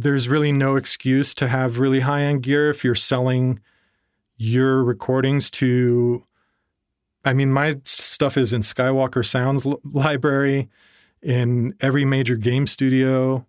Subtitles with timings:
[0.00, 3.60] there's really no excuse to have really high end gear if you're selling
[4.36, 6.24] your recordings to.
[7.24, 10.68] I mean, my stuff is in Skywalker Sounds l- library,
[11.20, 13.44] in every major game studio,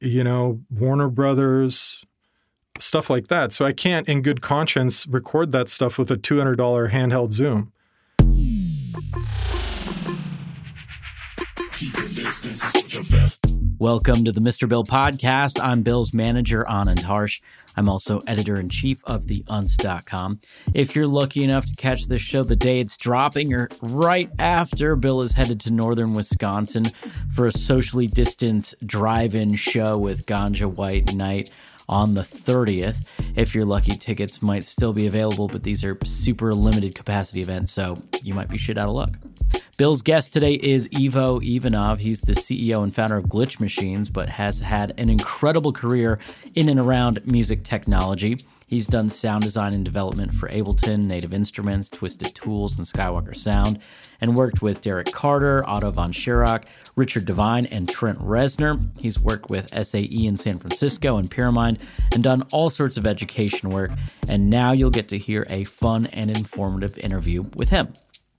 [0.00, 2.06] you know, Warner Brothers,
[2.78, 3.52] stuff like that.
[3.52, 6.56] So I can't, in good conscience, record that stuff with a $200
[6.92, 7.72] handheld Zoom.
[13.84, 14.66] Welcome to the Mr.
[14.66, 15.62] Bill podcast.
[15.62, 17.42] I'm Bill's manager, Anand Harsh.
[17.76, 20.40] I'm also editor in chief of the Untz.com.
[20.72, 24.96] If you're lucky enough to catch this show the day it's dropping or right after,
[24.96, 26.86] Bill is headed to northern Wisconsin
[27.34, 31.50] for a socially distanced drive in show with Ganja White Night
[31.88, 33.06] on the 30th.
[33.36, 37.72] If you're lucky, tickets might still be available, but these are super limited capacity events,
[37.72, 39.16] so you might be shit out of luck.
[39.76, 41.98] Bill's guest today is Ivo Ivanov.
[41.98, 46.20] He's the CEO and founder of Glitchmachines, but has had an incredible career
[46.54, 48.38] in and around music technology.
[48.68, 53.78] He's done sound design and development for Ableton, Native Instruments, Twisted Tools, and Skywalker Sound,
[54.20, 56.66] and worked with Derrick Carter, Otto von Schirach,
[56.96, 58.88] Richard Devine, and Trent Reznor.
[58.98, 61.78] He's worked with SAE in San Francisco and Pyramind,
[62.12, 63.90] and done all sorts of education work.
[64.28, 67.94] And now you'll get to hear a fun and informative interview with him.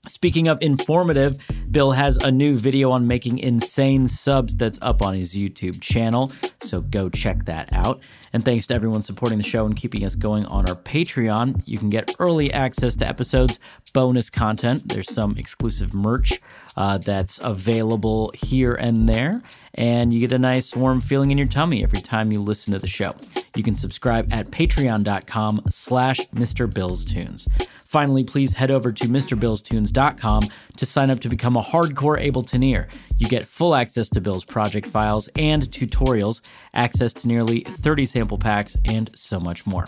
[0.08, 1.36] Speaking of informative,
[1.70, 6.30] Bill has a new video on making insane subs that's up on his YouTube channel,
[6.62, 8.00] so go check that out.
[8.32, 11.62] And thanks to everyone supporting the show and keeping us going on our Patreon.
[11.64, 13.58] You can get early access to episodes,
[13.92, 16.40] bonus content, there's some exclusive merch
[16.76, 19.42] uh, that's available here and there,
[19.74, 22.78] and you get a nice warm feeling in your tummy every time you listen to
[22.78, 23.14] the show.
[23.54, 26.72] You can subscribe at patreon.com slash Mr.
[26.72, 27.48] Bill's Tunes.
[27.86, 30.42] Finally, please head over to MrBillsTunes.com
[30.76, 32.88] to sign up to become a hardcore Abletoneer.
[33.16, 36.42] You get full access to Bill's project files and tutorials,
[36.74, 39.86] access to nearly 30 sample packs, and so much more.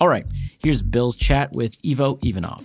[0.00, 0.24] All right,
[0.60, 2.64] here's Bill's chat with Ivo Ivanov.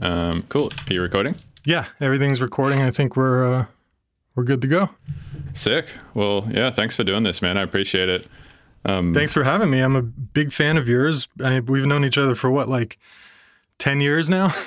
[0.00, 0.70] Um, cool.
[0.88, 1.36] Are you recording?
[1.64, 2.80] Yeah, everything's recording.
[2.82, 3.66] I think we're uh,
[4.34, 4.90] we're good to go.
[5.52, 5.88] Sick.
[6.14, 6.70] Well, yeah.
[6.70, 7.56] Thanks for doing this, man.
[7.56, 8.26] I appreciate it.
[8.84, 9.80] Um, Thanks for having me.
[9.80, 11.28] I'm a big fan of yours.
[11.42, 12.98] I, we've known each other for what, like
[13.78, 14.52] ten years now.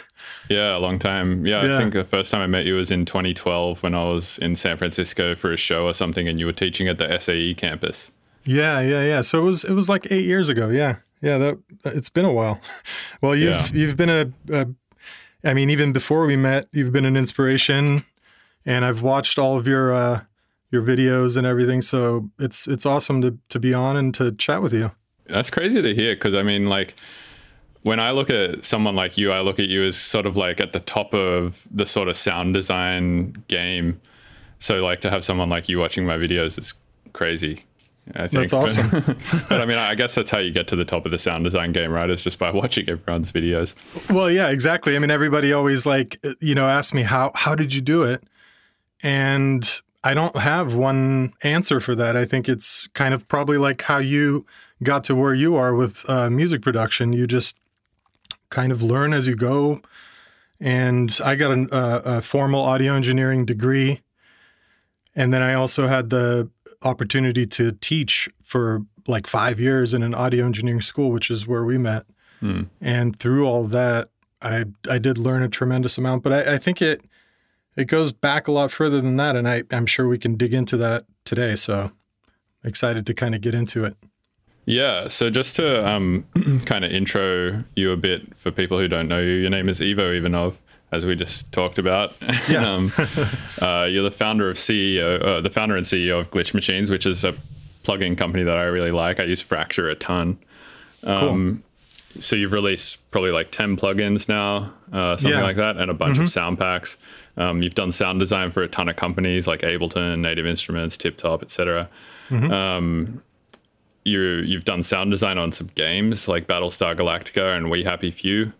[0.49, 1.45] Yeah, a long time.
[1.45, 1.75] Yeah, Yeah.
[1.75, 4.55] I think the first time I met you was in 2012 when I was in
[4.55, 8.11] San Francisco for a show or something, and you were teaching at the SAE campus.
[8.43, 9.21] Yeah, yeah, yeah.
[9.21, 10.69] So it was it was like eight years ago.
[10.69, 11.37] Yeah, yeah.
[11.37, 12.59] That it's been a while.
[13.21, 13.67] Well, you've Yeah.
[13.73, 14.67] you've been a, a,
[15.43, 18.05] I mean, even before we met, you've been an inspiration,
[18.65, 20.21] and I've watched all of your uh,
[20.71, 21.81] your videos and everything.
[21.81, 24.91] So it's it's awesome to to be on and to chat with you.
[25.27, 26.95] That's crazy to hear because I mean, like,
[27.83, 30.59] when I look at someone like you, I look at you as sort of like
[30.61, 33.99] at the top of the sort of sound design game.
[34.59, 36.73] So, like, to have someone like you watching my videos is
[37.13, 37.63] crazy.
[38.15, 38.49] I think.
[38.49, 38.89] That's awesome.
[39.49, 41.43] but I mean, I guess that's how you get to the top of the sound
[41.43, 42.09] design game, right?
[42.09, 43.75] Is just by watching everyone's videos.
[44.09, 44.95] Well, yeah, exactly.
[44.95, 48.23] I mean, everybody always like you know asks me how how did you do it,
[49.03, 49.69] and
[50.03, 52.15] I don't have one answer for that.
[52.15, 54.45] I think it's kind of probably like how you
[54.81, 57.13] got to where you are with uh, music production.
[57.13, 57.57] You just
[58.49, 59.81] kind of learn as you go.
[60.61, 64.01] And I got a, a, a formal audio engineering degree,
[65.15, 66.49] and then I also had the
[66.83, 71.65] opportunity to teach for like five years in an audio engineering school, which is where
[71.65, 72.03] we met.
[72.81, 74.09] And through all that,
[74.41, 76.23] I I did learn a tremendous amount.
[76.23, 77.01] But I, I think it
[77.75, 80.53] it goes back a lot further than that, and I I'm sure we can dig
[80.53, 81.55] into that today.
[81.55, 81.91] So
[82.63, 83.95] excited to kind of get into it.
[84.65, 85.07] Yeah.
[85.07, 86.25] So just to um,
[86.65, 89.81] kind of intro you a bit for people who don't know you, your name is
[89.81, 90.61] Ivo Ivanov,
[90.91, 92.15] as we just talked about.
[92.49, 92.73] Yeah.
[92.73, 92.91] um,
[93.61, 97.23] uh, you're the founder of CEO, uh, the founder and CEO of Glitchmachines, which is
[97.23, 97.33] a
[97.83, 99.19] plugin company that I really like.
[99.19, 100.37] I use Fracture a ton.
[101.03, 101.63] Um,
[102.19, 105.43] So you've released probably like ten plugins now, uh, something Yeah.
[105.45, 106.97] like that, and a bunch of sound packs.
[107.37, 111.17] Um, you've done sound design for a ton of companies like Ableton, Native Instruments, Tip
[111.17, 111.87] Top, etc
[114.05, 118.53] you you've done sound design on some games like Battlestar Galactica and We Happy Few.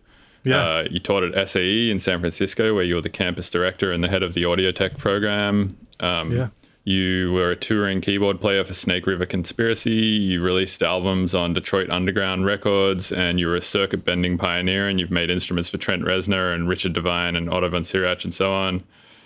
[0.44, 0.56] Yeah.
[0.64, 4.02] Uh, you taught at SAE in San Francisco, where you were the campus director and
[4.02, 5.76] the head of the audio tech program.
[6.00, 6.48] Um, Yeah.
[6.84, 9.90] You were a touring keyboard player for Snake River Conspiracy.
[9.92, 14.88] You released albums on Detroit Underground Records, and you were a circuit bending pioneer.
[14.88, 18.32] And you've made instruments for Trent Reznor and Richard Devine and Otto von Schirach and
[18.32, 18.82] so on.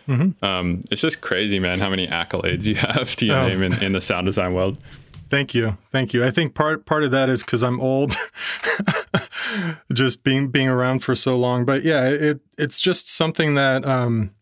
[0.08, 3.48] Um, it's just crazy, man, how many accolades you have to your Oh.
[3.48, 4.76] name in, in the sound design world.
[5.34, 6.24] Thank you, thank you.
[6.24, 8.14] I think part part of that is because I'm old,
[9.92, 11.64] just being being around for so long.
[11.64, 14.32] But yeah, it it's just something that um,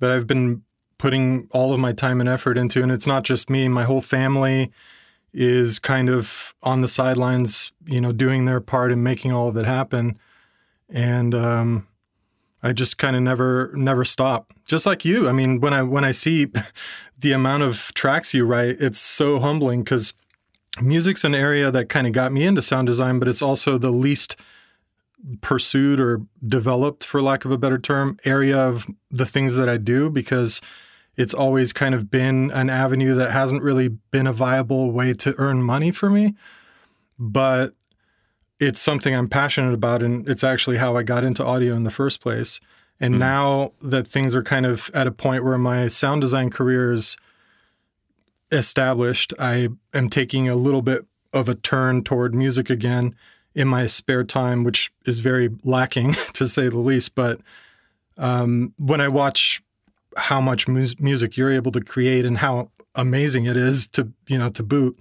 [0.00, 0.62] that I've been
[0.98, 3.68] putting all of my time and effort into, and it's not just me.
[3.68, 4.70] My whole family
[5.32, 9.56] is kind of on the sidelines, you know, doing their part in making all of
[9.56, 10.18] it happen,
[10.90, 11.88] and um,
[12.62, 14.52] I just kind of never never stop.
[14.66, 15.26] Just like you.
[15.26, 16.48] I mean, when I when I see
[17.18, 20.12] the amount of tracks you write, it's so humbling because
[20.80, 23.90] music's an area that kind of got me into sound design, but it's also the
[23.90, 24.36] least
[25.40, 29.76] pursued or developed, for lack of a better term, area of the things that I
[29.76, 30.60] do because
[31.16, 35.34] it's always kind of been an avenue that hasn't really been a viable way to
[35.38, 36.34] earn money for me.
[37.18, 37.74] But
[38.58, 41.90] it's something I'm passionate about, and it's actually how I got into audio in the
[41.90, 42.60] first place.
[43.00, 43.20] And hmm.
[43.20, 47.16] now that things are kind of at a point where my sound design career is
[48.54, 53.14] established, I am taking a little bit of a turn toward music again
[53.54, 57.14] in my spare time, which is very lacking to say the least.
[57.14, 57.40] But
[58.16, 59.62] um, when I watch
[60.16, 64.38] how much mus- music you're able to create and how amazing it is to you
[64.38, 64.98] know to boot,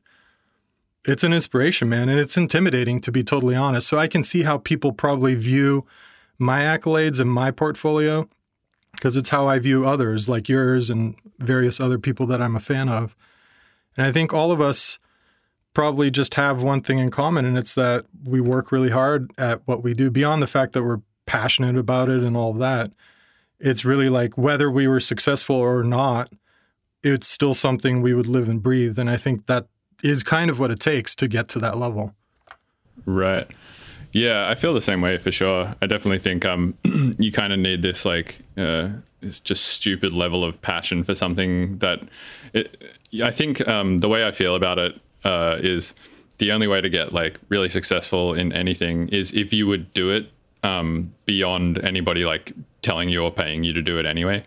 [1.05, 3.87] it's an inspiration, man, and it's intimidating to be totally honest.
[3.87, 5.85] So I can see how people probably view
[6.39, 8.27] my accolades and my portfolio
[8.93, 12.59] because it's how I view others like yours and various other people that I'm a
[12.59, 13.15] fan of.
[13.97, 14.99] And I think all of us
[15.73, 19.61] probably just have one thing in common, and it's that we work really hard at
[19.65, 22.91] what we do, beyond the fact that we're passionate about it and all of that.
[23.59, 26.31] It's really like whether we were successful or not,
[27.01, 28.99] it's still something we would live and breathe.
[28.99, 29.67] And I think that
[30.03, 32.13] is kind of what it takes to get to that level.
[33.05, 33.45] Right.
[34.11, 35.73] Yeah, I feel the same way for sure.
[35.81, 36.77] I definitely think um,
[37.17, 38.89] you kind of need this like uh,
[39.21, 42.01] this just stupid level of passion for something that
[42.53, 45.93] it, I think um, the way I feel about it uh, is
[46.39, 50.09] the only way to get like really successful in anything is if you would do
[50.09, 50.31] it
[50.63, 54.43] um, beyond anybody like telling you or paying you to do it anyway.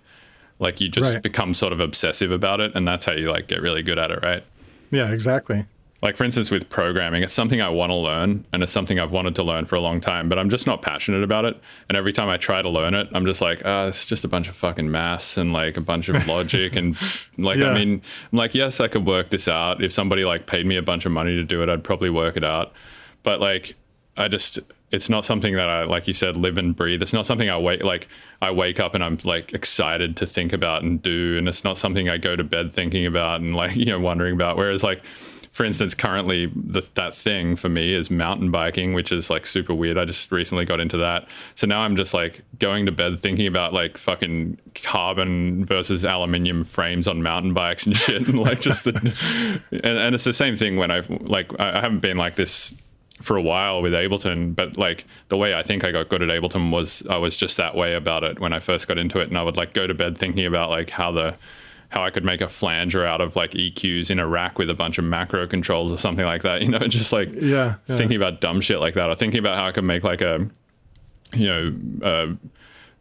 [0.59, 1.23] Like you just Right.
[1.23, 4.11] become sort of obsessive about it, and that's how you like get really good at
[4.11, 4.43] it, right?
[4.91, 5.67] Yeah, exactly.
[6.02, 9.12] Like for instance with programming it's something i want to learn and it's something i've
[9.12, 11.58] wanted to learn for a long time but i'm just not passionate about it.
[11.88, 14.28] And every time i try to learn it i'm just like ah, it's just a
[14.28, 16.96] bunch of fucking maths and like a bunch of logic and
[17.38, 17.70] like Yeah.
[17.70, 18.02] i mean
[18.32, 19.82] i'm like yes i could work this out.
[19.82, 22.37] If somebody like paid me a bunch of money to do it i'd probably work
[22.37, 22.72] it out.
[23.22, 23.75] But like
[24.19, 24.58] i just
[24.93, 27.02] it's not something that i like you said live and breathe.
[27.02, 28.06] It's not something i wake like
[28.43, 31.78] i wake up and i'm like excited to think about and do and it's not
[31.78, 34.56] something i go to bed thinking about and like you know wondering about.
[34.58, 35.02] Whereas like
[35.56, 39.73] for instance, currently the, that thing for me is mountain biking, which is like super
[39.73, 39.97] weird.
[39.97, 41.26] I just recently got into that.
[41.55, 46.62] So now I'm just like going to bed thinking about like fucking carbon versus aluminium
[46.62, 48.29] frames on mountain bikes and shit.
[48.29, 48.93] And like just the,
[49.70, 52.75] and, and it's the same thing when I've like, I haven't been like this
[53.23, 56.29] for a while with Ableton, but like the way I think I got good at
[56.29, 59.29] Ableton was I was just that way about it when I first got into it.
[59.29, 61.34] And I would like go to bed thinking about like how the,
[61.90, 64.74] how I could make a flanger out of like EQs in a rack with a
[64.74, 66.62] bunch of macro controls or something like that.
[66.66, 67.96] You know, just like Yeah, yeah.
[67.96, 70.48] thinking about dumb shit like that, or thinking about how I could make like a,
[71.32, 72.34] you know, uh,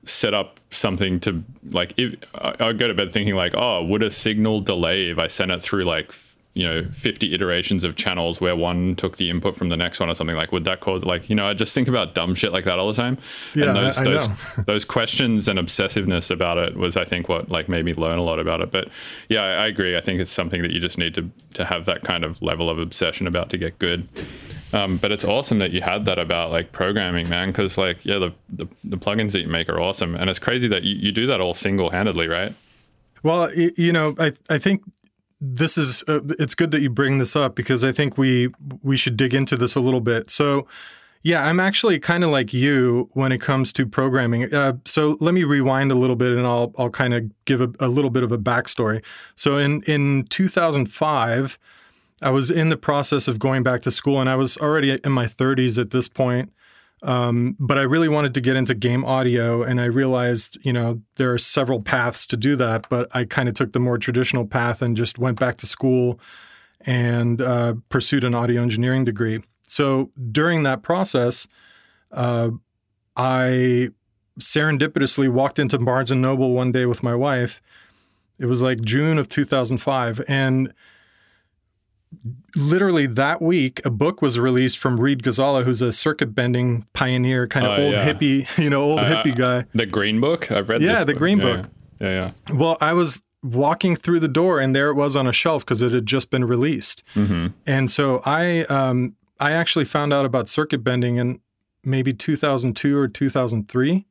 [0.04, 1.94] set up something to like.
[1.98, 5.28] If, I I go to bed thinking like, oh, would a signal delay if I
[5.28, 6.14] sent it through like.
[6.58, 10.10] You know, 50 iterations of channels where one took the input from the next one
[10.10, 12.54] or something like, would that cause like, you know, I just think about dumb shit
[12.54, 13.18] like that all the time.
[13.54, 14.36] Yeah, and those, I- I those, know.
[14.66, 18.24] those questions and obsessiveness about it was, I think, what like made me learn a
[18.24, 18.72] lot about it.
[18.72, 18.88] But
[19.28, 19.98] yeah, I, I agree.
[19.98, 22.70] I think it's something that you just need to to have that kind of level
[22.70, 24.08] of obsession about to get good.
[24.74, 27.50] Um, but it's awesome that you had that about like programming, man.
[27.50, 30.70] Because like, yeah, the, the the plugins that you make are awesome, and it's crazy
[30.70, 32.56] that you, you do that all single handedly, right?
[33.24, 34.84] Well, you know, I I think
[35.54, 38.50] this is uh, it's good that you bring this up because I think we
[38.82, 40.30] we should dig into this a little bit.
[40.32, 40.68] So,
[41.22, 44.54] yeah, I'm actually kind of like you when it comes to programming.
[44.54, 47.72] Uh, so let me rewind a little bit, and I'll I'll kind of give a,
[47.80, 49.04] a little bit of a backstory.
[49.36, 51.60] So in in 2005,
[52.22, 55.12] I was in the process of going back to school, and I was already in
[55.12, 56.52] my 30s at this point.
[57.06, 61.02] Um, but I really wanted to get into game audio, and I realized, you know,
[61.18, 62.90] there are several paths to do that.
[62.90, 66.20] But I kind of took the more traditional path and just went back to school
[66.82, 69.42] and uh, pursued an audio engineering degree.
[69.68, 71.48] So during that process,
[72.12, 72.50] uh,
[73.16, 73.90] I
[74.40, 77.62] serendipitously walked into Barnes and Noble one day with my wife.
[78.40, 80.22] It was like June of 2005.
[80.28, 80.74] And
[82.56, 87.48] literally that week, a book was released from Reed Ghazala, who's a circuit bending pioneer,
[87.48, 88.12] kind of Oh, old yeah.
[88.14, 89.66] hippie, you know, old Uh, hippie guy.
[89.74, 90.52] The Green Book.
[90.52, 90.82] I've read.
[90.82, 91.70] Yeah, the Green Yeah, Book.
[92.00, 92.56] Yeah, yeah.
[92.56, 95.82] Well, I was walking through the door and there it was on a shelf because
[95.82, 97.04] it had just been released.
[97.14, 97.48] Mm-hmm.
[97.68, 101.40] And so I um, I actually found out about circuit bending in
[101.84, 104.06] maybe 2002 or 2003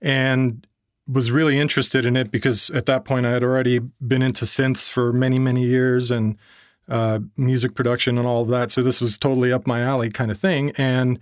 [0.00, 0.66] and
[1.08, 4.88] was really interested in it because at that point I had already been into synths
[4.90, 6.36] for many, many years and
[6.88, 8.70] uh, music production and all of that.
[8.70, 10.72] So this was totally up my alley kind of thing.
[10.76, 11.18] And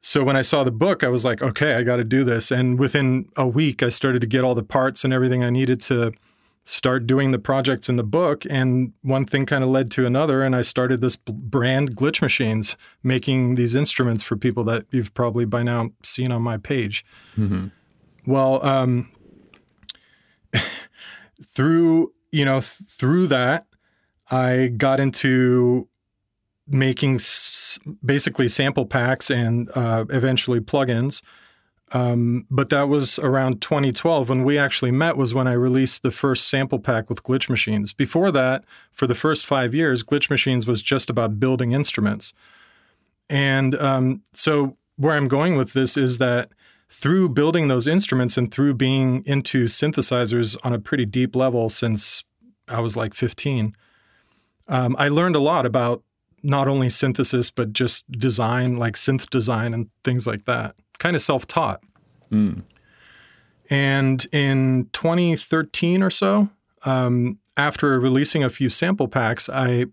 [0.00, 2.50] so when I saw the book, I was like, okay, I got to do this.
[2.50, 5.80] And within a week, I started to get all the parts and everything I needed
[5.82, 6.12] to
[6.64, 8.44] start doing the projects in the book.
[8.50, 10.42] And one thing kind of led to another.
[10.42, 15.62] And I started this brand Glitchmachines, making these instruments for people that you've probably by
[15.62, 17.04] now seen on my page.
[18.26, 19.10] Well, um,
[21.46, 23.66] through you know th- through that,
[24.30, 25.88] I got into
[26.66, 31.22] making s- basically sample packs and uh, eventually plugins.
[31.92, 36.10] Um, but that was around 2012 when we actually met was when I released the
[36.10, 37.96] first sample pack with Glitchmachines.
[37.96, 42.32] Before that, for the first five years, Glitchmachines was just about building instruments.
[43.30, 46.50] And um, so where I'm going with this is that
[46.88, 52.24] through building those instruments and through being into synthesizers on a pretty deep level since
[52.68, 53.74] I was like 15,
[54.68, 56.02] um, I learned a lot about
[56.42, 60.76] not only synthesis, but just design, like synth design and things like that.
[60.98, 61.80] Kind of self taught.
[63.68, 66.50] And in 2013 or so,
[66.84, 69.86] um, after releasing a few sample packs, I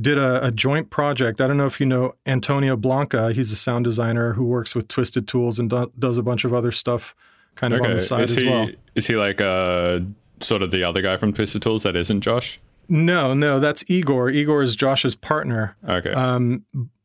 [0.00, 1.40] did a, a joint project.
[1.40, 3.32] I don't know if you know Antonio Blanca.
[3.32, 6.54] He's a sound designer who works with Twisted Tools and do, does a bunch of
[6.54, 7.14] other stuff
[7.56, 8.68] kind of on the side Is as he well.
[8.94, 10.00] is he like uh
[10.40, 12.60] sort of the other guy from Twisted Tools that isn't Josh?
[12.90, 14.30] No, no, that's Igor.
[14.30, 15.76] Igor is Josh's partner.
[15.88, 16.10] Okay.
[16.10, 16.64] Um,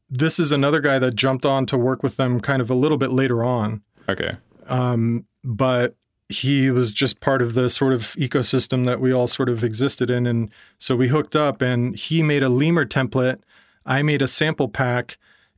[0.10, 2.98] this is another guy that jumped on to work with them kind of a little
[2.98, 3.82] bit later on.
[4.10, 4.38] okay.
[4.68, 5.96] Um, but
[6.28, 10.10] he was just part of the sort of ecosystem that we all sort of existed
[10.10, 10.26] in.
[10.26, 10.50] And
[10.80, 13.42] so we hooked up and he made a lemur template.
[13.86, 15.18] I made a sample pack.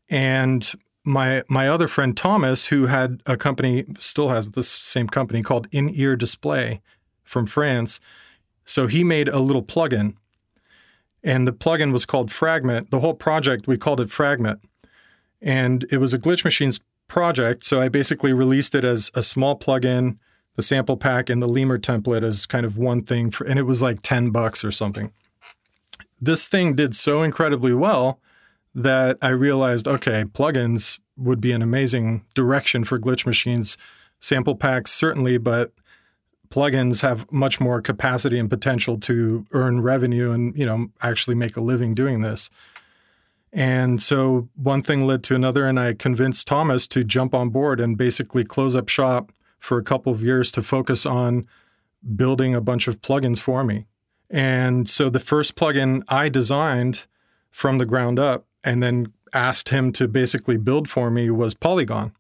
[0.10, 0.70] And
[1.06, 5.70] my my other friend Thomas, who had a company, still has this same company called
[5.72, 6.82] Inear Display
[7.24, 8.02] from France.
[8.68, 10.16] So he made a little plugin.
[11.24, 12.92] And the plugin was called Fragment.
[12.92, 14.60] The whole project, we called it Fragment.
[15.42, 17.64] And it was a Glitchmachines project.
[17.64, 20.18] So I basically released it as a small plugin,
[20.56, 23.32] the sample pack, and the lemur template as kind of one thing.
[23.32, 25.12] For, and it was like 10 bucks or something.
[26.20, 28.20] This thing did so incredibly well
[28.76, 33.78] that I realized okay, plugins would be an amazing direction for Glitchmachines.
[34.20, 35.72] Sample packs, certainly, but
[36.50, 41.58] plugins have much more capacity and potential to earn revenue and you know actually make
[41.58, 42.50] a living doing this.
[43.54, 47.80] And so one thing led to another, and I convinced Thomas to jump on board
[47.80, 51.48] and basically close up shop for a couple of years to focus on
[52.16, 53.86] building a bunch of plugins for me.
[54.30, 57.06] And so the first plugin I designed
[57.52, 62.12] from the ground up and then asked him to basically build for me was Polygon.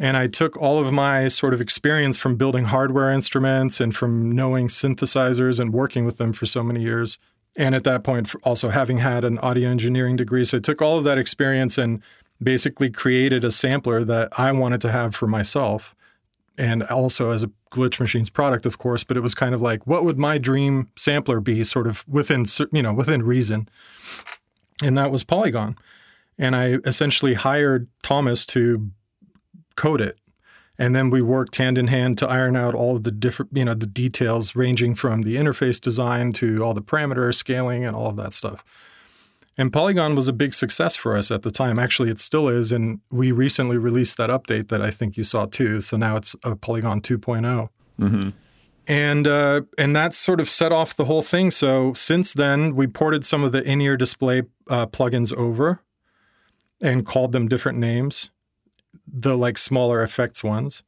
[0.00, 4.32] And I took all of my sort of experience from building hardware instruments and from
[4.32, 7.18] knowing synthesizers and working with them for so many years.
[7.58, 10.46] And at that point, also having had an audio engineering degree.
[10.46, 12.02] So I took all of that experience and
[12.42, 15.94] basically created a sampler that I wanted to have for myself
[16.56, 20.04] and also as a Glitchmachines product of course but it was kind of like what
[20.04, 23.68] would my dream sampler be sort of within you know within reason
[24.82, 25.76] and that was polygon
[26.36, 28.90] and i essentially hired thomas to
[29.80, 30.16] code it
[30.78, 33.64] and then we worked hand in hand to iron out all of the different you
[33.64, 38.08] know the details ranging from the interface design to all the parameter scaling and all
[38.08, 38.64] of that stuff
[39.58, 41.78] and Polygon was a big success for us at the time.
[41.78, 42.72] Actually, it still is.
[42.72, 45.82] And we recently released that update that I think you saw too.
[45.82, 47.68] So now it's a Polygon 2.0.
[48.86, 51.50] And uh, and that sort of set off the whole thing.
[51.50, 55.82] So since then, we ported some of the Inear Display uh, plugins over
[56.82, 58.30] and called them different names,
[59.12, 60.82] the like smaller effects ones.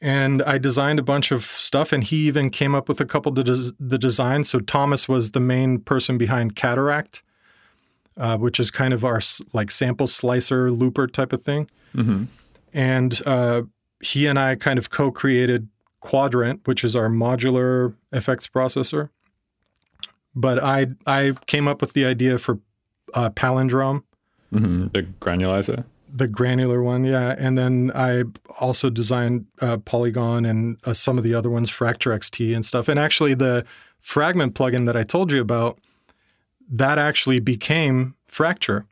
[0.00, 3.30] And I designed a bunch of stuff, and he even came up with a couple
[3.30, 4.50] of the, the designs.
[4.50, 7.22] So Thomas was the main person behind Cataract,
[8.16, 9.20] uh, which is kind of our
[9.52, 11.70] like sample slicer looper type of thing.
[12.74, 13.62] And uh,
[14.02, 15.68] he and I kind of co-created
[16.00, 19.10] Quadrant, which is our modular effects processor.
[20.34, 22.58] But I I came up with the idea for
[23.14, 24.02] uh, Palindrome,
[24.50, 25.84] hmm The granulizer.
[26.14, 27.34] The granular one, yeah.
[27.38, 28.24] And then I
[28.60, 32.88] also designed uh, Polygon and uh, some of the other ones, Fracture XT and stuff.
[32.88, 33.64] And actually, the
[34.00, 35.78] Fragment plugin that I told you about,
[36.68, 38.86] that actually became Fracture.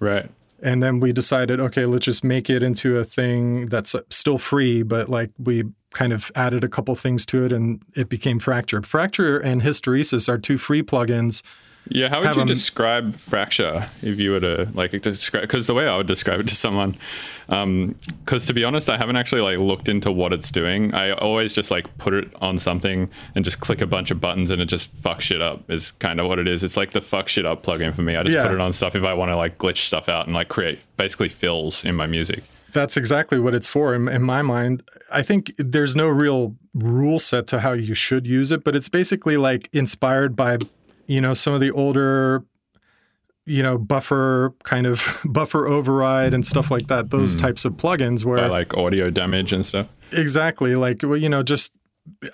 [0.00, 0.30] Right.
[0.62, 4.38] And then we decided, okay, let's just make it into a thing that's uh, still
[4.38, 8.38] free, but like we kind of added a couple things to it and it became
[8.38, 8.82] Fracture.
[8.82, 11.42] Fracture and Hysteresis are two free plugins.
[11.88, 15.42] Yeah, how would you describe fracture if you were to like describe?
[15.42, 16.96] Because the way I would describe it to someone,
[17.48, 20.92] um, because to be honest, I haven't actually like looked into what it's doing.
[20.94, 24.50] I always just like put it on something and just click a bunch of buttons
[24.50, 25.70] and it just fucks shit up.
[25.70, 26.64] Is kind of what it is.
[26.64, 28.16] It's like the fuck shit up plugin for me.
[28.16, 28.42] I just Yeah.
[28.44, 30.84] put it on stuff if I want to like glitch stuff out and like create
[30.96, 32.42] basically fills in my music.
[32.72, 34.82] That's exactly what it's for in, in my mind.
[35.10, 38.90] I think there's no real rule set to how you should use it, but it's
[38.90, 40.58] basically like inspired by,
[41.06, 42.44] you know, some of the older,
[43.44, 47.10] you know, buffer kind of buffer override and stuff like that.
[47.10, 47.40] Those hmm.
[47.40, 49.88] types of plugins where By like audio damage and stuff.
[50.12, 51.72] exactly like well, you know just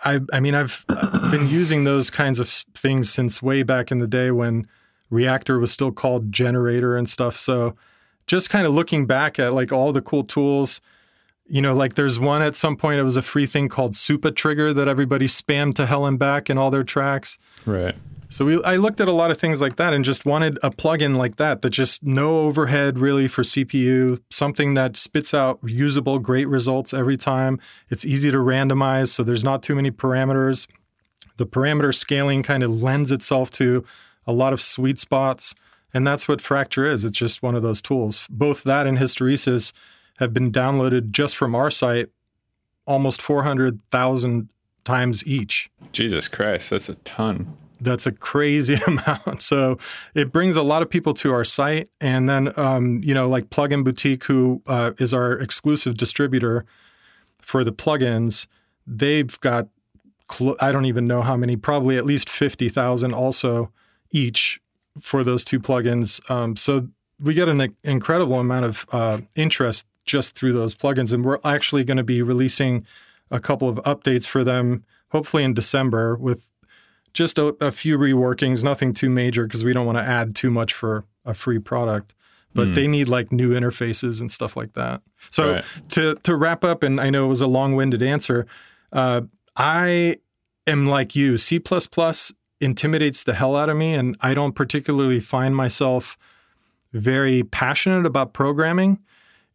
[0.05, 0.85] I I mean I've
[1.31, 4.67] been using those kinds of things since way back in the day when
[5.11, 7.39] Reaktor was still called Generator and stuff.
[7.39, 7.77] So
[8.27, 10.81] just kind of looking back at like all the cool tools,
[11.47, 14.75] you know, like there's one at some point it was a free thing called SupaTrigga
[14.75, 17.39] that everybody spammed to hell and back in all their tracks.
[17.67, 17.95] Right.
[18.33, 20.71] So we, I looked at a lot of things like that and just wanted a
[20.71, 26.19] plugin like that that just no overhead really for CPU, something that spits out usable,
[26.19, 27.61] great results every time.
[27.91, 30.67] It's easy to randomize, so there's not too many parameters.
[31.37, 33.85] The parameter scaling kind of lends itself to
[34.27, 35.55] a lot of sweet spots,
[35.93, 37.05] and that's what Fracture is.
[37.05, 38.27] It's just one of those tools.
[38.31, 39.75] Both that and Hysteresis
[40.21, 42.09] have been downloaded just from our site
[42.87, 44.49] almost 400,000
[44.85, 47.57] times each Jesus Christ, that's a ton.
[47.83, 49.43] That's a crazy amount.
[49.43, 49.79] So
[50.15, 53.51] it brings a lot of people to our site, and then um, you know, like
[53.51, 56.65] Plugin Boutique, who uh, is our exclusive distributor
[57.39, 58.47] for the plugins,
[58.87, 59.69] they've got
[60.31, 63.71] cl- I don't even know how many, probably at least fifty thousand also
[64.11, 64.61] each
[65.01, 66.29] for those two plugins.
[66.31, 71.25] Um, so we get an incredible amount of uh, interest just through those plugins, and
[71.25, 72.87] we're actually going to be releasing
[73.31, 76.49] a couple of updates for them, hopefully in December with
[77.13, 80.51] just a, a few reworkings, nothing too major because we don't want to add too
[80.51, 82.15] much for a free product.
[82.55, 85.01] But they need like new interfaces and stuff like that.
[85.31, 85.65] So Right.
[85.91, 88.47] to to wrap up, and I know it was a long-winded answer,
[88.93, 89.23] uh,
[89.57, 90.19] I
[90.67, 91.39] am like you.
[91.39, 91.59] C
[92.61, 96.19] intimidates the hell out of me, and I don't particularly find myself
[96.93, 98.99] very passionate about programming.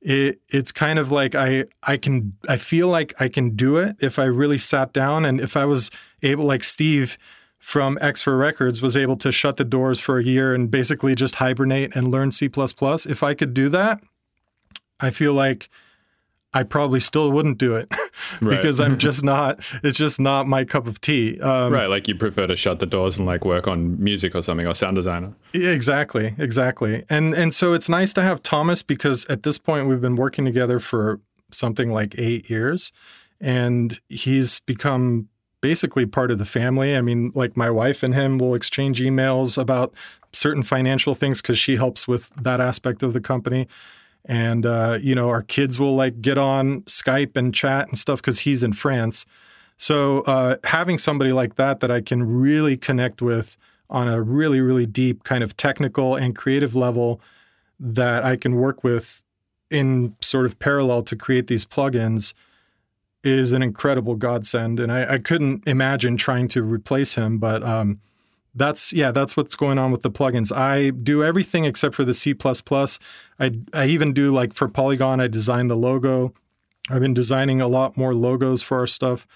[0.01, 3.95] It, it's kind of like I I can I feel like I can do it
[3.99, 5.91] if I really sat down and if I was
[6.23, 7.17] able like Steve
[7.67, 11.35] from Xfer Records was able to shut the doors for a year and basically just
[11.35, 12.49] hibernate and learn C++.
[12.49, 14.01] If I could do that,
[15.01, 15.67] I feel like
[16.53, 17.89] I probably still wouldn't do it
[18.39, 19.59] because I'm just not.
[19.83, 21.41] It's just not my cup of tea.
[21.41, 24.41] Um, right, like you prefer to shut the doors and like work on music or
[24.41, 25.33] something or sound designer.
[25.51, 27.03] Yeah, Exactly, exactly.
[27.09, 30.45] And and so it's nice to have Thomas because at this point we've been working
[30.45, 31.19] together for
[31.51, 32.93] something like 8 years
[33.41, 35.27] and he's become
[35.67, 36.95] basically part of the family.
[36.95, 39.93] I mean, like my wife and him will exchange emails about
[40.31, 43.67] certain financial things cuz she helps with that aspect of the company.
[44.23, 48.21] And uh, you know, our kids will like get on Skype and chat and stuff
[48.21, 49.25] cuz he's in France.
[49.75, 53.57] So uh, having somebody like that that I can really connect with
[53.89, 57.19] on a really, really deep kind of technical and creative level
[57.77, 59.21] that I can work with
[59.69, 62.33] in sort of parallel to create these plugins
[63.27, 64.79] is an incredible godsend.
[64.79, 67.99] And I, I couldn't imagine trying to replace him, but um,
[68.55, 70.55] that's yeah, that's what's going on with the plugins.
[70.55, 72.35] I do everything except for the C++.
[73.39, 76.33] I I even do like for Polygon, I design the logo.
[76.89, 79.27] I've been designing a lot more logos for our stuff.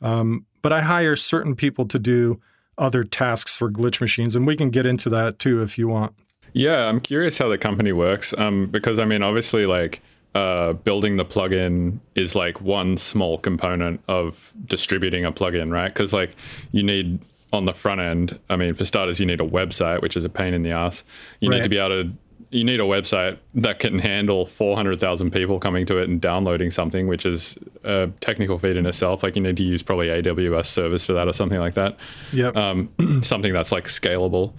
[0.00, 2.40] Um, but I hire certain people to do
[2.78, 6.14] other tasks for Glitchmachines, and we can get into that too if you want.
[6.52, 8.34] Yeah, I'm curious how the company works.
[8.38, 10.00] Um, because I mean, obviously, like
[10.34, 15.88] uh, building the plugin is like one small component of distributing a plugin, right?
[15.92, 16.36] Because like
[16.72, 17.20] you need
[17.52, 18.38] on the front end.
[18.48, 21.02] I mean, for starters, you need a website, which is a pain in the ass.
[21.40, 22.12] You need to be able to.
[22.52, 27.06] You need a website that can handle 400,000 people coming to it and downloading something,
[27.06, 29.22] which is a technical feat in itself.
[29.22, 31.96] Like you need to use probably AWS service for that or something like that
[32.32, 32.56] Yep.
[32.56, 32.88] um,
[33.22, 34.52] something that's like scalable.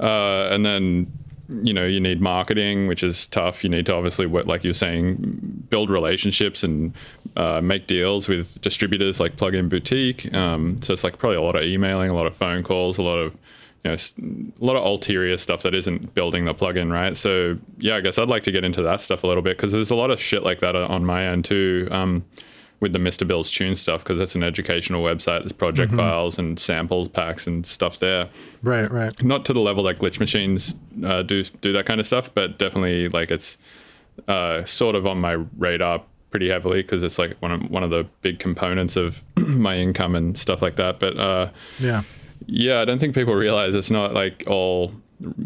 [0.00, 1.12] Uh, and then,
[1.48, 3.64] you know, you need marketing, which is tough.
[3.64, 6.94] You need to obviously, like you're saying, build relationships and
[7.36, 10.32] uh, make deals with distributors like Plugin Boutique.
[10.34, 13.02] Um, so it's like probably a lot of emailing, a lot of phone calls, a
[13.02, 13.34] lot of
[13.84, 13.96] you know
[14.60, 17.16] a lot of ulterior stuff that isn't building the plugin right.
[17.16, 19.72] So yeah, I guess I'd like to get into that stuff a little bit because
[19.72, 21.88] there's a lot of shit like that on my end too.
[21.90, 22.24] Um,
[22.80, 23.26] with the Mr.
[23.26, 25.40] Bill's Tune stuff because it's an educational website.
[25.40, 28.28] There's project files and samples packs and stuff there.
[28.62, 29.22] Right, right.
[29.22, 33.08] Not to the level that Glitchmachines uh, do do that kind of stuff, but definitely
[33.08, 33.58] like it's
[34.28, 37.90] uh, sort of on my radar pretty heavily because it's like one of one of
[37.90, 41.00] the big components of my income and stuff like that.
[41.00, 42.02] But uh, Yeah.
[42.46, 44.92] yeah, I don't think people realize it's not like all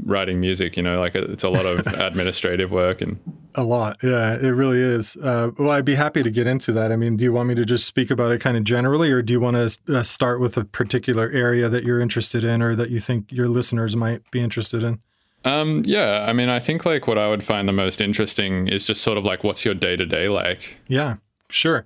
[0.04, 0.76] writing music.
[0.76, 3.18] You know, like it's a lot of administrative work and
[3.54, 3.98] A lot.
[4.02, 5.16] Yeah, it really is.
[5.16, 6.90] Uh, well, I'd be happy to get into that.
[6.90, 9.20] I mean, do you want me to just speak about it kind of generally, or
[9.20, 12.74] do you want to uh, start with a particular area that you're interested in or
[12.76, 15.00] that you think your listeners might be interested in?
[15.44, 18.86] Um, yeah, I mean, I think like what I would find the most interesting is
[18.86, 20.78] just sort of like what's your day to day like.
[20.88, 21.16] Yeah,
[21.50, 21.84] sure.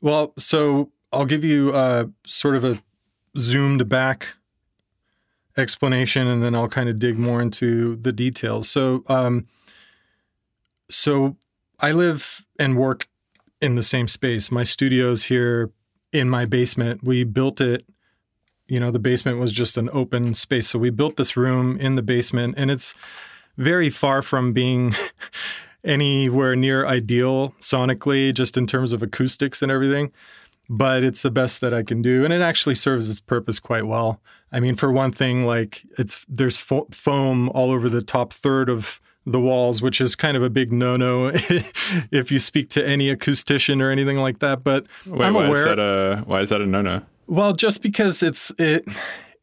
[0.00, 2.82] Well, so I'll give you uh, sort of a
[3.38, 4.34] zoomed back
[5.56, 8.68] explanation, and then I'll kind of dig more into the details.
[8.68, 9.46] So, um,
[10.90, 11.36] so
[11.80, 13.08] I live and work
[13.60, 14.50] in the same space.
[14.50, 15.70] My studio's here
[16.12, 17.02] in my basement.
[17.02, 17.84] We built it.
[18.68, 21.96] You know, the basement was just an open space, so we built this room in
[21.96, 22.94] the basement, and it's
[23.56, 24.94] very far from being
[25.84, 30.12] anywhere near ideal sonically, just in terms of acoustics and everything.
[30.68, 33.86] But it's the best that I can do, and it actually serves its purpose quite
[33.86, 34.20] well.
[34.52, 38.68] I mean, for one thing, like it's there's fo- foam all over the top third
[38.68, 43.14] of the walls, which is kind of a big no-no if you speak to any
[43.14, 44.64] acoustician or anything like that.
[44.64, 45.58] But Wait, I'm why aware.
[45.58, 47.02] is that a why is that a no no?
[47.26, 48.84] Well, just because it's it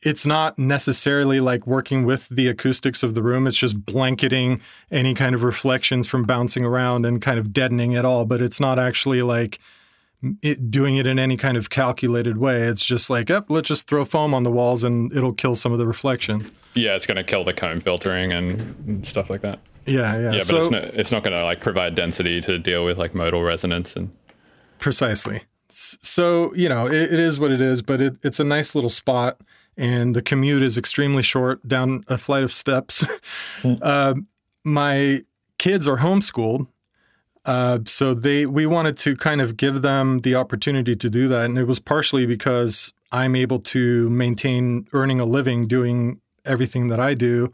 [0.01, 3.47] it's not necessarily like working with the acoustics of the room.
[3.47, 4.61] It's just blanketing
[4.91, 8.59] any kind of reflections from bouncing around and kind of deadening it all, but it's
[8.59, 9.59] not actually like
[10.41, 12.63] it, doing it in any kind of calculated way.
[12.63, 15.71] It's just like, oh, let's just throw foam on the walls and it'll kill some
[15.71, 16.51] of the reflections.
[16.73, 19.59] Yeah, it's going to kill the comb filtering and, stuff like that.
[19.85, 20.31] Yeah, yeah.
[20.33, 22.97] Yeah, so, but it's not it's not going to like provide density to deal with
[22.97, 24.11] like modal resonance and
[24.79, 25.43] Precisely.
[25.69, 28.89] So, you know, it, it is what it is, but it, it's a nice little
[28.89, 29.41] spot.
[29.75, 33.05] And the commute is extremely short down a flight of steps.
[33.81, 34.15] uh,
[34.63, 35.23] my
[35.57, 36.67] kids are homeschooled.
[37.47, 41.45] Uh, so they we wanted to kind of give them the opportunity to do that.
[41.45, 46.99] And it was partially because I'm able to maintain earning a living doing everything that
[46.99, 47.53] I do,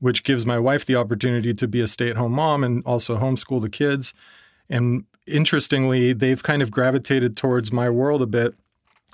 [0.00, 3.18] which gives my wife the opportunity to be a stay at home mom and also
[3.18, 4.14] homeschool the kids.
[4.70, 8.54] And interestingly, they've kind of gravitated towards my world a bit.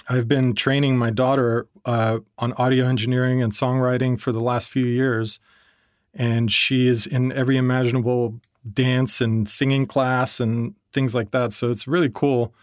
[0.09, 4.87] I've been training my daughter uh, on audio engineering and songwriting for the last few
[4.87, 5.41] years.
[6.15, 11.53] And she is in every imaginable dance and singing class and things like that.
[11.53, 12.55] So it's really cool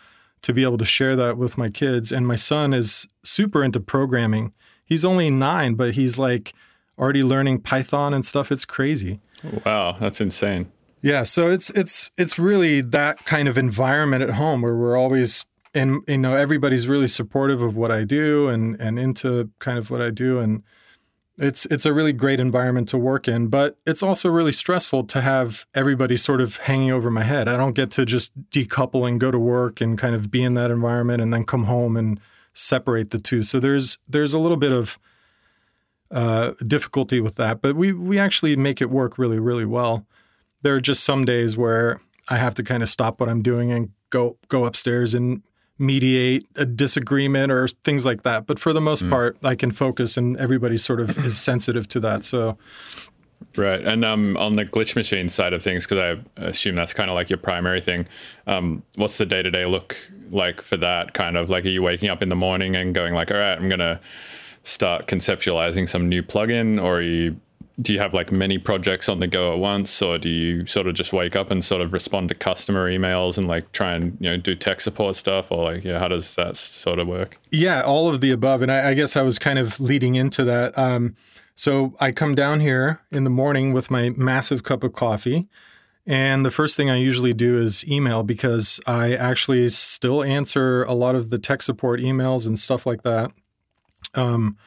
[0.42, 2.12] to be able to share that with my kids.
[2.12, 4.54] And my son is super into programming.
[4.86, 6.54] He's only nine, but he's like
[6.98, 8.52] already learning Python and stuff.
[8.52, 9.20] It's crazy.
[9.66, 10.72] wow, that's insane.
[11.02, 15.46] Yeah, so it's it's it's really that kind of environment at home where we're always
[15.74, 19.92] and you know everybody's really supportive of what I do and and into kind of
[19.92, 20.64] what I do and
[21.38, 25.22] it's it's a really great environment to work in, but it's also really stressful to
[25.22, 27.48] have everybody sort of hanging over my head.
[27.48, 30.56] I don't get to just decouple and go to work and kind of be in
[30.56, 32.20] that environment and then come home and
[32.54, 33.44] separate the two.
[33.44, 34.98] So there's there's a little bit of
[36.10, 40.08] uh, difficulty with that, but we we actually make it work really really well
[40.62, 43.72] there are just some days where I have to kind of stop what I'm doing
[43.72, 45.44] and go go upstairs and
[45.80, 48.48] mediate a disagreement or things like that.
[48.48, 52.00] But for the most part, I can focus, and everybody sort of is sensitive to
[52.02, 52.26] that.
[52.26, 52.58] So
[53.56, 53.84] Right.
[53.84, 57.16] And um, on the glitch machine side of things, because I assume that's kind of
[57.16, 58.08] like your primary thing,
[58.46, 59.98] um, what's the day to day look
[60.30, 63.14] like for that kind of like, are you waking up in the morning and going
[63.14, 64.00] like, all right, I'm going to
[64.64, 67.40] start conceptualizing some new plugin or are you,
[67.80, 70.88] do you have like many projects on the go at once or do you sort
[70.88, 74.18] of just wake up and sort of respond to customer emails and like try and,
[74.20, 77.38] you know, do tech support stuff or like, yeah, how does that sort of work?
[77.52, 78.64] Yeah, all of the above.
[78.64, 80.76] And I, I guess I was kind of leading into that.
[80.76, 81.16] Um,
[81.54, 85.48] so I come down here in the morning with my massive cup of coffee.
[86.08, 90.94] And the first thing I usually do is email because I actually still answer a
[90.94, 93.32] lot of the tech support emails and stuff like that.
[94.16, 94.58] Um,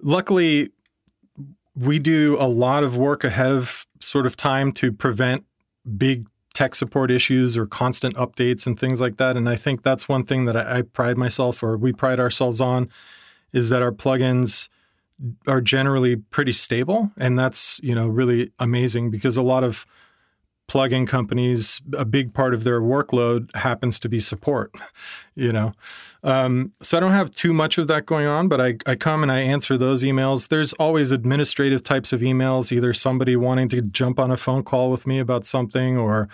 [0.00, 0.70] luckily,
[1.76, 5.44] we do a lot of work ahead of sort of time to prevent
[5.96, 9.36] big tech support issues or constant updates and things like that.
[9.36, 12.60] And I think that's one thing that I, I pride myself or we pride ourselves
[12.60, 12.88] on
[13.52, 14.68] is that our plugins
[15.46, 17.10] are generally pretty stable.
[17.18, 19.84] And that's, you know, really amazing because a lot of
[20.68, 24.74] plugin companies, a big part of their workload happens to be support,
[25.34, 25.72] you know.
[26.22, 29.22] Um, so I don't have too much of that going on, but I, I come
[29.22, 30.48] and I answer those emails.
[30.48, 34.90] There's always administrative types of emails, either somebody wanting to jump on a phone call
[34.90, 36.28] with me about something or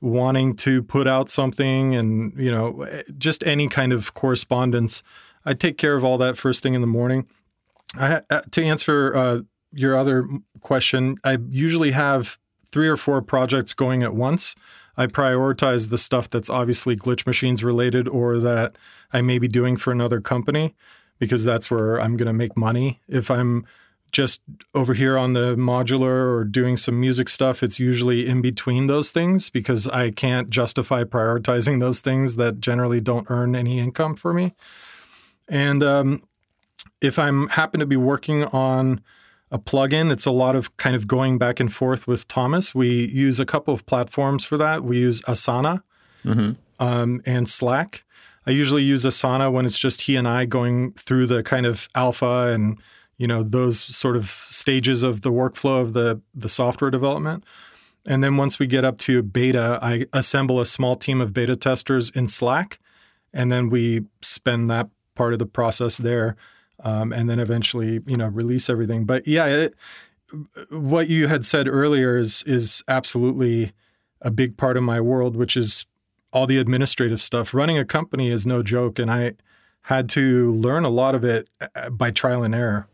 [0.00, 5.02] wanting to put out something and, you know, just any kind of correspondence.
[5.44, 7.26] I take care of all that first thing in the morning.
[7.94, 9.40] I, uh, to answer uh,
[9.72, 10.28] your other
[10.60, 12.38] question, I usually have
[12.72, 14.54] three or four projects going at once.
[14.96, 18.76] I prioritize the stuff that's obviously Glitchmachines related or that
[19.12, 20.74] I may be doing for another company
[21.18, 23.00] because that's where I'm going to make money.
[23.08, 23.66] If I'm
[24.12, 24.40] just
[24.74, 29.10] over here on the modular or doing some music stuff, it's usually in between those
[29.10, 34.32] things because I can't justify prioritizing those things that generally don't earn any income for
[34.32, 34.54] me.
[35.48, 36.22] And um,
[37.00, 39.02] if I'm happen to be working on
[39.50, 40.10] a plugin.
[40.10, 42.74] It's a lot of kind of going back and forth with Thomas.
[42.74, 44.82] We use a couple of platforms for that.
[44.82, 45.82] We use Asana
[46.24, 46.52] mm-hmm.
[46.84, 48.04] um, and Slack.
[48.46, 51.88] I usually use Asana when it's just he and I going through the kind of
[51.94, 52.78] alpha and
[53.18, 57.44] you know those sort of stages of the workflow of the the software development.
[58.08, 61.56] And then once we get up to beta, I assemble a small team of beta
[61.56, 62.78] testers in Slack,
[63.32, 66.36] and then we spend that part of the process there
[66.80, 69.04] um, and then eventually, you know, release everything.
[69.04, 69.74] But yeah, it,
[70.70, 73.72] what you had said earlier is is absolutely
[74.20, 75.86] a big part of my world, which is
[76.32, 77.54] all the administrative stuff.
[77.54, 79.34] Running a company is no joke, and I
[79.82, 82.88] had to learn a lot of it uh, by trial and error,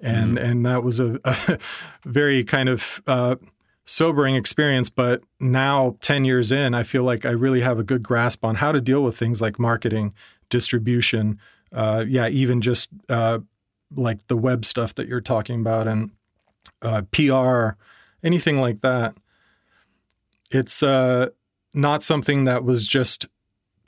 [0.00, 0.46] and mm-hmm.
[0.46, 1.58] and that was a, a
[2.04, 3.36] very kind of uh,
[3.84, 4.88] sobering experience.
[4.88, 8.56] But now, ten years in, I feel like I really have a good grasp on
[8.56, 10.14] how to deal with things like marketing,
[10.48, 11.38] distribution,
[11.72, 13.40] uh, yeah, even just uh,
[13.94, 16.10] like the web stuff that you're talking about and
[16.82, 17.80] uh, PR,
[18.24, 19.14] anything like that.
[20.50, 21.30] It's uh,
[21.74, 23.26] not something that was just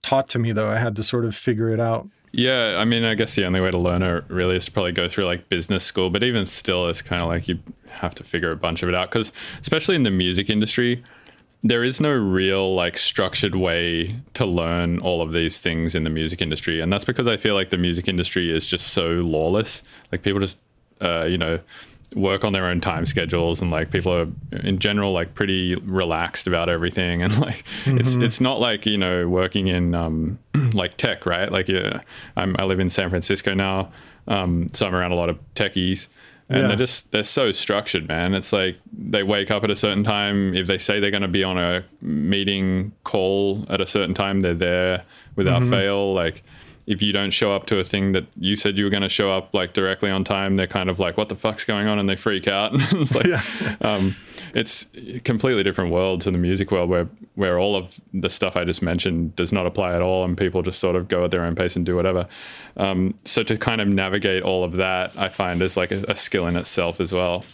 [0.03, 0.69] taught to me, though.
[0.69, 2.09] I had to sort of figure it out.
[2.33, 4.93] Yeah, I mean, I guess the only way to learn it really is to probably
[4.93, 8.25] go through like business school, but even still, it's kind of like you have to
[8.25, 11.03] figure a bunch of it out because, especially in the music industry,
[11.63, 16.11] there is no real like structured way to learn all of these things in the
[16.11, 16.81] music industry.
[16.81, 19.83] And that's because i feel like the music industry is just so lawless.
[20.11, 20.61] Like people just
[21.01, 21.61] uh, you know
[22.17, 24.27] work on their own time schedules and like people are
[24.65, 27.23] in general like pretty relaxed about everything.
[27.31, 27.99] And like mm-hmm.
[27.99, 30.39] it's it's not like you know working in um,
[30.73, 31.51] like tech right?
[31.51, 32.01] Like yeah
[32.37, 33.93] I'm, i live in san francisco now.
[34.27, 36.09] Um, so i'm around a lot of techies
[36.51, 36.67] and yeah.
[36.67, 40.53] they're just they're so structured man it's like they wake up at a certain time
[40.55, 44.41] if they say they're going to be on a meeting call at a certain time
[44.41, 45.05] they're there
[45.37, 45.71] without mm-hmm.
[45.71, 46.43] fail like
[46.91, 49.09] if you don't show up to a thing that you said you were going to
[49.09, 52.01] show up like directly on time, they're kind of like, "What the fuck's going on?"
[52.01, 52.73] and they freak out.
[52.75, 53.43] it's like, yeah.
[53.81, 54.17] um,
[54.55, 58.57] it's a completely different world to the music world, where where all of the stuff
[58.57, 61.31] I just mentioned does not apply at all, and people just sort of go at
[61.31, 62.27] their own pace and do whatever.
[62.77, 66.17] Um, so to kind of navigate all of that, I find is like a, a
[66.17, 67.45] skill in itself as well.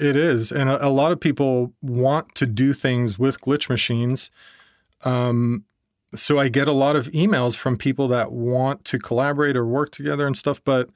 [0.00, 4.30] It is, and a, a, lot of people want to do things with Glitchmachines.
[5.04, 5.64] Um,
[6.16, 9.90] so I get a lot of emails from people that want to collaborate or work
[9.90, 10.90] together and stuff, but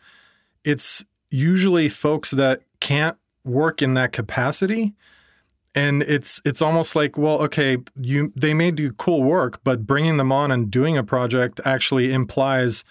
[0.65, 4.95] it's usually folks that can't work in that capacity.
[5.75, 10.17] And it's it's almost like, well, okay, you they may do cool work, but bringing
[10.17, 12.85] them on and doing a project actually implies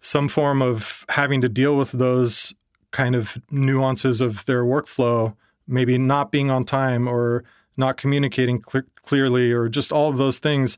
[0.00, 2.54] some form of having to deal with those
[2.90, 5.34] kind of nuances of their workflow,
[5.66, 7.44] maybe not being on time or
[7.76, 10.76] not communicating cl- clearly or just all of those things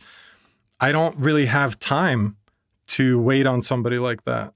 [0.82, 2.36] I don't really have time
[2.88, 4.52] to wait on somebody like that.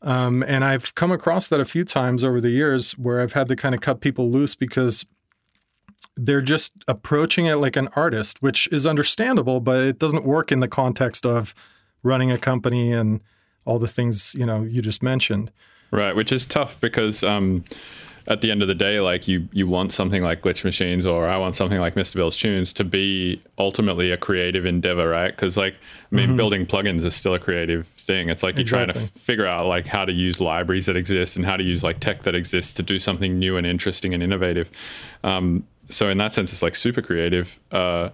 [0.00, 3.46] Um, and I've come across that a few times over the years where I've had
[3.48, 5.04] to kind of cut people loose because
[6.16, 10.60] they're just approaching it like an artist, which is understandable, but it doesn't work in
[10.60, 11.54] the context of
[12.02, 13.20] running a company and
[13.66, 15.50] all the things you know you just mentioned.
[15.90, 17.64] Right, which is tough because um,
[18.28, 21.36] at the end of the day, like you you want something like Glitchmachines or I
[21.36, 22.16] want something like Mr.
[22.16, 25.30] Bill's Tunes to be ultimately a creative endeavor, right?
[25.30, 26.36] Because like I mean, mm-hmm.
[26.36, 28.28] building plugins is still a creative thing.
[28.28, 28.92] It's like you're exactly.
[28.92, 31.64] trying to f- figure out like how to use libraries that exist and how to
[31.64, 34.70] use like tech that exists to do something new and interesting and innovative.
[35.22, 37.60] Um, so in that sense, it's like super creative.
[37.70, 38.10] Uh,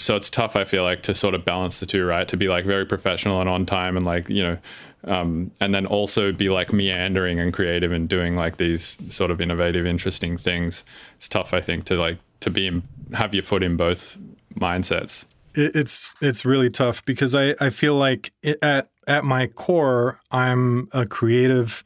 [0.00, 2.48] so it's tough i feel like to sort of balance the two right to be
[2.48, 4.56] like very professional and on time and like you know
[5.04, 9.40] um, and then also be like meandering and creative and doing like these sort of
[9.40, 10.84] innovative, interesting things.
[11.16, 12.82] It's tough, I think, to like to be in,
[13.14, 14.18] have your foot in both
[14.54, 15.26] mindsets.
[15.54, 20.88] it's it's really tough because I I feel like it, at at my core I'm
[20.92, 21.84] a creative,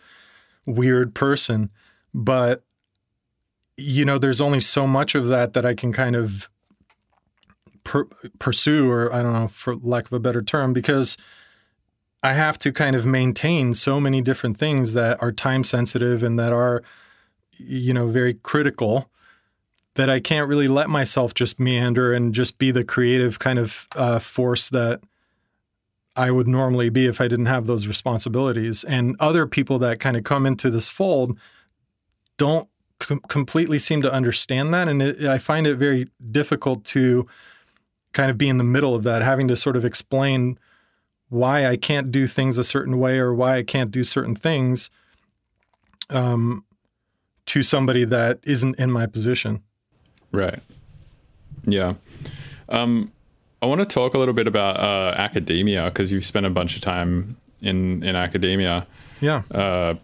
[0.66, 1.70] weird person,
[2.12, 2.64] but
[3.76, 6.48] you know there's only so much of that that I can kind of
[7.84, 11.16] per- pursue, or I don't know, for lack of a better term, because
[12.22, 16.38] I have to kind of maintain so many different things that are time sensitive and
[16.38, 16.82] that are,
[17.56, 19.10] you know, very critical
[19.94, 23.88] that I can't really let myself just meander and just be the creative kind of
[23.96, 25.00] uh, force that
[26.16, 28.84] I would normally be if I didn't have those responsibilities.
[28.84, 31.38] And other people that kind of come into this fold
[32.36, 34.88] don't com- completely seem to understand that.
[34.88, 37.26] And it, I find it very difficult to
[38.12, 40.58] kind of be in the middle of that, having to sort of explain
[41.32, 44.90] why I can't do things a certain way or why I can't do certain things
[46.10, 46.64] um,
[47.46, 49.62] to somebody that isn't in my position.
[50.30, 50.60] Right.
[51.64, 51.94] Yeah.
[52.68, 53.12] Um,
[53.62, 56.76] I want to talk a little bit about uh, academia because you've spent a bunch
[56.76, 58.86] of time in in academia.
[59.22, 59.42] Yeah.
[59.50, 59.94] Uh,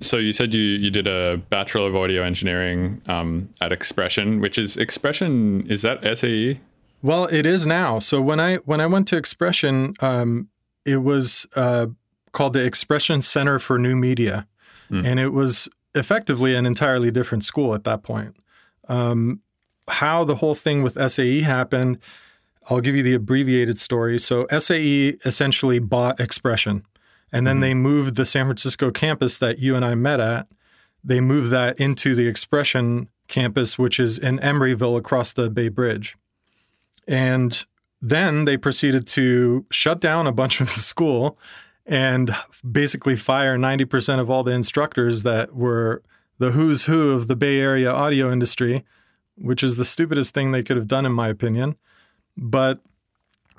[0.00, 4.56] so you said you you did a bachelor of audio engineering um, at Expression, which
[4.56, 5.66] is Expression.
[5.68, 6.60] Is that SAE?
[7.02, 7.98] Well, it is now.
[7.98, 10.48] So when I when I went to Expression, um,
[10.88, 11.86] it was uh,
[12.32, 14.46] called the Expression Center for New Media,
[15.04, 18.36] and it was effectively an entirely different school at that point.
[18.88, 19.40] Um,
[19.88, 21.98] how the whole thing with SAE happened,
[22.68, 24.18] I'll give you the abbreviated story.
[24.18, 26.84] So SAE essentially bought Expression,
[27.32, 30.48] and then they moved the San Francisco campus that you and I met at.
[31.04, 36.16] They moved that into the Expression campus, which is in Emeryville across the Bay Bridge.
[37.06, 37.64] And
[38.00, 41.38] then they proceeded to shut down a bunch of the school
[41.86, 42.34] and
[42.70, 46.02] basically fire 90% of all the instructors that were
[46.38, 48.84] the who's who of the Bay Area audio industry,
[49.36, 51.76] which is the stupidest thing they could have done, in my opinion.
[52.36, 52.80] But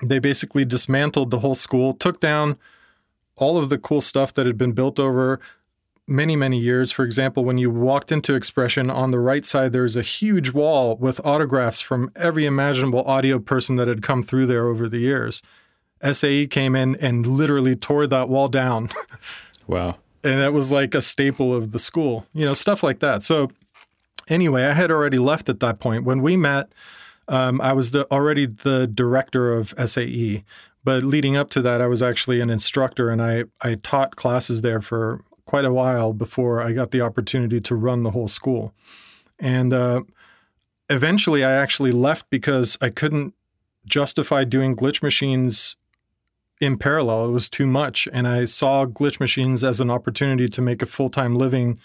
[0.02, 2.56] they basically dismantled the whole school, took down
[3.36, 5.40] all of the cool stuff that had been built over
[6.10, 6.90] many, many years.
[6.90, 10.50] For example, when you walked into Expression, on the right side, there was a huge
[10.50, 14.98] wall with autographs from every imaginable audio person that had come through there over the
[14.98, 15.40] years.
[16.02, 18.88] SAE came in and literally tore that wall down.
[19.66, 19.98] Wow.
[20.24, 23.22] and that was like a staple of the school, you know, stuff like that.
[23.22, 23.52] So,
[24.28, 26.02] anyway, I had already left at that point.
[26.02, 26.72] When we met,
[27.28, 30.42] um, I was the, already the director of SAE.
[30.82, 34.62] But leading up to that, I was actually an instructor and I, I taught classes
[34.62, 38.72] there for quite a while before I got the opportunity to run the whole school.
[39.40, 40.02] And uh,
[40.88, 43.34] eventually, I actually left because I couldn't
[43.84, 45.74] justify doing Glitchmachines
[46.60, 47.24] in parallel.
[47.24, 48.06] It was too much.
[48.12, 51.80] And I saw Glitchmachines as an opportunity to make a full time living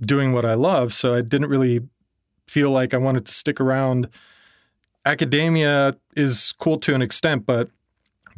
[0.00, 0.92] doing what I love.
[0.92, 1.80] So I didn't really
[2.46, 4.08] feel like I wanted to stick around.
[5.04, 7.68] Academia is cool to an extent, but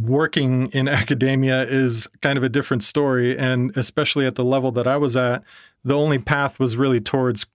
[0.07, 3.37] working in academia is kind of a different story.
[3.37, 5.43] And especially at the level that I was at,
[5.85, 7.47] the only path was really towards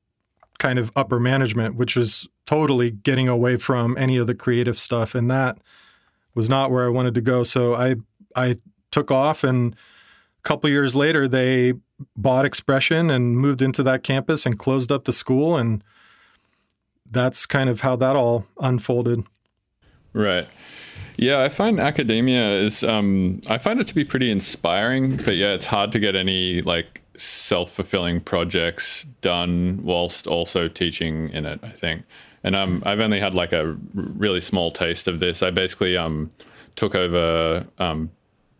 [0.59, 5.13] kind of upper management, which was totally getting away from any of the creative stuff.
[5.13, 5.57] And that
[6.33, 7.43] was not where I wanted to go.
[7.43, 7.95] So I
[8.35, 8.57] I
[8.91, 11.73] took off and a couple years later they
[12.15, 15.83] bought Expression and moved into that campus and closed up the school and
[17.09, 19.23] that's kind of how that all unfolded.
[20.13, 20.47] Right.
[21.17, 25.53] Yeah, I find academia is um I find it to be pretty inspiring, but yeah,
[25.53, 31.69] it's hard to get any like self-fulfilling projects done whilst also teaching in it, I
[31.69, 32.03] think.
[32.43, 35.41] And um I've only had like a really small taste of this.
[35.41, 36.31] I basically um
[36.75, 38.11] took over um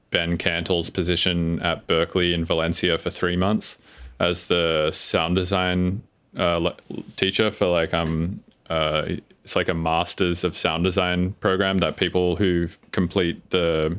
[0.10, 3.78] Ben Cantil's position at Berklee in Valencia for 3 months
[4.20, 6.02] as the sound design
[6.36, 6.76] uh, le-
[7.18, 8.40] teacher for like um
[8.70, 9.06] uh,
[9.44, 13.98] it's like a masters of sound design program that people who complete the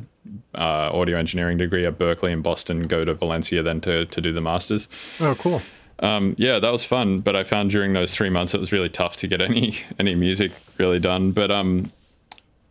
[0.55, 4.31] uh, audio engineering degree at Berklee and Boston go to Valencia then to to do
[4.31, 4.87] the masters.
[5.19, 5.61] Oh, cool.
[6.01, 8.89] Um, yeah, that was fun, but I found during those three months it was really
[8.89, 11.31] tough to get any any music really done.
[11.31, 11.91] But um,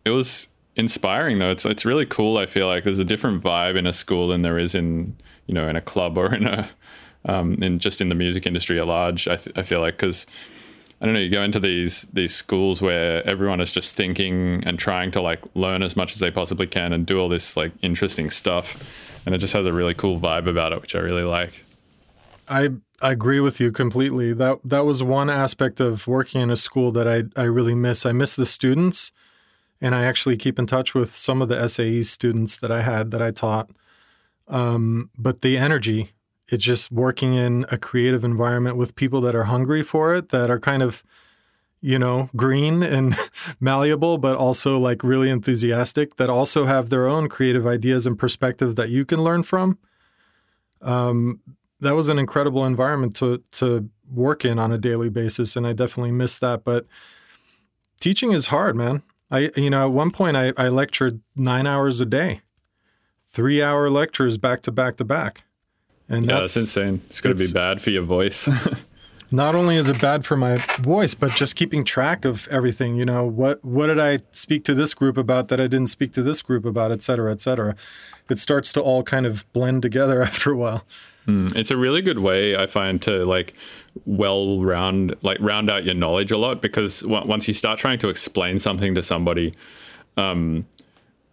[0.05, 1.51] it was inspiring though.
[1.51, 2.37] It's it's really cool.
[2.37, 5.53] I feel like there's a different vibe in a school than there is in you
[5.53, 6.69] know in a club or in a
[7.25, 9.27] um, in just in the music industry at large.
[9.27, 10.25] I, th- I feel like because
[11.01, 14.77] I don't know, you go into these these schools where everyone is just thinking and
[14.77, 17.71] trying to like learn as much as they possibly can and do all this like
[17.81, 18.83] interesting stuff,
[19.25, 21.63] and it just has a really cool vibe about it, which I really like.
[22.49, 24.33] I I agree with you completely.
[24.33, 28.05] That that was one aspect of working in a school that I I really miss.
[28.05, 29.13] I miss the students,
[29.79, 33.11] and I actually keep in touch with some of the SAE students that I had
[33.11, 33.69] that I taught.
[34.49, 36.11] Um, but the energy,
[36.51, 40.49] it's just working in a creative environment with people that are hungry for it, that
[40.49, 41.03] are kind of,
[41.79, 43.15] you know, green and
[43.59, 48.75] malleable, but also like really enthusiastic, that also have their own creative ideas and perspectives
[48.75, 49.77] that you can learn from.
[50.81, 51.41] Um,
[51.79, 55.73] that was an incredible environment to to work in on a daily basis, and I
[55.73, 56.63] definitely miss that.
[56.63, 56.85] But
[57.99, 59.03] teaching is hard, man.
[59.31, 62.41] I, you know, at one point I, I lectured nine hours a day,
[63.27, 65.43] three hour lectures back to back to back.
[66.09, 67.01] And Yeah, that's, insane.
[67.05, 68.49] It's going to be bad for your voice.
[69.31, 72.95] not only is it bad for my voice, but just keeping track of everything.
[72.95, 76.13] You know, what what did I speak to this group about that I didn't speak
[76.13, 77.75] to this group about, et cetera, et cetera.
[78.29, 80.83] It starts to all kind of blend together after a while.
[81.31, 83.53] it's a really good way I find to like
[84.05, 87.99] well round like round out your knowledge a lot because on- once you start trying
[87.99, 89.53] to explain something to somebody,
[90.17, 90.65] um,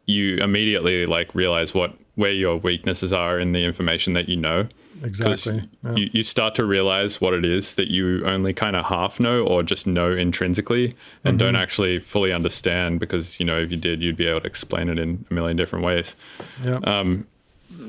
[0.07, 4.69] you immediately like realize what where your weaknesses are in the information that you know.
[5.03, 5.63] Exactly.
[5.85, 5.95] Yeah.
[5.95, 9.47] You, you start to realize what it is that you only kind of half know
[9.47, 14.03] or just know intrinsically and don't actually fully understand because, you know, if you did,
[14.03, 16.17] you'd be able to explain it in a million different ways.
[16.65, 16.79] Yeah.
[16.85, 17.27] um,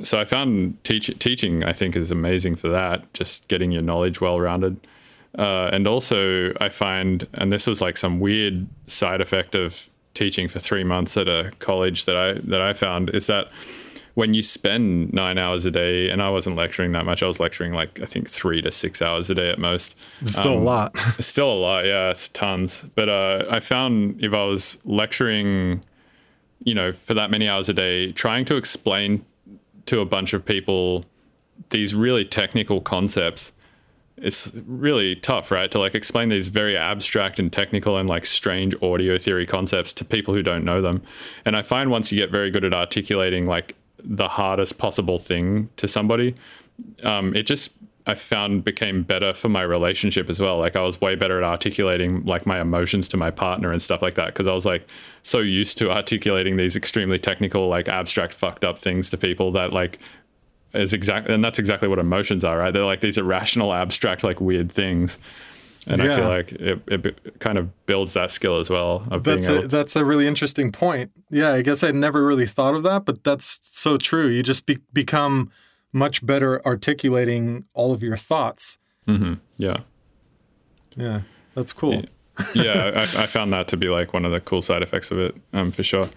[0.03, 4.19] So I found teach, teaching, I think, is amazing for that, just getting your knowledge
[4.19, 4.77] well rounded.
[5.37, 10.47] Uh, and also, I find, and this was like some weird side effect of teaching
[10.49, 13.49] for three months at a college that I that I found is that
[14.17, 17.39] when you spend nine hours a day, and I wasn't lecturing that much, I was
[17.39, 19.95] lecturing like I think three to six hours a day at most.
[20.21, 20.91] it's still a lot.
[21.19, 22.87] It's still a lot, yeah, it's tons.
[22.95, 25.83] But uh, I found if I was lecturing,
[26.63, 29.23] you know, for that many hours a day, trying to explain
[29.85, 31.05] to a bunch of people
[31.69, 33.53] these really technical concepts,
[34.17, 35.69] it's really tough, right?
[35.69, 40.03] To like explain these very abstract and technical and like strange audio theory concepts to
[40.03, 41.03] people who don't know them.
[41.45, 45.69] And I find once you get very good at articulating like the hardest possible thing
[45.77, 46.35] to somebody,
[47.03, 47.71] um, it just
[48.07, 50.57] I found became better for my relationship as well.
[50.57, 54.01] Like I was way better at articulating like my emotions to my partner and stuff
[54.01, 54.87] like that because I was like
[55.23, 59.73] so used to articulating these extremely technical, like abstract, fucked up things to people that
[59.73, 59.99] like
[60.73, 62.73] is exactly and that's exactly what emotions are, right?
[62.73, 65.19] They're like these irrational, abstract, like weird things.
[65.89, 69.47] And I feel like it, it kind of builds that skill as well of That's
[69.47, 69.69] being a, able.
[69.69, 71.11] that's a really interesting point.
[71.29, 74.27] Yeah, I guess I'd never really thought of that, but that's so true.
[74.27, 75.49] You just be, become
[75.93, 78.77] much better articulating all of your thoughts.
[79.07, 79.35] Mm-hmm.
[79.57, 79.77] yeah,
[80.97, 81.21] Yeah,
[81.55, 82.03] that's cool.
[82.53, 85.19] yeah, I, I found that to be like one of the cool side effects of
[85.19, 86.09] it, um, for sure.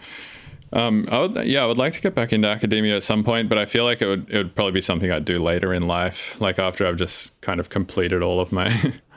[0.73, 3.49] Um, I would, yeah, I would like to get back into academia at some point,
[3.49, 5.87] but I feel like it would, it would probably be something I'd do later in
[5.87, 8.69] life, like after I've just kind of completed all of my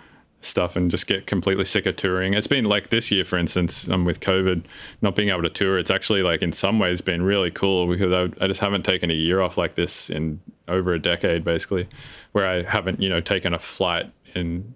[0.43, 2.33] stuff and just get completely sick of touring.
[2.33, 4.63] It's been like this year, for instance, um, with COVID,
[5.01, 5.77] not being able to tour.
[5.77, 9.09] It's actually like in some ways been really cool because I, I just haven't taken
[9.09, 11.87] a year off like this in over a decade, basically,
[12.33, 14.73] where I haven't, you know, taken a flight in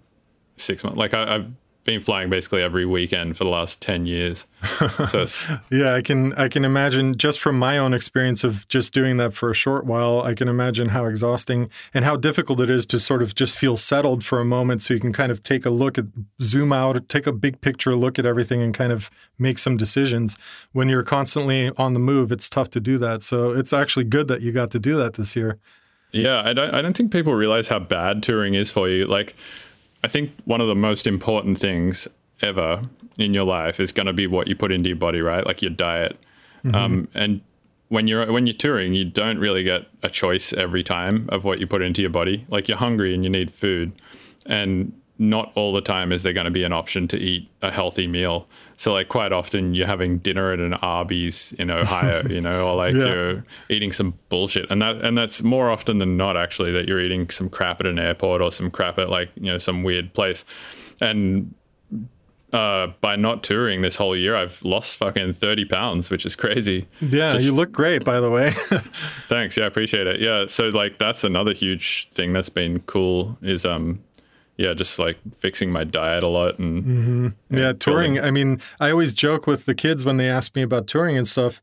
[0.56, 0.98] six months.
[0.98, 1.50] Like I, I've
[1.88, 4.46] been flying basically every weekend for the last ten years.
[5.06, 8.92] So it's Yeah, I can I can imagine just from my own experience of just
[8.92, 12.68] doing that for a short while, I can imagine how exhausting and how difficult it
[12.68, 15.42] is to sort of just feel settled for a moment so you can kind of
[15.42, 16.04] take a look at
[16.42, 20.36] zoom out, take a big picture look at everything and kind of make some decisions.
[20.72, 23.22] When you're constantly on the move, it's tough to do that.
[23.22, 25.58] So it's actually good that you got to do that this year.
[26.12, 26.42] yeah.
[26.44, 29.04] I don't I don't think people realize how bad touring is for you.
[29.04, 29.34] Like
[30.04, 32.08] I think one of the most important things
[32.40, 32.82] ever
[33.18, 35.44] in your life is going to be what you put into your body, right?
[35.44, 36.16] Like your diet.
[36.74, 37.40] Um, and
[37.88, 41.58] when you're when you're touring, you don't really get a choice every time of what
[41.58, 42.44] you put into your body.
[42.48, 43.92] Like you're hungry and you need food,
[44.46, 47.72] and not all the time is there going to be an option to eat a
[47.72, 48.46] healthy meal.
[48.76, 52.76] So like quite often you're having dinner at an Arby's in Ohio, you know, or
[52.76, 53.04] like Yeah.
[53.06, 57.00] you're eating some bullshit, and that and that's more often than not actually that you're
[57.00, 60.12] eating some crap at an airport or some crap at like you know some weird
[60.14, 60.44] place,
[61.00, 61.52] and
[62.52, 66.86] uh, by not touring this whole year, I've lost fucking 30 pounds, which is crazy.
[67.00, 68.50] Yeah, Just- you look great by the way.
[69.26, 69.56] Thanks.
[69.58, 70.20] Yeah, I appreciate it.
[70.20, 70.46] Yeah.
[70.46, 74.00] So like that's another huge thing that's been cool is um
[74.58, 78.14] yeah, just like fixing my diet a lot and Yeah, touring.
[78.14, 81.16] building- I mean, I always joke with the kids when they ask me about touring
[81.16, 81.62] and stuff,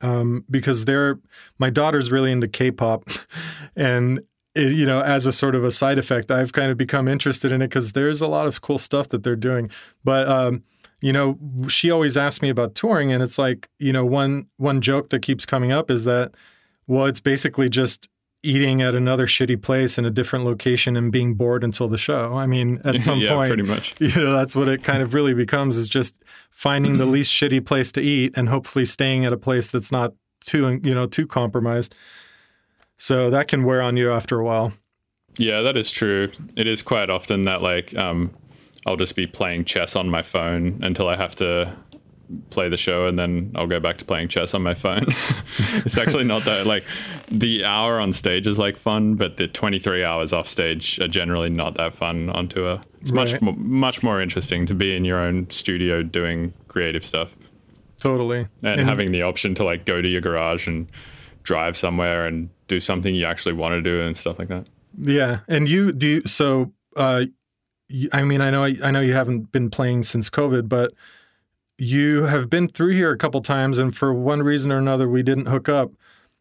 [0.00, 1.18] um, because they're
[1.58, 3.08] my daughter's really into K-pop,
[3.76, 4.20] and
[4.54, 7.50] it, you know, as a sort of a side effect, I've kind of become interested
[7.52, 9.70] in it because there's a lot of cool stuff that they're doing.
[10.04, 10.62] But um,
[11.00, 11.38] you know,
[11.68, 15.22] she always asks me about touring, and it's like, you know, one one joke that
[15.22, 16.34] keeps coming up is that,
[16.86, 18.08] well, it's basically just
[18.44, 22.34] eating at another shitty place in a different location and being bored until the show.
[22.34, 23.94] I mean, at some yeah, point, pretty much.
[24.00, 27.64] you know that's what it kind of really becomes is just finding the least shitty
[27.64, 31.26] place to eat and hopefully staying at a place that's not too you know too
[31.26, 31.94] compromised
[32.98, 34.72] so that can wear on you after a while
[35.38, 36.30] Yeah, that is true.
[36.56, 38.30] It is quite often that like um
[38.86, 41.74] I'll just be playing chess on my phone until I have to
[42.50, 45.04] play the show, and then I'll go back to playing chess on my phone.
[45.84, 46.84] it's actually not that like
[47.28, 51.50] the hour on stage is like fun, but the 23 hours off stage are generally
[51.50, 52.80] not that fun on tour.
[53.00, 53.42] It's much Right.
[53.42, 57.36] mo- much more interesting to be in your own studio doing creative stuff
[57.98, 58.46] Totally.
[58.62, 60.88] and, having the option to like go to your garage and
[61.42, 64.66] drive somewhere and do something you actually want to do and stuff like that.
[64.98, 66.72] Yeah, and you do you, so.
[66.96, 67.26] Uh,
[68.12, 70.92] I mean, I know I know you haven't been playing since COVID, but
[71.78, 75.22] you have been through here a couple times, and for one reason or another, we
[75.22, 75.92] didn't hook up.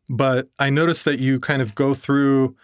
[0.09, 2.55] But I noticed that you kind of go through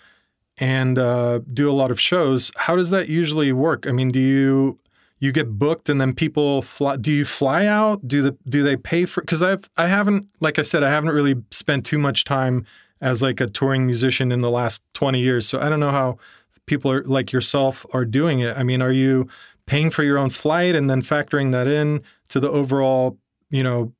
[0.60, 2.52] and uh, do a lot of shows.
[2.58, 3.88] How does that usually work?
[3.88, 4.78] I mean, do you
[5.20, 6.98] you get booked and then people fly?
[6.98, 8.08] Do you fly out?
[8.08, 9.22] Do the do they pay for?
[9.22, 12.66] Because I've I haven't like I said I haven't really spent too much time
[13.02, 15.48] as like a touring musician in the last twenty years.
[15.48, 16.18] So I don't know how
[16.66, 18.58] people are like yourself are doing it.
[18.58, 19.28] I mean, are you
[19.66, 23.18] paying for your own flight and then factoring that in to the overall
[23.50, 23.94] you know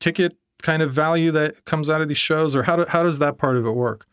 [0.00, 3.18] ticket kind of value that comes out of these shows, or how do, how does
[3.18, 4.06] that part of it work?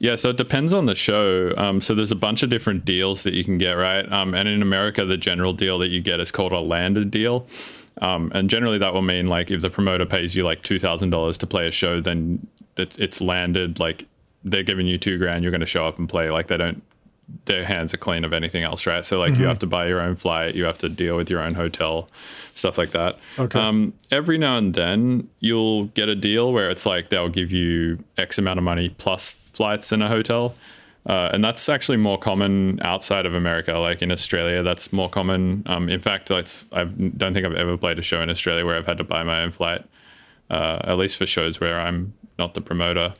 [0.00, 1.52] Yeah, so it depends on the show.
[1.56, 4.10] Um, so there's a bunch of different deals that you can get, right?
[4.12, 7.46] Um, and in America, the general deal that you get is called a landed deal.
[8.00, 11.10] Um, and generally, that will mean like if the promoter pays you like two thousand
[11.10, 13.80] dollars to play a show, then it's, it's landed.
[13.80, 14.06] Like
[14.44, 16.30] they're giving you two grand, you're going to show up and play.
[16.30, 16.82] Like they don't,
[17.44, 19.04] their hands are clean of anything else, right?
[19.04, 21.40] So like you have to buy your own flight, you have to deal with your
[21.40, 22.08] own hotel,
[22.54, 23.18] stuff like that.
[23.38, 23.58] Okay.
[23.58, 28.02] Um, every now and then you'll get a deal where it's like they'll give you
[28.16, 30.54] X amount of money plus flights in a hotel.
[31.06, 33.78] Uh, and that's actually more common outside of America.
[33.78, 35.62] Like in Australia, that's more common.
[35.66, 36.42] Um, in fact, I
[36.84, 39.42] don't think I've ever played a show in Australia where I've had to buy my
[39.42, 39.84] own flight,
[40.50, 43.14] uh, at least for shows where I'm not the promoter.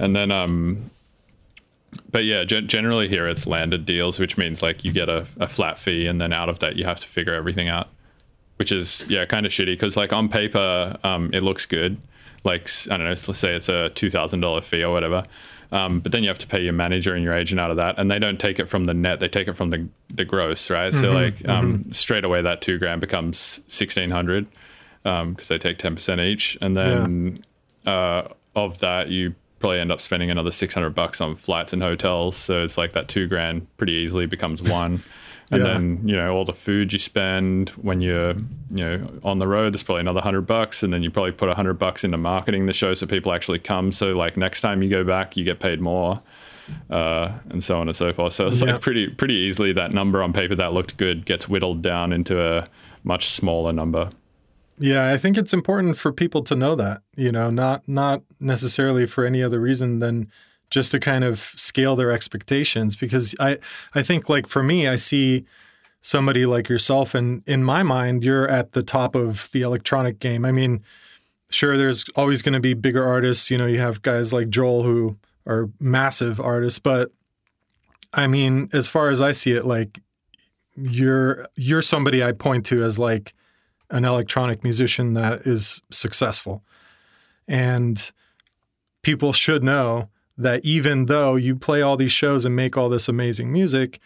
[0.00, 0.90] And then, um,
[2.10, 5.48] but yeah, gen- generally here it's landed deals, which means like you get a, a
[5.48, 7.88] flat fee, and then out of that you have to figure everything out,
[8.56, 11.96] which is yeah kind of shitty because like on paper um, it looks good,
[12.44, 15.24] like I don't know, let's say it's a two thousand dollar fee or whatever,
[15.72, 17.98] um, but then you have to pay your manager and your agent out of that,
[17.98, 20.70] and they don't take it from the net, they take it from the the gross,
[20.70, 20.94] right?
[20.94, 24.46] So like um, straight away that two grand becomes sixteen hundred
[25.02, 27.44] because they take ten percent each, and then
[27.86, 32.36] uh, of that you probably end up spending another 600 bucks on flights and hotels
[32.36, 35.02] so it's like that two grand pretty easily becomes one
[35.50, 35.72] and Yeah.
[35.72, 38.34] then you know all the food you spend when you're
[38.70, 41.48] you know on the road there's probably another 100 bucks and then you probably put
[41.48, 44.88] 100 bucks into marketing the show so people actually come so like next time you
[44.90, 46.20] go back you get paid more
[46.90, 48.72] uh, and so on and so forth so it's Yeah.
[48.72, 52.40] like pretty pretty easily that number on paper that looked good gets whittled down into
[52.42, 52.68] a
[53.04, 54.10] much smaller number
[54.80, 59.06] Yeah, I think it's important for people to know that, you know, not not necessarily
[59.06, 60.30] for any other reason than
[60.70, 63.58] just to kind of scale their expectations because I
[63.94, 65.44] I think like for me I see
[66.00, 70.44] somebody like yourself and in my mind you're at the top of the electronic game.
[70.44, 70.84] I mean,
[71.50, 74.84] sure there's always going to be bigger artists, you know, you have guys like Joel
[74.84, 75.16] who
[75.46, 77.10] are massive artists, but
[78.14, 80.00] I mean, as far as I see it like
[80.76, 83.34] you're you're somebody I point to as like
[83.90, 86.62] an electronic musician that is successful.
[87.46, 88.10] And
[89.02, 93.08] people should know that even though you play all these shows and make all this
[93.08, 93.98] amazing music,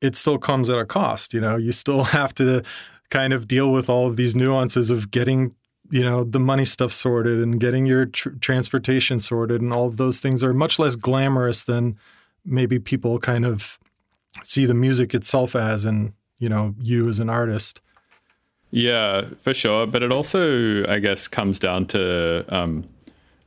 [0.00, 1.34] it still comes at a cost.
[1.34, 2.62] You know, you still have to
[3.10, 5.54] kind of deal with all of these nuances of getting,
[5.90, 9.60] you know, the money stuff sorted and getting your tr- transportation sorted.
[9.60, 11.98] And all of those things are much less glamorous than
[12.44, 13.78] maybe people kind of
[14.42, 17.80] see the music itself as and, you know, you as an artist.
[18.76, 19.86] Yeah, for sure.
[19.86, 22.88] But it also, I guess, comes down to um,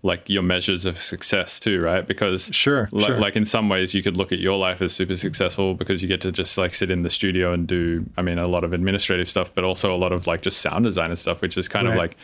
[0.01, 2.07] like your measures of success too, right?
[2.07, 3.17] Because Sure, li- sure.
[3.19, 6.07] like in some ways, you could look at your life as super successful because you
[6.07, 8.71] get to just like sit in the studio and do, I mean, a lot of
[8.71, 11.67] administrative stuff, but also a lot of like just sound design and stuff, which is
[11.67, 12.15] kind of like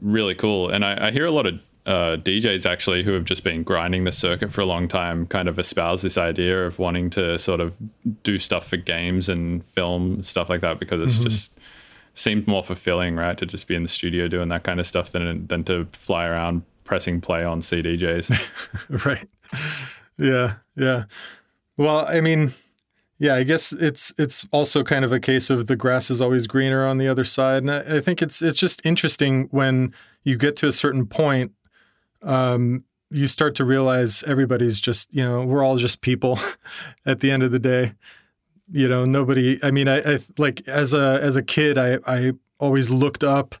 [0.00, 0.70] really cool.
[0.70, 1.54] And I, I hear a lot of
[1.86, 5.48] uh, DJs actually who have just been grinding the circuit for a long time kind
[5.48, 7.74] of espouse this idea of wanting to sort of
[8.22, 11.52] do stuff for games and film and stuff like that because it's just
[12.16, 13.38] seemed more fulfilling, right?
[13.38, 16.26] To just be in the studio doing that kind of stuff than than to fly
[16.26, 18.32] around pressing play on CDJs.
[19.06, 19.28] right
[20.18, 21.04] yeah yeah
[21.76, 22.52] well i mean
[23.18, 26.46] yeah i guess it's it's also kind of a case of the grass is always
[26.46, 29.94] greener on the other side and i, I think it's it's just interesting when
[30.24, 31.52] you get to a certain point
[32.22, 36.38] um you start to realize everybody's just you know we're all just people
[37.06, 37.92] at the end of the day
[38.72, 42.32] you know nobody i mean I, I like as a as a kid i i
[42.58, 43.54] always looked up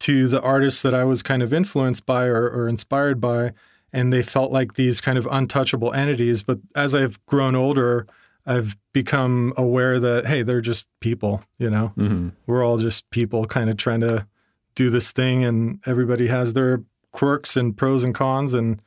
[0.00, 3.52] to the artists that I was kind of influenced by or, or inspired by,
[3.92, 6.42] and they felt like these kind of untouchable entities.
[6.42, 8.08] But as I've grown older,
[8.44, 11.44] I've become aware that hey, they're just people.
[11.58, 12.30] You know, Mm-hmm.
[12.48, 14.26] we're all just people, kind of trying to
[14.74, 16.82] do this thing, and everybody has their
[17.12, 18.82] quirks and pros and cons and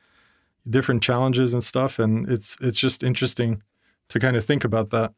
[0.68, 1.98] different challenges and stuff.
[1.98, 3.62] And it's it's just interesting
[4.08, 5.12] to kind of think about that.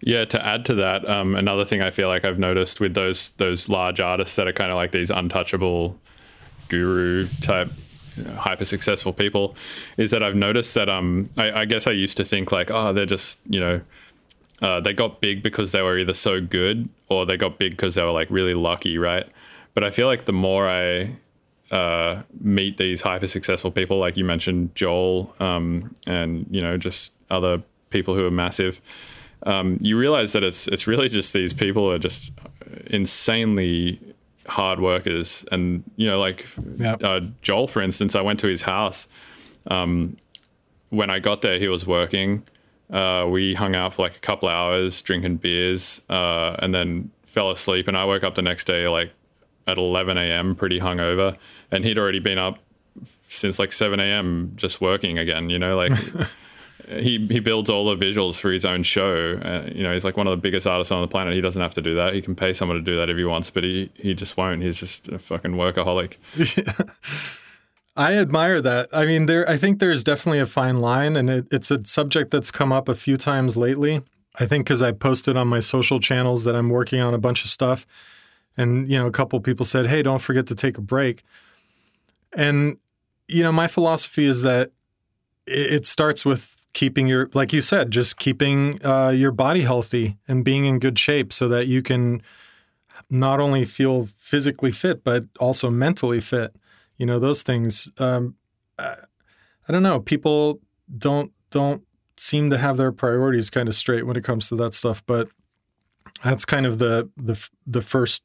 [0.00, 3.30] Yeah, to add to that, um, another thing I feel like I've noticed with those
[3.30, 5.98] those large artists that are kind of like these untouchable
[6.68, 7.70] guru type
[8.16, 9.56] you know, hyper successful people
[9.96, 12.92] is that I've noticed that um I, I guess I used to think like oh
[12.92, 13.80] they're just you know
[14.62, 17.96] uh, they got big because they were either so good or they got big because
[17.96, 19.28] they were like really lucky right
[19.74, 21.16] but I feel like the more I
[21.70, 27.12] uh, meet these hyper successful people like you mentioned Joel um, and you know just
[27.30, 27.62] other
[27.98, 28.74] people who are massive
[29.52, 32.32] um, you realize that it's it's really just these people are just
[32.98, 33.98] insanely
[34.46, 36.46] hard workers and you know like
[36.78, 37.02] Yep.
[37.02, 39.08] uh, Joel for instance I went to his house
[39.66, 40.16] um,
[40.90, 42.42] when I got there he was working
[42.90, 47.50] uh, we hung out for like a couple hours drinking beers uh, and then fell
[47.50, 49.10] asleep and I woke up the next day like
[49.66, 50.54] at 11 a.m.
[50.54, 51.36] pretty hungover
[51.70, 52.58] and he'd already been up
[53.02, 54.52] since like 7 a.m.
[54.56, 55.92] just working again you know like
[56.88, 59.38] he he builds all the visuals for his own show.
[59.42, 61.34] Uh, you know, he's like one of the biggest artists on the planet.
[61.34, 62.14] He doesn't have to do that.
[62.14, 64.62] He can pay someone to do that if he wants, but he he just won't.
[64.62, 66.16] He's just a fucking workaholic.
[67.96, 68.88] I admire that.
[68.92, 69.48] I mean, there.
[69.48, 72.88] I think there's definitely a fine line, and it, it's a subject that's come up
[72.88, 74.02] a few times lately.
[74.38, 77.44] I think because I posted on my social channels that I'm working on a bunch
[77.44, 77.86] of stuff,
[78.56, 81.22] and you know, a couple people said, "Hey, don't forget to take a break."
[82.32, 82.78] And
[83.28, 84.72] you know, my philosophy is that
[85.46, 90.18] it, it starts with keeping your, like you said, just keeping uh, your body healthy
[90.28, 92.20] and being in good shape, so that you can
[93.08, 96.54] not only feel physically fit but also mentally fit.
[96.98, 98.36] You know those things um,
[98.78, 98.96] I,
[99.68, 100.00] I don't know.
[100.00, 100.60] People
[100.98, 101.82] don't don't
[102.16, 105.28] seem to have their priorities kind of straight when it comes to that stuff but
[106.22, 108.22] that's kind of the the the first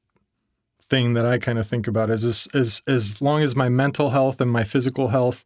[0.82, 4.10] thing that I kind of think about is as as as long as my mental
[4.12, 5.44] health and my physical health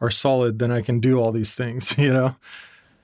[0.00, 2.36] are solid then I can do all these things you know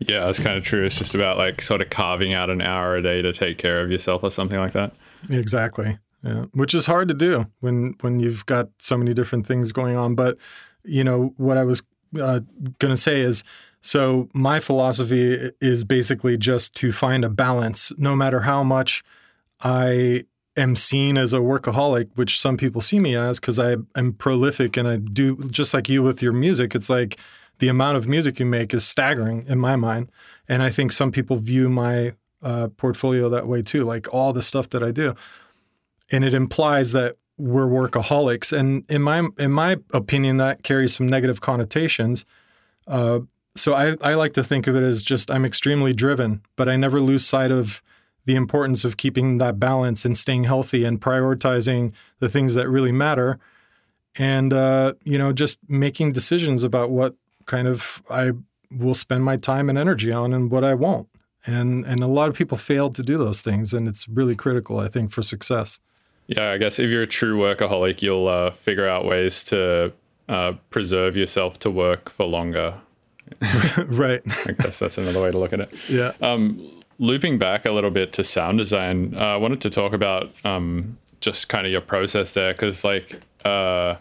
[0.08, 0.84] Yeah, that's kind of true.
[0.84, 3.80] It's just about like sort of carving out an hour a day to take care
[3.80, 4.92] of yourself or something like that.
[5.30, 5.98] Exactly.
[6.24, 6.46] Yeah.
[6.52, 10.14] Which is hard to do when when you've got so many different things going on.
[10.14, 10.38] But
[10.84, 11.82] you know what I was
[12.20, 12.40] uh,
[12.78, 13.42] going to say is,
[13.80, 19.02] so my philosophy is basically just to find a balance, no matter how much
[19.60, 20.24] I
[20.56, 24.76] am seen as a workaholic, which some people see me as, because I am prolific
[24.76, 26.74] and I do just like you with your music.
[26.74, 27.18] It's like
[27.58, 30.10] the amount of music you make is staggering in my mind,
[30.48, 34.42] and I think some people view my uh, portfolio that way too, like all the
[34.42, 35.14] stuff that I do,
[36.10, 38.56] and it implies that we're workaholics.
[38.56, 42.24] And in my in my opinion, that carries some negative connotations.
[42.86, 43.20] Uh,
[43.54, 46.76] so I, I like to think of it as just I'm extremely driven, but I
[46.76, 47.82] never lose sight of
[48.24, 52.92] the importance of keeping that balance and staying healthy and prioritizing the things that really
[52.92, 53.38] matter,
[54.16, 57.14] and uh, you know just making decisions about what
[57.46, 58.32] kind of I
[58.70, 61.08] will spend my time and energy on and what I won't.
[61.44, 64.78] And and a lot of people fail to do those things and it's really critical
[64.78, 65.80] i think for success.
[66.28, 69.92] Yeah, I guess if you're a true workaholic, you'll uh, figure out ways to
[70.28, 72.74] uh, preserve yourself to work for longer.
[73.86, 74.22] right.
[74.46, 75.74] I guess that's another way to look at it.
[75.90, 76.12] yeah
[77.02, 80.96] looping back a little bit to sound design, uh, I wanted to talk about um,
[81.20, 83.96] just kind of your process there because, like, uh,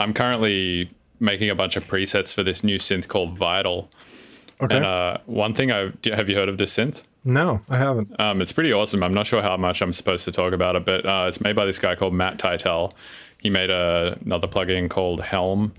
[0.00, 3.88] I'm currently making a bunch of presets for this new synth called Vital.
[4.60, 7.02] okay And uh, one thing I have you heard of this synth?
[7.28, 9.02] no i haven't Um, it's pretty awesome.
[9.02, 11.56] I'm not sure how much I'm supposed to talk about it, but uh, it's made
[11.56, 12.92] by this guy called Matt Tytel.
[13.38, 15.72] He made a, another plugin called Helm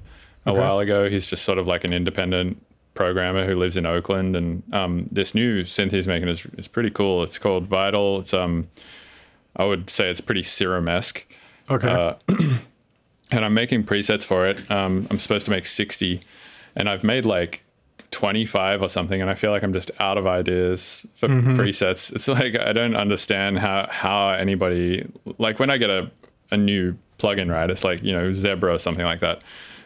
[0.45, 0.59] a Okay.
[0.59, 1.09] while ago.
[1.09, 2.61] He's just sort of like an independent
[2.97, 6.89] programmer who lives in Oakland, and um, this new synth he's making is, is pretty
[6.89, 7.23] cool.
[7.23, 8.19] It's called Vital.
[8.19, 8.67] It's um,
[9.55, 11.25] I would say it's pretty serum esque
[11.69, 12.13] okay uh,
[13.31, 14.69] and I'm making presets for it.
[14.71, 16.21] Um, I'm supposed to make 60,
[16.75, 17.63] and I've made like
[18.11, 22.13] 25 or something, and I feel like I'm just out of ideas for presets.
[22.13, 25.05] It's like I don't understand how how anybody
[25.37, 26.09] like when I get a
[26.51, 27.69] a new plugin, right?
[27.69, 29.41] It's like you know Zebra or something like that.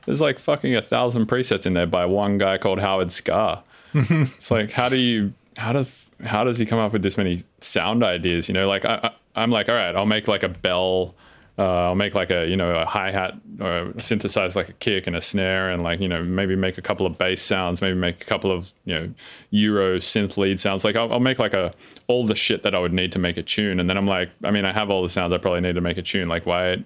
[0.05, 3.63] There's like fucking a thousand presets in there by one guy called Howard Scarr.
[3.93, 7.43] it's like how do you how does how does he come up with this many
[7.59, 8.47] sound ideas?
[8.47, 11.15] You know, like I, I I'm like, all right, I'll make like a bell.
[11.59, 15.05] Uh, I'll make like a you know a hi hat or synthesize like a kick
[15.05, 17.97] and a snare and like you know maybe make a couple of bass sounds, maybe
[17.97, 19.13] make a couple of you know
[19.51, 20.83] Euro synth lead sounds.
[20.85, 21.73] Like I'll, I'll make like a
[22.07, 24.29] all the shit that I would need to make a tune, and then I'm like,
[24.43, 26.27] I mean, I have all the sounds I probably need to make a tune.
[26.27, 26.83] Like why?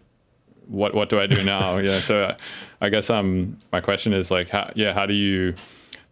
[0.68, 1.78] What what do I do now?
[1.78, 2.38] yeah, so uh,
[2.86, 5.55] I guess um my question is like, how, yeah, how do you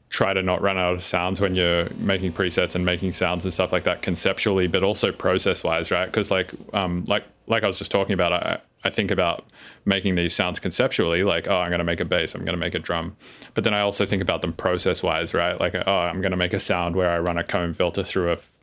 [0.09, 3.53] try to not run out of sounds when you're making presets and making sounds and
[3.53, 6.05] stuff like that conceptually, but also process wise, right?
[6.05, 9.45] Because like um, like like I was just talking about, I, I think about
[9.85, 12.59] making these sounds conceptually, like, oh, I'm going to make a bass, I'm going to
[12.59, 13.15] make a drum.
[13.53, 15.59] But then I also think about them process wise, right?
[15.59, 18.29] Like, oh, I'm going to make a sound where I run a comb filter through
[18.29, 18.57] a f-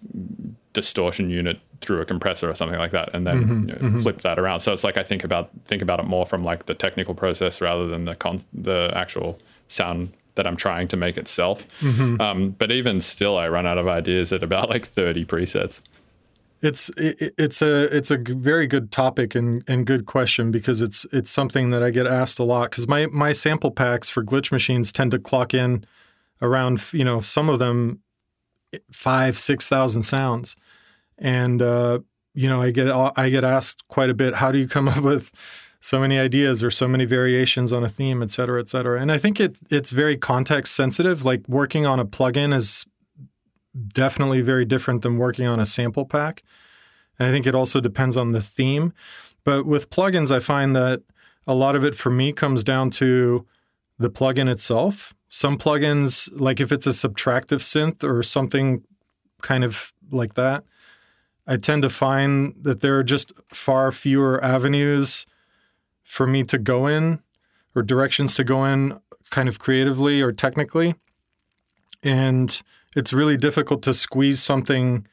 [0.72, 4.20] distortion unit through a compressor or something like that, and then Mm-hmm, you know, flip
[4.20, 4.60] that around.
[4.60, 7.60] So it's like I think about think about it more from like the technical process
[7.60, 11.66] rather than the con- the actual sound that I'm trying to make itself.
[11.80, 12.20] Mm-hmm.
[12.20, 15.82] Um, but even still, I run out of ideas at about like 30 presets.
[16.62, 21.06] It's it, it's a it's a very good topic and, and good question because it's
[21.10, 24.92] it's something that I get asked a lot because my my sample packs for Glitchmachines
[24.92, 25.84] tend to clock in
[26.42, 28.00] around you know some of them
[28.92, 30.54] five six thousand sounds
[31.20, 32.00] and uh,
[32.34, 35.04] you know I get I get asked quite a bit how do you come up
[35.04, 35.30] with
[35.82, 39.10] so many ideas or so many variations on a theme et cetera et cetera and
[39.10, 42.86] I think it it's very context sensitive like working on a plugin is
[43.74, 46.42] definitely very different than working on a sample pack.
[47.18, 48.92] And I think it also depends on the theme.
[49.44, 51.02] But with plugins, I find that
[51.46, 53.46] a lot of it for me comes down to
[53.98, 55.14] the plugin itself.
[55.28, 58.82] Some plugins, like if it's a subtractive synth or something
[59.42, 60.64] kind of like that,
[61.46, 65.26] I tend to find that there are just far fewer avenues
[66.02, 67.20] for me to go in
[67.74, 68.98] or directions to go in
[69.30, 70.94] kind of creatively or technically.
[72.02, 72.60] And
[72.96, 75.06] it's really difficult to squeeze something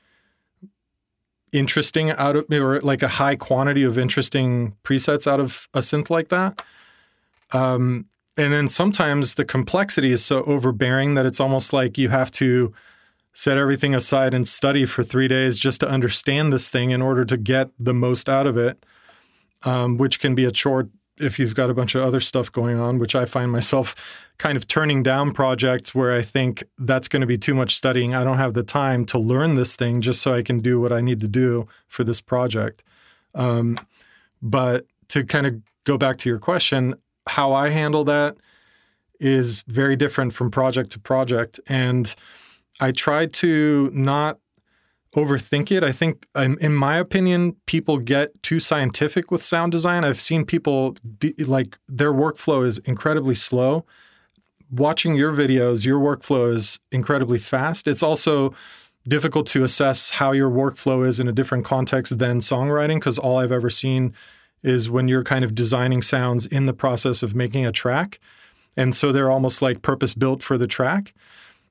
[1.51, 5.79] interesting out of me or like a high quantity of interesting presets out of a
[5.79, 6.63] synth like that.
[7.51, 12.31] Um, and then sometimes the complexity is so overbearing that it's almost like you have
[12.31, 12.73] to
[13.37, 17.23] set everything aside and study for three days just to understand this thing in order
[17.23, 18.83] to get the most out of it,
[19.61, 22.79] um, which can be a chore if you've got a bunch of other stuff going
[22.79, 23.93] on, which I find myself
[24.39, 28.15] kind of turning down projects where I think that's going to be too much studying.
[28.15, 30.91] I don't have the time to learn this thing just so I can do what
[30.91, 32.81] I need to do for this project.
[33.35, 33.77] Um,
[34.41, 36.95] but to kind of go back to your question,
[37.27, 38.35] how I handle that
[39.19, 41.59] is very different from project to project.
[41.67, 42.15] And
[42.79, 44.39] I try to not
[45.15, 45.83] overthink it.
[45.83, 50.03] I think, in, in my opinion, people get too scientific with sound design.
[50.03, 53.85] I've seen people be like their workflow is incredibly slow.
[54.69, 57.87] Watching your videos, your workflow is incredibly fast.
[57.87, 58.53] It's also
[59.07, 63.37] difficult to assess how your workflow is in a different context than songwriting because all
[63.37, 64.13] I've ever seen
[64.63, 68.19] is when you're kind of designing sounds in the process of making a track.
[68.75, 71.13] And so they're almost like purpose built for the track.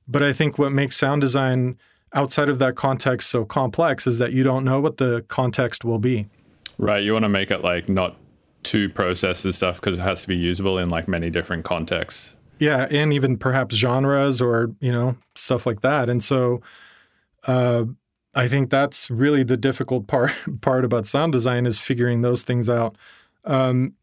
[0.07, 1.77] But I think what makes sound design
[2.13, 5.99] outside of that context so complex is that you don't know what the context will
[5.99, 6.27] be.
[6.77, 7.03] Right.
[7.03, 8.15] You want to make it like not
[8.63, 12.35] too processed and stuff because it has to be usable in like many different contexts.
[12.59, 16.09] Yeah, and even perhaps genres or you know stuff like that.
[16.09, 16.61] And so,
[17.45, 17.85] uh,
[18.33, 20.31] I think that's really the difficult part
[20.61, 22.95] part about sound design is figuring those things out.
[23.45, 23.93] Um,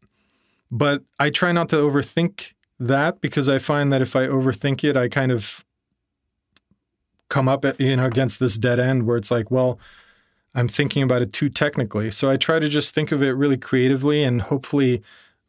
[0.71, 4.97] but I try not to overthink that because I find that if I overthink it,
[4.97, 5.64] I kind of
[7.29, 9.79] come up at, you know against this dead end where it's like, well,
[10.53, 12.11] I'm thinking about it too technically.
[12.11, 15.01] So I try to just think of it really creatively and hopefully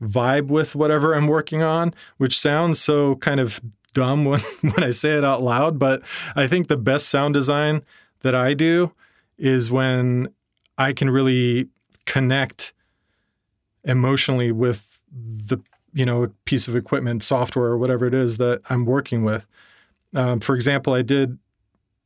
[0.03, 3.61] vibe with whatever I'm working on, which sounds so kind of
[3.95, 5.79] dumb when, when I say it out loud.
[5.79, 6.03] But
[6.35, 7.83] I think the best sound design
[8.21, 8.93] that I do
[9.39, 10.29] is when
[10.79, 11.69] I can really
[12.05, 12.73] connect
[13.85, 15.59] emotionally with the
[15.93, 19.47] you know piece of equipment, software, or whatever it is that I'm working with.
[20.15, 21.39] Um, for example, I did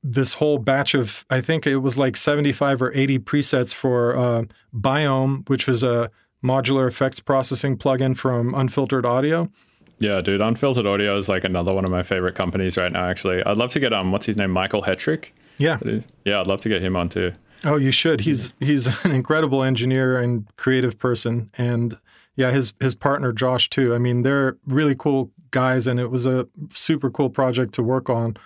[0.02, 4.44] this whole batch of I think it was like 75 or 80 presets for uh,
[4.74, 6.10] Biome, which was a
[6.42, 9.50] modular effects processing plugin from Unfiltered Audio.
[9.98, 13.04] Yeah, dude, Unfiltered Audio is like another one of my favorite companies right now.
[13.04, 15.32] Actually, I'd love to get um, what's his name, Michael Hetrick.
[15.58, 15.78] Yeah.
[16.24, 17.34] Yeah, I'd love to get him on too.
[17.64, 18.22] Oh, you should.
[18.22, 21.98] He's he's an incredible engineer and creative person, and
[22.34, 23.94] yeah, his his partner Josh too.
[23.94, 28.08] I mean, they're really cool guys, and it was a super cool project to work
[28.08, 28.38] on.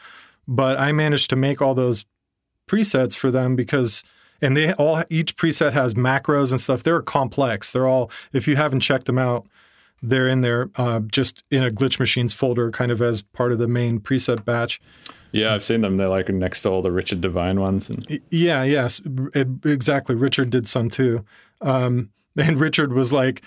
[0.47, 2.05] But I managed to make all those
[2.69, 4.03] presets for them because,
[4.41, 6.83] and they all each preset has macros and stuff.
[6.83, 7.73] They're complex.
[7.73, 9.47] They're all if you haven't checked them out,
[10.03, 13.69] they're in there uh, just in a Glitchmachines folder, kind of as part of the
[13.69, 14.81] main preset batch.
[15.33, 15.97] Yeah, I've seen them.
[15.97, 17.91] They're like next to all the Richard Devine ones.
[17.91, 19.01] And Yeah, yes,
[19.35, 20.15] it, exactly.
[20.15, 21.25] Richard did some too.
[21.61, 23.43] Um, and Richard was like,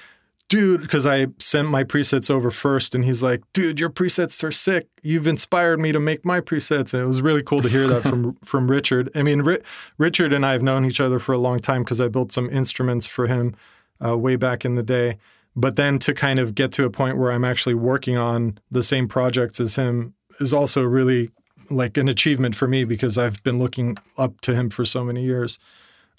[0.50, 4.52] dude, because I sent my presets over first, and he's like, dude, your presets are
[4.52, 4.88] sick.
[5.04, 6.94] You've inspired me to make my presets.
[6.94, 9.10] And it was really cool to hear that from from Richard.
[9.16, 9.62] I mean, Ri-
[9.98, 12.50] Richard and I have known each other for a long time because I built some
[12.50, 13.56] instruments for him
[14.04, 15.18] uh, way back in the day.
[15.56, 18.84] But then to kind of get to a point where I'm actually working on the
[18.84, 21.32] same projects as him is also really
[21.70, 25.24] like an achievement for me because I've been looking up to him for so many
[25.24, 25.58] years.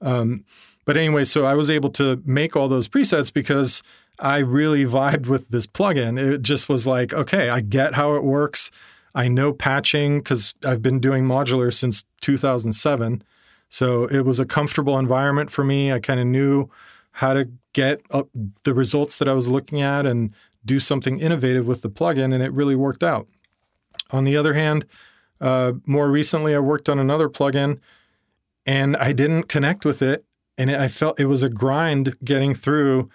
[0.03, 0.45] Um,
[0.85, 3.83] but anyway, so I was able to make all those presets because
[4.19, 6.19] I really vibed with this plugin.
[6.19, 8.71] It just was like, okay, I get how it works.
[9.15, 13.23] I know patching because I've been doing modular since 2007.
[13.69, 15.93] So it was a comfortable environment for me.
[15.93, 16.69] I kind of knew
[17.13, 18.29] how to get up
[18.65, 20.33] the results that I was looking at and
[20.65, 23.27] do something innovative with the plugin, and it really worked out.
[24.11, 24.85] On the other hand,
[25.41, 27.79] uh, more recently, I worked on another plugin
[28.67, 30.25] and I didn't connect with it.
[30.57, 33.09] And it, I felt it was a grind getting through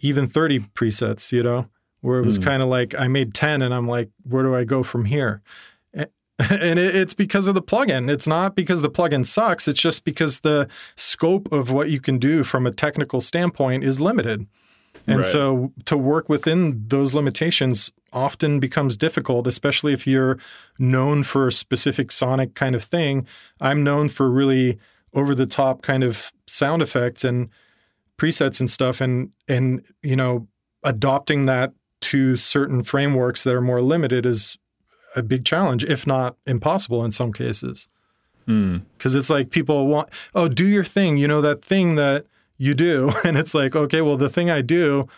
[0.00, 1.68] even 30 presets, you know,
[2.00, 2.44] where it was hmm.
[2.44, 5.42] kind of like I made 10 and I'm like, where do I go from here?
[6.50, 8.08] And it's because of the plugin.
[8.08, 9.66] It's not because the plugin sucks.
[9.66, 14.00] It's just because the scope of what you can do from a technical standpoint is
[14.00, 14.46] limited.
[15.08, 15.26] And Right.
[15.26, 20.38] so to work within those limitations often becomes difficult, especially if you're
[20.78, 23.26] known for a specific sonic kind of thing.
[23.60, 24.78] I'm known for really
[25.14, 27.48] over the top kind of sound effects and
[28.18, 30.46] presets and stuff and and you know
[30.82, 34.58] adopting that to certain frameworks that are more limited is
[35.16, 37.88] a big challenge if not impossible in some cases.
[38.46, 38.78] Hmm.
[38.96, 41.16] Because it's like people want oh do your thing.
[41.16, 43.12] You know that thing that you do?
[43.24, 45.08] And it's like okay well the thing i do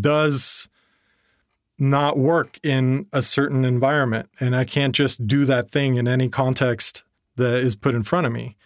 [0.00, 0.68] does
[1.78, 6.28] not work in a certain environment and i can't just do that thing in any
[6.30, 7.04] context
[7.36, 8.56] that is put in front of me.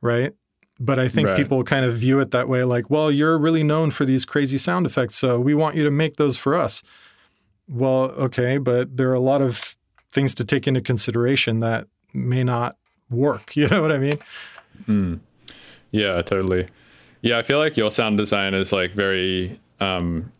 [0.00, 0.34] Right
[0.80, 1.36] but i think Right.
[1.36, 4.58] people kind of view it that way like well you're really known for these crazy
[4.58, 6.82] sound effects so we want you to make those for us
[7.68, 9.76] well okay but there are a lot of
[10.10, 12.76] things to take into consideration that may not
[13.10, 15.20] work you know what i mean
[15.92, 16.68] Yeah, totally.
[17.22, 20.32] Yeah, I feel like your sound design is like very um,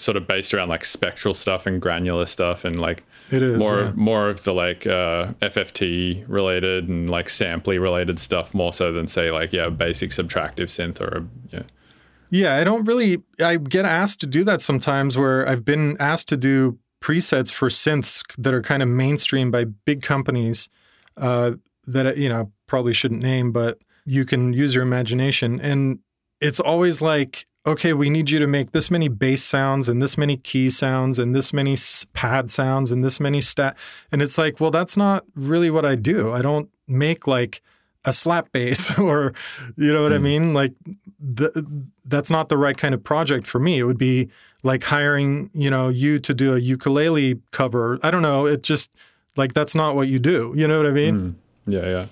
[0.00, 3.82] sort of based around like spectral stuff and granular stuff and like It is, more
[3.82, 3.92] yeah.
[3.94, 9.06] more of the like uh, FFT related and like samply related stuff more so than
[9.06, 11.62] say like yeah basic subtractive synth or yeah
[12.30, 13.22] Yeah, I don't really.
[13.40, 17.68] I get asked to do that sometimes where I've been asked to do presets for
[17.68, 20.68] synths that are kind of mainstream by big companies
[21.16, 21.52] uh,
[21.86, 25.60] that, you know, probably shouldn't name, but you can use your imagination.
[25.60, 26.00] And
[26.40, 30.16] it's always like, okay, we need you to make this many bass sounds and this
[30.16, 31.76] many key sounds and this many
[32.12, 33.76] pad sounds and this many stat.
[34.10, 36.32] And it's like, well, that's not really what I do.
[36.32, 37.60] I don't make like
[38.04, 39.34] a slap bass or,
[39.76, 40.24] you know what I hmm.
[40.24, 40.54] mean?
[40.54, 40.72] Like,
[41.36, 41.52] th-
[42.06, 43.78] that's not the right kind of project for me.
[43.78, 44.30] It would be
[44.62, 47.98] like hiring, you know, you to do a ukulele cover.
[48.02, 48.46] I don't know.
[48.46, 48.90] It just
[49.36, 50.54] like that's not what you do.
[50.56, 51.14] You know what I mean?
[51.66, 51.70] Hmm.
[51.70, 52.06] Yeah, yeah.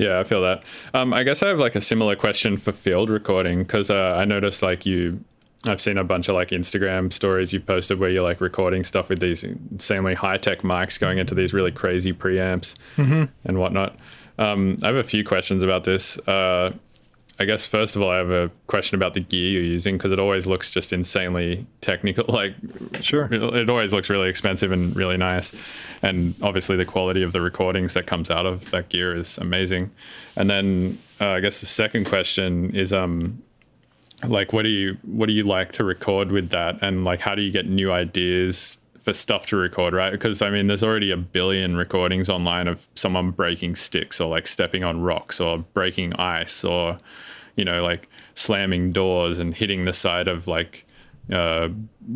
[0.00, 0.62] Yeah, I feel that.
[0.94, 4.24] Um, I guess I have like a similar question for field recording because uh, I
[4.24, 5.22] noticed like you,
[5.66, 9.10] I've seen a bunch of like Instagram stories you've posted where you're like recording stuff
[9.10, 12.76] with these insanely high tech mics going into these really crazy preamps
[13.44, 13.94] and whatnot.
[14.38, 16.18] Um, I have a few questions about this.
[16.20, 16.72] Uh,
[17.40, 20.12] I guess first of all, I have a question about the gear you're using because
[20.12, 22.24] it always looks just insanely technical.
[22.28, 22.54] Like
[23.00, 23.28] Sure.
[23.32, 25.52] it always looks really expensive and really nice
[26.02, 29.90] and obviously the quality of the recordings that comes out of that gear is amazing
[30.36, 33.42] and then uh, i guess the second question is um
[34.26, 37.34] like what do you what do you like to record with that and like how
[37.34, 41.10] do you get new ideas for stuff to record right because i mean there's already
[41.10, 46.12] a billion recordings online of someone breaking sticks or like stepping on rocks or breaking
[46.14, 46.98] ice or
[47.60, 50.84] you know like slamming doors and hitting the side of like
[51.32, 51.68] uh,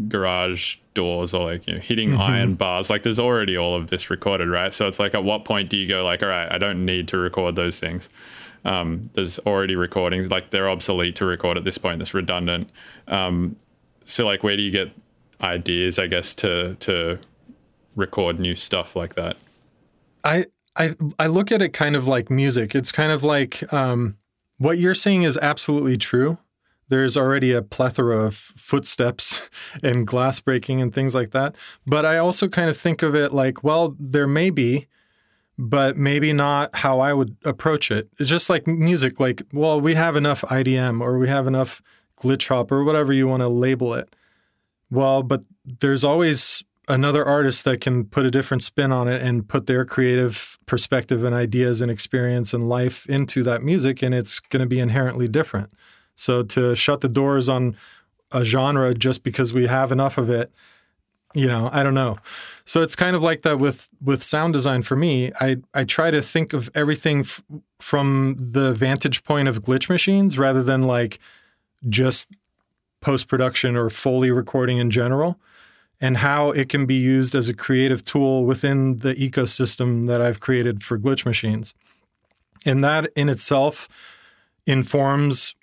[0.09, 2.91] garage doors or like you know, hitting iron bars.
[2.91, 4.73] Like there's already all of this recorded, right?
[4.73, 7.09] So it's like, at what point do you go like, all right, I don't need
[7.09, 8.09] to record those things.
[8.65, 11.99] Um, there's already recordings, like they're obsolete to record at this point.
[11.99, 12.71] That's redundant.
[13.07, 13.57] Um,
[14.05, 14.91] so like, where do you get
[15.43, 15.99] ideas?
[15.99, 17.19] I guess to to
[17.95, 19.37] record new stuff like that.
[20.25, 22.75] I I I look at it kind of like music.
[22.75, 24.17] It's kind of like um,
[24.59, 26.39] what you're saying is absolutely true.
[26.89, 29.49] There's already a plethora of footsteps
[29.83, 31.57] and glass breaking and things like that.
[31.87, 34.87] But I also kind of think of it like, well, there may be,
[35.57, 38.09] but maybe not how I would approach it.
[38.19, 39.19] It's just like music.
[39.21, 41.81] Like, well, we have enough IDM or we have enough
[42.19, 44.15] glitch hop or whatever you want to label it.
[44.91, 49.49] Well, but there's always another artist that can put a different spin on it and
[49.49, 54.41] put their creative perspective and ideas and experience and life into that music, and it's
[54.41, 55.73] going to be inherently different.
[56.17, 57.77] So to shut the doors on
[58.33, 60.53] a genre just because we have enough of it,
[61.35, 62.19] you know, I don't know.
[62.65, 65.33] So it's kind of like that with with sound design for me.
[65.41, 67.43] I I try to think of everything f-
[67.81, 71.19] from the vantage point of Glitchmachines rather than like
[71.89, 72.29] just
[73.01, 75.41] post production or Foley recording in general.
[76.05, 80.39] And how it can be used as a creative tool within the ecosystem that I've
[80.39, 81.73] created for Glitchmachines.
[82.67, 83.89] And that in itself
[84.67, 85.55] informs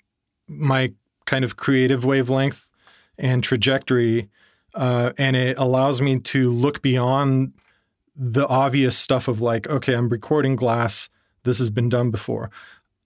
[0.48, 0.94] my
[1.26, 2.68] kind of creative wavelength
[3.16, 4.30] and trajectory.
[4.74, 7.52] Uh, and it allows me to look beyond
[8.16, 11.08] the obvious stuff of like, okay, I'm recording glass.
[11.44, 12.50] This has been done before.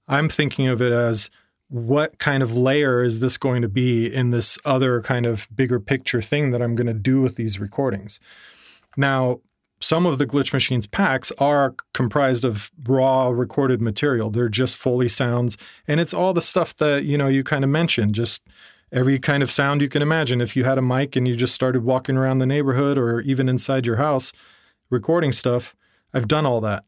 [0.09, 1.29] I'm thinking of it as
[1.69, 5.81] what kind of layer is this going to be in this other kind of bigger
[5.81, 8.21] picture thing that I'm going to do with these recordings?
[8.97, 9.41] Now,
[9.81, 14.31] some of the Glitchmachines packs are comprised of raw recorded material.
[14.31, 17.71] They're just Foley sounds, and it's all the stuff that you know you kind of
[17.71, 18.15] mentioned.
[18.15, 18.43] Just
[18.93, 20.41] every kind of sound you can imagine.
[20.41, 23.49] If you had a mic and you just started walking around the neighborhood or even
[23.49, 24.33] inside your house
[24.89, 25.75] recording stuff,
[26.15, 26.85] I've done all that.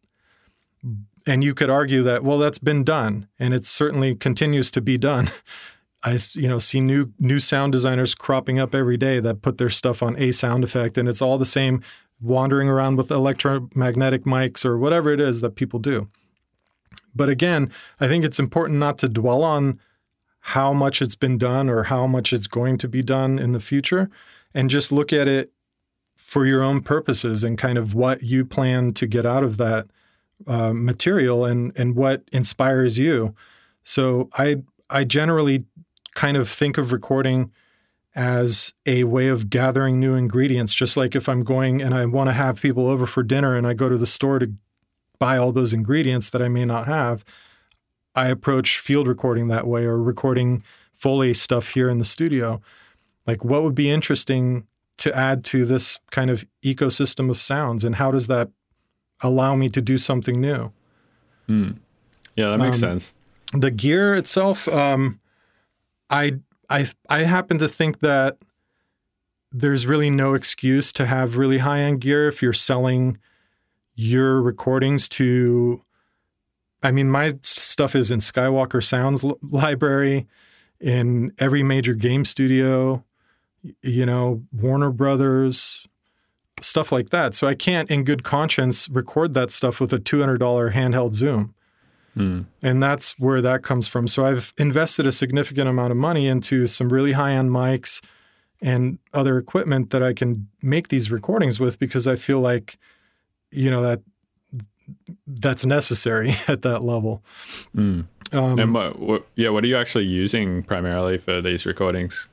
[1.29, 4.97] And you could argue that well, that's been done, and it certainly continues to be
[4.97, 5.31] done.
[6.03, 9.69] I you know see new new sound designers cropping up every day that put their
[9.69, 11.83] stuff on a sound effect, and it's all the same
[12.21, 16.09] wandering around with electromagnetic mics or whatever it is that people do.
[17.15, 17.71] But again,
[18.01, 19.79] I think it's important not to dwell on
[20.41, 23.61] how much it's been done or how much it's going to be done in the
[23.61, 24.09] future
[24.55, 25.53] and just look at it
[26.17, 29.87] for your own purposes and kind of what you plan to get out of that
[30.47, 33.35] uh, material and and what inspires you.
[33.85, 35.65] So I I generally
[36.15, 37.51] kind of think of recording
[38.15, 40.75] as a way of gathering new ingredients.
[40.75, 43.67] Just like if I'm going and I want to have people over for dinner and
[43.67, 44.53] I go to the store to
[45.19, 47.25] buy all those ingredients that I may not have,
[48.15, 52.61] I approach field recording that way or recording Foley stuff here in the studio.
[53.27, 54.67] Like, what would be interesting
[54.97, 58.51] to add to this kind of ecosystem of sounds, and how does that
[59.21, 60.73] allow me to do something new?
[61.47, 61.71] Hmm.
[62.37, 63.15] Yeah, that makes Um, sense.
[63.53, 65.21] the gear itself um
[66.11, 66.35] i
[66.69, 68.37] i i happen to think that
[69.51, 73.17] there's really no excuse to have really high end gear if you're selling
[73.95, 75.83] your recordings to
[76.83, 80.27] i mean my stuff is in skywalker sounds library
[80.79, 83.03] in every major game studio
[83.83, 85.88] you know warner brothers
[86.65, 90.73] stuff like that so i can't in good conscience record that stuff with a $200
[90.73, 91.55] handheld zoom
[92.63, 94.09] and that's where that comes from.
[94.09, 98.03] So I've invested a significant amount of money into some really high end mics
[98.61, 102.77] and other equipment that I can make these recordings with because I feel like,
[103.53, 104.01] you know, that
[105.29, 107.23] that's necessary at that level.
[108.33, 112.29] Um, and what, what, yeah, what are you actually using primarily for these recordings?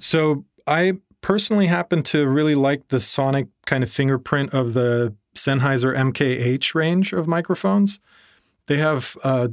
[0.00, 5.96] So I personally happen to really like the sonic kind of fingerprint of the Sennheiser
[5.96, 8.00] MKH range of microphones.
[8.66, 9.48] They have uh,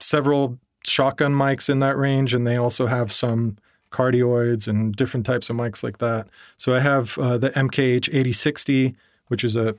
[0.00, 3.56] several shotgun mics in that range, and they also have some
[3.90, 6.26] cardioids and different types of mics like that.
[6.56, 8.96] So I have uh, the MKH 8060,
[9.28, 9.74] which is a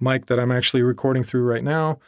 [0.00, 1.98] mic that I'm actually recording through right now.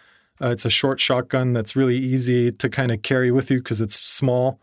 [0.40, 3.80] Uh, it's a short shotgun that's really easy to kind of carry with you because
[3.80, 4.58] it's small.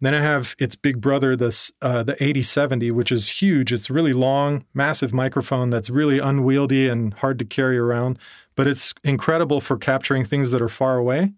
[0.00, 3.72] Then I have its big brother, this uh, the 8070, which is huge.
[3.72, 8.18] It's really long, massive microphone that's really unwieldy and hard to carry around,
[8.54, 11.32] but it's incredible for capturing things that are far away.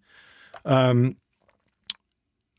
[0.65, 1.17] Um,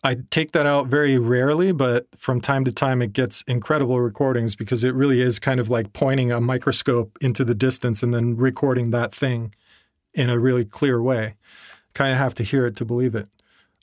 [0.03, 4.55] I take that out very rarely, but from time to time it gets incredible recordings
[4.55, 8.35] because it really is kind of like pointing a microscope into the distance and then
[8.35, 9.53] recording that thing
[10.15, 11.35] in a really clear way.
[11.93, 13.27] Kind of have to hear it to believe it.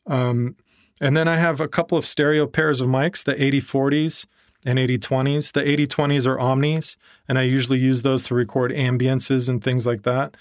[0.09, 0.57] Um,
[1.01, 4.27] and then I have a couple of stereo pairs of mics, the 8040s
[4.67, 5.53] and 8020s.
[5.53, 6.97] The 8020s are omnis,
[7.29, 10.37] and I usually use those to record ambiances and things like that.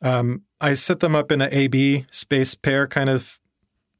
[0.00, 3.38] Um, I set them up in an AB space pair kind of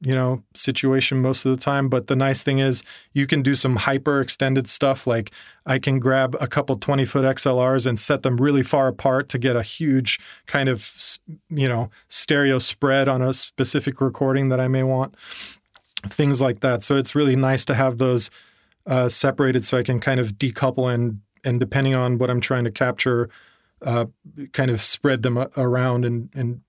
[0.01, 2.83] you know situation most of the time but the nice thing is
[3.13, 5.31] you can do some hyper extended stuff like
[5.65, 9.37] i can grab a couple 20 foot xlrs and set them really far apart to
[9.37, 11.17] get a huge kind of
[11.49, 15.15] you know stereo spread on a specific recording that i may want
[16.07, 18.29] things like that so it's really nice to have those
[18.85, 22.63] uh, separated so i can kind of decouple and and depending on what i'm trying
[22.63, 23.29] to capture
[23.81, 24.05] uh,
[24.51, 26.61] kind of spread them around and and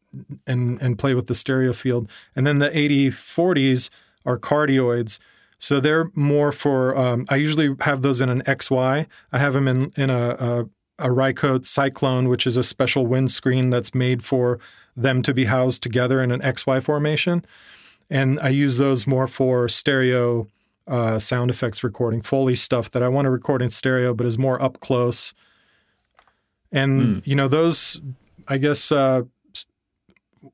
[0.47, 2.09] and and play with the stereo field.
[2.35, 3.91] And then the 8040s
[4.25, 5.19] are cardioids.
[5.59, 6.97] So they're more for.
[6.97, 9.07] Um, I usually have those in an XY.
[9.33, 10.69] I have them in in a, a
[10.99, 14.59] a Rycote Cyclone, which is a special windscreen that's made for
[14.97, 17.45] them to be housed together in an XY formation.
[18.11, 20.49] And I use those more for stereo
[20.87, 24.37] uh, sound effects recording, Foley stuff that I want to record in stereo, but is
[24.37, 25.33] more up close.
[26.73, 28.01] And you know those,
[28.49, 29.23] I guess uh,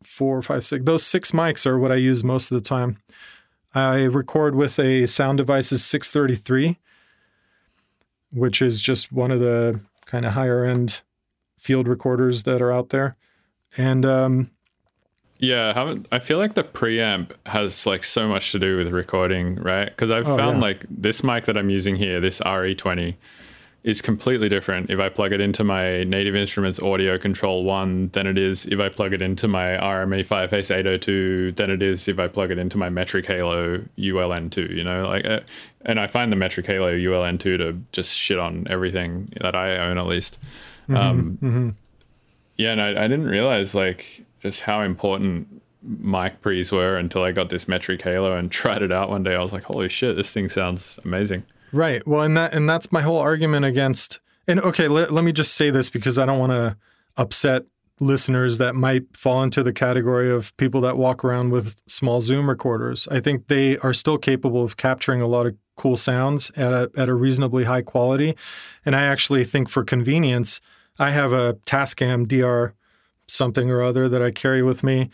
[0.03, 0.85] four, five, six.
[0.85, 2.99] Those six mics are what I use most of the time.
[3.75, 6.79] I record with a Sound Devices 633,
[8.33, 11.03] which is just one of the kind of higher end
[11.59, 13.17] field recorders that are out there.
[13.77, 14.51] And um,
[15.39, 16.07] Yeah, I haven't.
[16.11, 19.87] I feel like the preamp has like so much to do with recording, right?
[19.87, 20.63] Because I've Oh, found yeah.
[20.69, 23.17] like this mic that I'm using here, this RE20,
[23.85, 28.27] is completely different if I plug it into my Native Instruments Audio Control One than
[28.27, 32.19] it is if I plug it into my RME Fireface 802 than it is if
[32.19, 34.71] I plug it into my Metric Halo ULN2.
[34.75, 35.41] You know, like, uh,
[35.85, 39.99] and I find the Metric Halo ULN2 to just shit on everything that I own
[39.99, 40.41] at least.
[40.89, 41.77] Um,
[42.57, 47.33] yeah, and I, I didn't realize like just how important mic pre's were until I
[47.33, 49.35] got this Metric Halo and tried it out one day.
[49.35, 51.45] I was like, holy shit, this thing sounds amazing.
[51.73, 52.07] Right.
[52.07, 54.21] Well, and that and that's my whole argument against.
[54.49, 56.77] And okay, let, let me just say this because I don't want to
[57.17, 57.65] upset
[57.99, 62.49] listeners that might fall into the category of people that walk around with small Zoom
[62.49, 63.09] recorders.
[63.11, 66.91] I think they are still capable of capturing a lot of cool sounds at a
[66.97, 68.37] at a reasonably high quality.
[68.85, 70.61] And I actually think for convenience,
[70.99, 72.75] I have a Tascam DR
[73.29, 75.11] something or other that I carry with me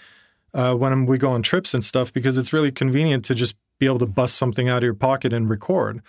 [0.54, 3.86] uh, when we go on trips and stuff because it's really convenient to just be
[3.86, 6.02] able to bust something out of your pocket and record.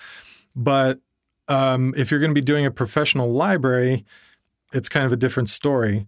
[0.55, 0.99] But
[1.47, 4.05] um, if you're going to be doing a professional library,
[4.73, 6.07] it's kind of a different story.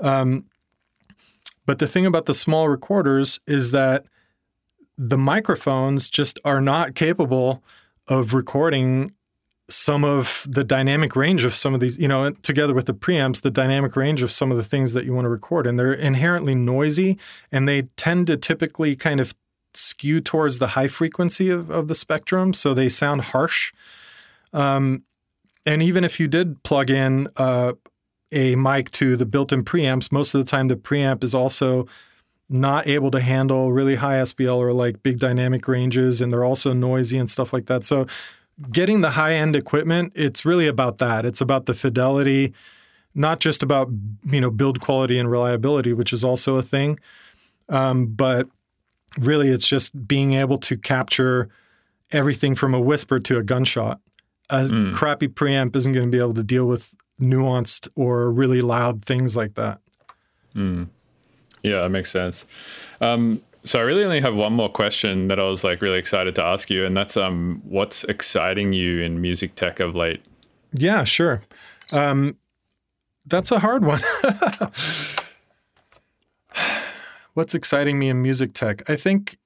[0.00, 0.46] Um,
[1.66, 4.06] but the thing about the small recorders is that
[4.98, 7.62] the microphones just are not capable
[8.08, 9.12] of recording
[9.72, 13.40] some of the dynamic range of some of these, you know, together with the preamps,
[13.40, 15.66] the dynamic range of some of the things that you want to record.
[15.66, 17.18] And they're inherently noisy
[17.50, 19.34] and they tend to typically kind of
[19.74, 22.52] skew towards the high frequency of, of the spectrum.
[22.52, 23.72] So they sound harsh.
[24.52, 25.04] Um,
[25.64, 27.72] and even if you did plug in uh,
[28.30, 31.86] a mic to the built in preamps, most of the time the preamp is also
[32.48, 36.20] not able to handle really high SPL or like big dynamic ranges.
[36.20, 37.84] And they're also noisy and stuff like that.
[37.86, 38.06] So
[38.70, 41.24] getting the high end equipment, it's really about that.
[41.24, 42.52] It's about the fidelity,
[43.14, 43.88] not just about
[44.24, 46.98] you know build quality and reliability, which is also a thing,
[47.68, 48.48] um, but
[49.18, 51.48] really it's just being able to capture
[52.12, 54.00] everything from a whisper to a gunshot.
[54.50, 59.02] A crappy preamp isn't going to be able to deal with nuanced or really loud
[59.04, 59.80] things like that.
[61.62, 62.44] Yeah, that makes sense.
[63.00, 66.34] Um, so I really only have one more question that I was like really excited
[66.36, 70.22] to ask you, and that's um, what's exciting you in music tech of late?
[70.72, 71.42] Yeah, sure.
[71.92, 72.36] Um,
[73.26, 74.00] that's a hard one.
[77.34, 78.88] What's exciting me in music tech?
[78.90, 79.38] I think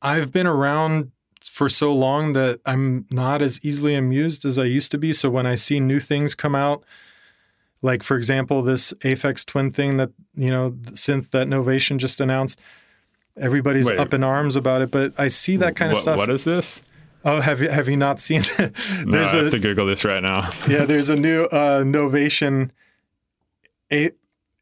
[0.00, 1.12] I've been around
[1.42, 5.12] for so long that I'm not as easily amused as I used to be.
[5.12, 6.84] So when I see new things come out,
[7.82, 12.60] like for example, this Aphex Twin thing that you know, synth that Novation just announced,
[13.36, 13.98] everybody's Wait.
[13.98, 14.90] up in arms about it.
[14.90, 16.16] But I see that kind of What- stuff.
[16.16, 16.82] what is this?
[17.24, 18.42] oh, have you have you not seen?
[18.58, 18.72] it?
[19.04, 20.50] No, There's I a have to Google this right now.
[20.68, 22.70] yeah, there's a new uh, Novation
[23.92, 24.10] a-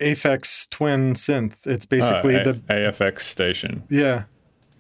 [0.00, 1.66] Aphex Twin synth.
[1.66, 3.82] It's basically Uh, A- the AFX station.
[3.88, 4.24] yeah.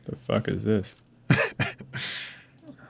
[0.06, 0.96] The fuck is this?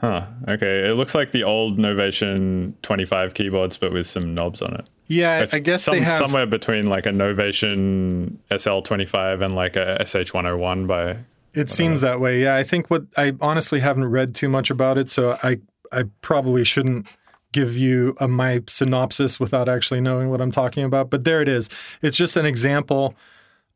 [0.00, 0.26] huh.
[0.48, 0.88] Okay.
[0.88, 4.86] It looks like the old Novation 25 keyboards, but with some knobs on it.
[5.10, 6.08] Yeah, It's I guess some, they have.
[6.08, 11.16] somewhere between like a Novation SL25 and like a SH101 by.
[11.52, 12.42] It seems that way.
[12.44, 15.58] Yeah, I think what I honestly haven't read too much about it, so I
[15.90, 17.08] I probably shouldn't
[17.52, 21.10] give you a, my synopsis without actually knowing what I'm talking about.
[21.10, 21.68] But there it is.
[22.02, 23.16] It's just an example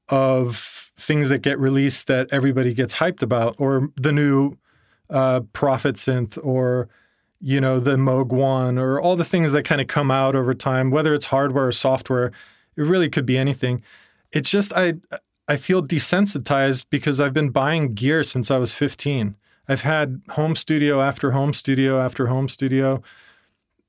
[0.08, 4.56] of things that get released that everybody gets hyped about, or the new
[5.10, 6.88] uh, Prophet synth, or
[7.44, 10.54] you know the Moog One, or all the things that kind of come out over
[10.54, 12.32] time, whether it's hardware or software.
[12.76, 13.82] It really could be anything.
[14.32, 14.94] It's just I
[15.46, 19.36] I feel desensitized because I've been buying gear since I was 15.
[19.68, 23.02] I've had home studio after home studio after home studio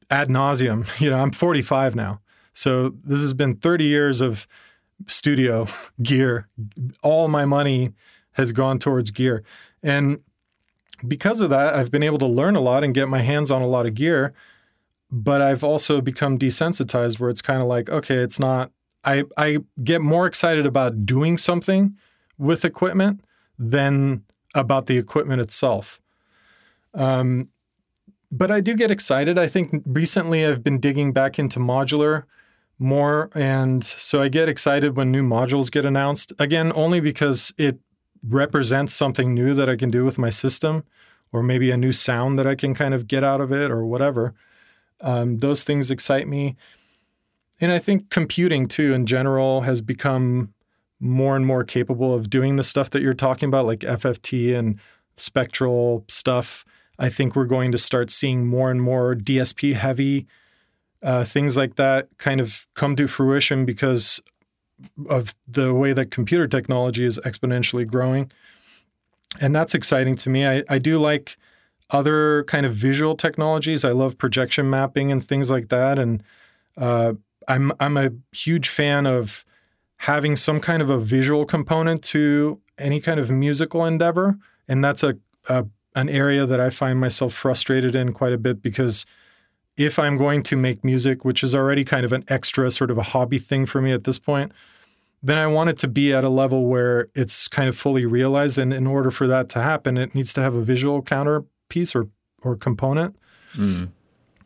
[0.10, 0.86] ad nauseum.
[1.02, 2.20] You know, I'm 45 now.
[2.52, 4.48] So this has been 30 years of
[5.08, 5.68] studio
[6.04, 6.50] gear.
[7.04, 7.94] All my money
[8.34, 9.44] has gone towards gear.
[9.82, 10.20] And
[11.08, 13.62] because of that, I've been able to learn a lot and get my hands on
[13.62, 14.34] a lot of gear.
[15.12, 18.72] But I've also become desensitized where it's kind of like, okay, it's not
[19.06, 21.96] I, I get more excited about doing something
[22.38, 23.24] with equipment
[23.58, 24.24] than
[24.56, 26.02] about the equipment itself.
[26.94, 27.50] Um,
[28.32, 29.38] but I do get excited.
[29.38, 32.24] I think recently I've been digging back into modular
[32.80, 33.30] more.
[33.36, 36.34] And so I get excited when new modules get announced.
[36.40, 37.80] Again, only because it
[38.28, 40.84] represents something new that I can do with my system
[41.32, 43.86] or maybe a new sound that I can kind of get out of it or
[43.86, 44.34] whatever.
[45.02, 46.56] Um, those things excite me.
[47.60, 50.54] And I think computing too, in general, has become
[51.00, 54.80] more and more capable of doing the stuff that you're talking about, like FFT and
[55.18, 56.66] spectral stuff.
[56.98, 60.28] I think we're going to start seeing more and more DSP heavy
[61.06, 64.20] uh, things like that kind of come to fruition because
[65.10, 68.32] of the way that computer technology is exponentially growing.
[69.40, 70.48] And that's exciting to me.
[70.48, 71.38] I, I do like
[71.90, 73.86] other kind of visual technologies.
[73.86, 76.00] I love projection mapping and things like that.
[76.00, 76.24] And
[76.78, 77.14] uh,
[77.48, 79.46] I'm I'm a huge fan of
[79.98, 84.38] having some kind of a visual component to any kind of musical endeavor,
[84.68, 85.66] and that's a, a
[85.96, 89.06] an area that I find myself frustrated in quite a bit because
[89.78, 92.98] if I'm going to make music, which is already kind of an extra sort of
[92.98, 94.52] a hobby thing for me at this point,
[95.22, 98.58] then I want it to be at a level where it's kind of fully realized.
[98.58, 102.08] And in order for that to happen, it needs to have a visual counterpiece or
[102.44, 103.16] or component.
[103.56, 103.90] Mm.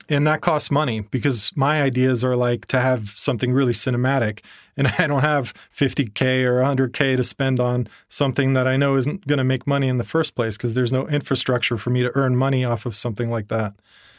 [0.07, 4.39] And that costs money because my ideas are like to have something really cinematic.
[4.75, 9.27] And I don't have 50K or 100K to spend on something that I know isn't
[9.27, 12.11] going to make money in the first place because there's no infrastructure for me to
[12.15, 13.73] earn money off of something like that.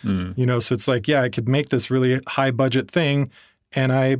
[0.05, 0.36] Mm.
[0.36, 3.31] You know, so it's like, yeah, I could make this really high budget thing
[3.72, 4.16] and I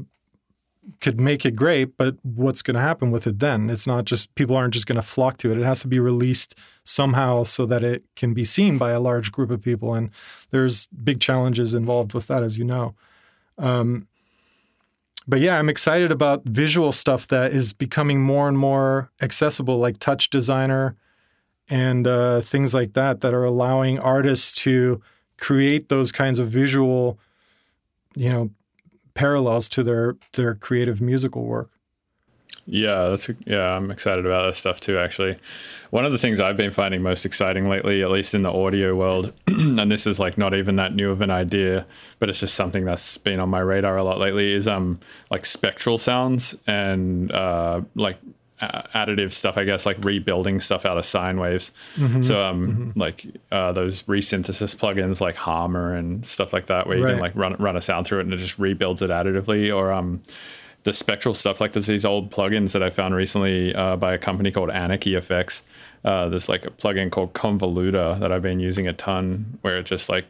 [1.01, 3.70] could make it great, but what's going to happen with it then?
[3.70, 5.59] It's not just people aren't just going to flock to it.
[5.59, 6.55] It has to be released
[6.85, 9.94] somehow so that it can be seen by a large group of people.
[9.94, 10.11] And
[10.51, 12.94] there's big challenges involved with that, as you know.
[13.59, 14.09] Um,
[15.27, 19.98] but yeah, I'm excited about visual stuff that is becoming more and more accessible, like
[19.98, 20.97] Touch Designer
[21.69, 25.01] and uh, things like that, that are allowing artists to
[25.41, 27.19] create those kinds of visual,
[28.15, 28.51] you know,
[29.15, 31.71] parallels to their their creative musical work.
[32.67, 33.75] Yeah, that's yeah.
[33.75, 34.99] I'm excited about that stuff too.
[34.99, 35.37] Actually,
[35.91, 38.95] one of the things I've been finding most exciting lately, at least in the audio
[38.95, 41.87] world, and this is like not even that new of an idea,
[42.21, 45.01] but it's just something that's been on my radar a lot lately, is um
[45.31, 48.19] like spectral sounds and uh like
[48.61, 51.73] uh, additive stuff, I guess, like rebuilding stuff out of sine waves.
[51.97, 52.23] Mm-hmm.
[52.23, 57.05] So, um, like uh, those resynthesis plugins like Harmor and stuff like that, where you
[57.05, 57.12] Right.
[57.12, 59.93] can like run run a sound through it and it just rebuilds it additively, or
[59.93, 60.20] um,
[60.82, 61.61] the spectral stuff.
[61.61, 65.15] Like there's these old plugins that I found recently uh, by a company called Anarchy
[65.15, 65.62] Effects.
[66.05, 69.85] Uh, there's like a plugin called Convoluta that I've been using a ton, where it
[69.87, 70.27] just like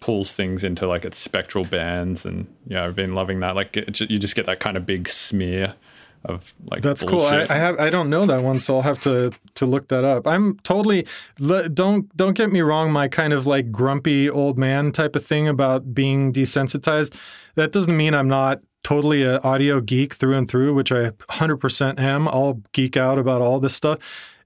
[0.00, 3.56] pulls things into like its spectral bands, and yeah, I've been loving that.
[3.56, 5.74] Like it, you just get that kind of big smear
[6.24, 7.22] of like That's cool.
[7.22, 7.46] I.
[7.48, 10.26] I have I don't know that one, so I'll have to to look that up.
[10.26, 11.06] I'm totally
[11.38, 12.92] don't don't get me wrong.
[12.92, 17.16] My kind of like grumpy old man type of thing about being desensitized.
[17.54, 21.98] That doesn't mean I'm not totally an audio geek through and through, which I 100%
[21.98, 22.28] am.
[22.28, 23.98] I'll geek out about all this stuff.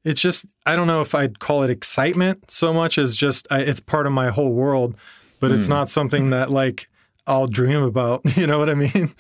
[0.05, 3.61] It's just I don't know if I'd call it excitement so much as just I,
[3.61, 4.97] it's part of my whole world,
[5.41, 5.73] but it's hmm.
[5.73, 6.89] not something that like
[7.27, 8.23] I'll dream about.
[8.37, 9.11] You know what I mean?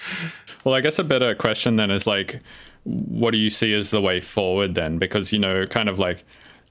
[0.64, 2.40] Well, I guess a better question then is like,
[2.84, 4.98] what do you see as the way forward then?
[4.98, 6.24] Because, you know, kind of like,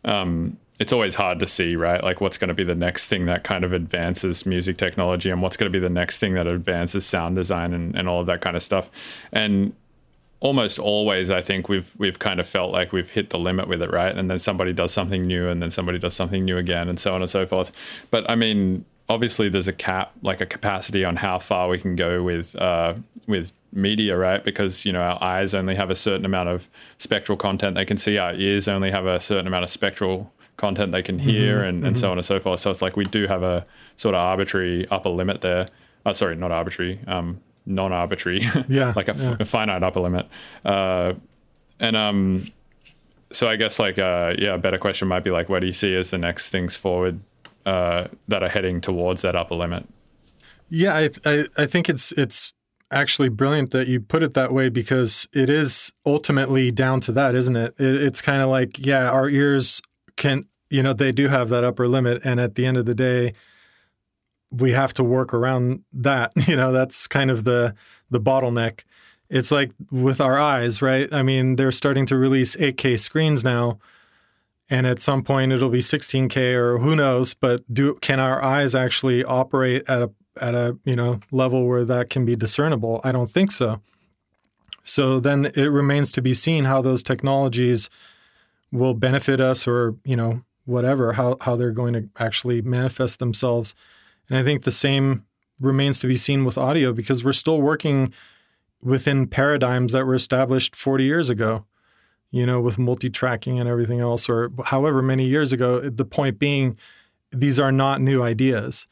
[0.04, 2.04] um, it's always hard to see, right?
[2.04, 5.42] Like, what's going to be the next thing that kind of advances music technology and
[5.42, 8.28] what's going to be the next thing that advances sound design and, and all of
[8.28, 8.90] that kind of stuff.
[9.32, 9.74] And
[10.42, 13.82] almost always I think we've we've kind of felt like we've hit the limit with
[13.82, 14.18] it, right?
[14.18, 17.14] And then somebody does something new and then somebody does something new again and so
[17.14, 17.72] on and so forth.
[18.10, 21.96] But I mean, obviously there's a cap like a capacity on how far we can
[21.96, 22.94] go with uh
[23.28, 24.44] with media, right?
[24.44, 27.98] Because, you know, our eyes only have a certain amount of spectral content they can
[27.98, 31.86] see, our ears only have a certain amount of spectral content they can hear and,
[31.86, 32.60] and so on and so forth.
[32.60, 33.66] So it's like we do have a
[33.96, 35.70] sort of arbitrary upper limit there.
[36.06, 38.42] Uh, sorry, not arbitrary, um, non-arbitrary.
[38.68, 39.38] Yeah, like a, f- yeah.
[39.40, 40.28] a finite upper limit.
[40.66, 41.14] Uh,
[41.80, 42.52] and um,
[43.32, 45.74] so I guess like uh, yeah, a better question might be like, what do you
[45.74, 47.22] see as the next things forward
[47.66, 49.88] uh, that are heading towards that upper limit?
[50.70, 52.54] Yeah, I, I I think it's it's
[52.92, 57.36] actually brilliant that you put it that way because it is ultimately down to that,
[57.36, 57.74] isn't it?
[57.80, 59.82] it it's kind of like yeah, our ears
[60.16, 62.96] can you know they do have that upper limit, and at the end of the
[62.96, 63.34] day,
[64.52, 66.32] we have to work around that.
[66.48, 67.76] You know, that's kind of the
[68.10, 68.84] the bottleneck.
[69.30, 71.12] It's like with our eyes, right?
[71.14, 73.80] I mean, they're starting to release 8K screens now.
[74.72, 78.74] And at some point it'll be 16K or who knows, but do can our eyes
[78.74, 83.02] actually operate at a at a you know level where that can be discernible?
[83.04, 83.82] I don't think so.
[84.86, 87.90] So then it remains to be seen how those technologies
[88.72, 93.76] will benefit us or you know whatever how how they're going to actually manifest themselves.
[94.30, 95.26] And I think the same
[95.60, 98.14] remains to be seen with audio because we're still working
[98.82, 101.66] within paradigms that were established 40 years ago
[102.32, 105.82] you know, with multi-tracking and everything else, or however many years ago.
[105.82, 106.78] The point being,
[107.32, 108.88] these are not new ideas.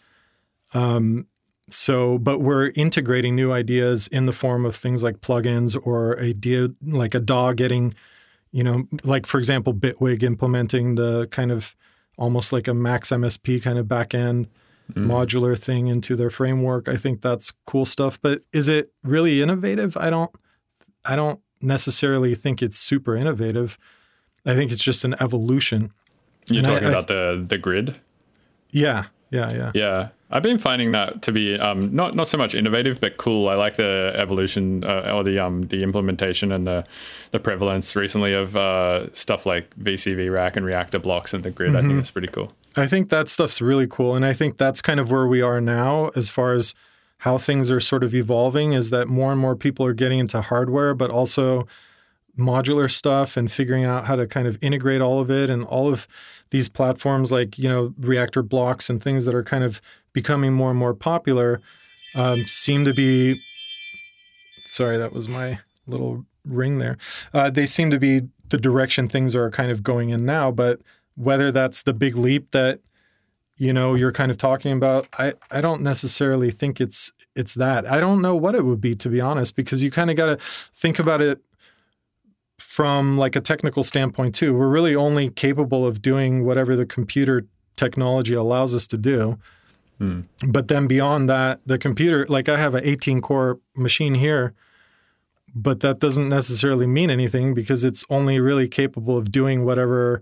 [0.74, 1.28] Um,
[1.70, 6.70] so, but we're integrating new ideas in the form of things like plugins or idea
[6.82, 7.94] like a DAW getting,
[8.52, 11.76] you know, like for example, Bitwig implementing the kind of
[12.18, 14.48] almost like a Max MSP kind of back end
[14.96, 16.88] modular thing into their framework.
[16.88, 18.20] I think that's cool stuff.
[18.22, 19.96] But is it really innovative?
[19.98, 20.32] I don't.
[21.06, 23.78] I don't necessarily think it's super innovative.
[24.46, 25.92] I think it's just an evolution.
[26.50, 27.96] You're And I- talking I- about the the grid.
[28.72, 29.72] Yeah, yeah, yeah.
[29.74, 33.50] Yeah, I've been finding that to be um, not not so much innovative, but cool.
[33.50, 36.86] I like the evolution uh, or the um, the implementation and the
[37.32, 41.76] the prevalence recently of uh, stuff like VCV rack and Reaktor Blocks and the grid.
[41.76, 42.54] I think it's pretty cool.
[42.78, 44.16] I think that stuff's really cool.
[44.16, 46.76] And I think that's kind of where we are now as far as
[47.20, 50.42] how things are sort of evolving is that more and more people are getting into
[50.42, 51.68] hardware, but also
[52.38, 55.92] modular stuff and figuring out how to kind of integrate all of it and all
[55.92, 56.08] of
[56.52, 59.82] these platforms like, you know, Reaktor Blocks and things that are kind of
[60.14, 61.60] becoming more and more popular
[62.16, 63.40] um, seem to be.
[64.66, 66.98] Sorry, that was my little ring there.
[67.34, 70.80] Uh, they seem to be the direction things are kind of going in now, but
[71.16, 72.80] whether that's the big leap that
[73.60, 77.90] you know you're kind of talking about i i don't necessarily think it's it's that.
[77.90, 80.26] I don't know what it would be to be honest because you kind of got
[80.26, 80.38] to
[80.74, 81.42] think about it
[82.58, 84.54] from like a technical standpoint too.
[84.54, 87.46] We're really only capable of doing whatever the computer
[87.78, 89.40] technology allows us to do.
[89.98, 90.22] Hmm.
[90.46, 94.54] But then beyond that the computer like i have an 18 core machine here
[95.54, 100.22] but that doesn't necessarily mean anything because it's only really capable of doing whatever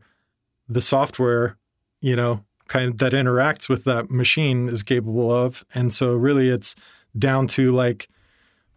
[0.70, 1.58] the software,
[2.02, 5.64] you know, kind of that interacts with that machine is capable of.
[5.74, 6.76] And so really it's
[7.18, 8.08] down to like,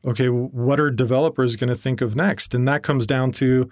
[0.05, 2.55] okay, what are developers going to think of next?
[2.55, 3.71] And that comes down to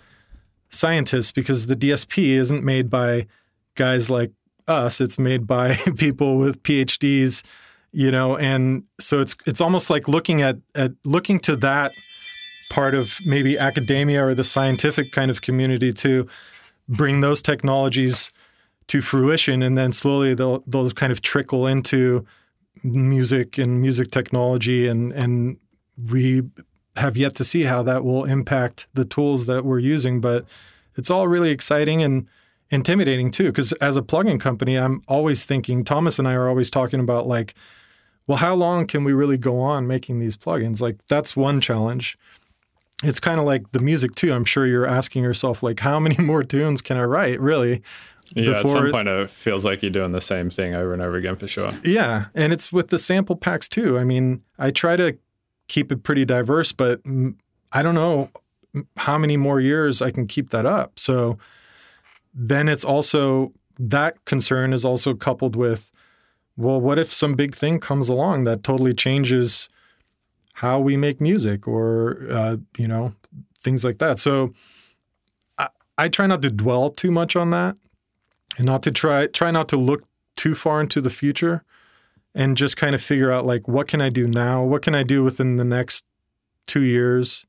[0.70, 3.26] scientists because the DSP isn't made by
[3.74, 4.32] guys like
[4.66, 5.00] us.
[5.00, 7.42] It's made by people with PhDs,
[7.92, 11.92] you know, and so it's it's almost like looking at at looking to that
[12.70, 16.28] part of maybe academia or the scientific kind of community to
[16.86, 18.30] bring those technologies
[18.88, 22.26] to fruition and then slowly they'll kind of trickle into
[22.82, 25.58] music and music technology and and
[26.10, 26.42] we
[26.96, 30.44] have yet to see how that will impact the tools that we're using but
[30.96, 32.26] it's all really exciting and
[32.70, 36.70] intimidating too because as a plugin company I'm always thinking Thomas and I are always
[36.70, 37.54] talking about like
[38.26, 42.16] well how long can we really go on making these plugins like that's one challenge
[43.04, 44.32] it's kind of like the music too.
[44.32, 47.82] I'm sure you're asking yourself, like, how many more tunes can I write, really?
[48.34, 51.16] Yeah, at some point it feels like you're doing the same thing over and over
[51.16, 51.72] again for sure.
[51.84, 53.98] Yeah, and it's with the sample packs too.
[53.98, 55.16] I mean, I try to
[55.68, 57.00] keep it pretty diverse, but
[57.72, 58.30] I don't know
[58.96, 60.98] how many more years I can keep that up.
[60.98, 61.38] So
[62.34, 65.90] then it's also that concern is also coupled with,
[66.56, 69.68] well, what if some big thing comes along that totally changes
[70.54, 73.14] how we make music or uh, you know
[73.58, 74.18] things like that.
[74.18, 74.52] So
[75.56, 77.76] I, I try not to dwell too much on that
[78.58, 80.02] and not to try try not to look
[80.36, 81.64] too far into the future
[82.34, 84.62] and just kind of figure out like what can I do now?
[84.62, 86.04] What can I do within the next
[86.66, 87.46] 2 years?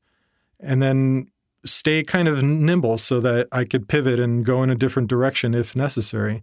[0.58, 1.28] And then
[1.64, 5.54] stay kind of nimble so that I could pivot and go in a different direction
[5.54, 6.42] if necessary.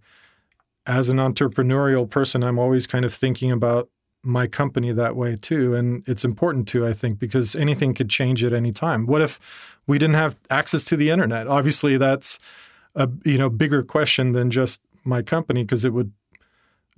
[0.86, 3.90] As an entrepreneurial person, I'm always kind of thinking about
[4.24, 8.44] my company that way too and it's important to I think because anything could change
[8.44, 9.06] at any time.
[9.06, 9.40] What if
[9.86, 11.48] we didn't have access to the internet?
[11.48, 12.38] Obviously that's
[12.98, 16.12] a you know bigger question than just my company because it would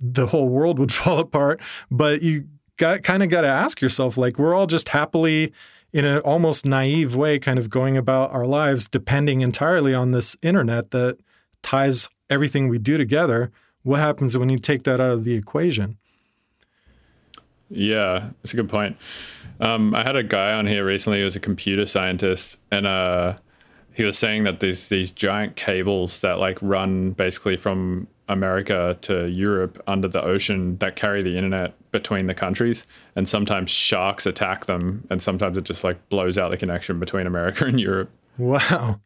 [0.00, 1.60] the whole world would fall apart.
[1.90, 5.52] But you got kind of got to ask yourself, like we're all just happily
[5.92, 10.36] in an almost naive way, kind of going about our lives, depending entirely on this
[10.42, 11.18] internet that
[11.62, 13.50] ties everything we do together.
[13.82, 15.98] What happens when you take that out of the equation?
[17.70, 18.96] Yeah, that's a good point.
[19.60, 23.34] Um, I had a guy on here recently who was a computer scientist, and uh,
[24.00, 29.28] he was saying that there's these giant cables that like run basically from America to
[29.28, 34.64] Europe under the ocean that carry the internet between the countries, and sometimes sharks attack
[34.64, 38.08] them, and sometimes it just like blows out the connection between America and Europe.
[38.38, 39.00] Wow.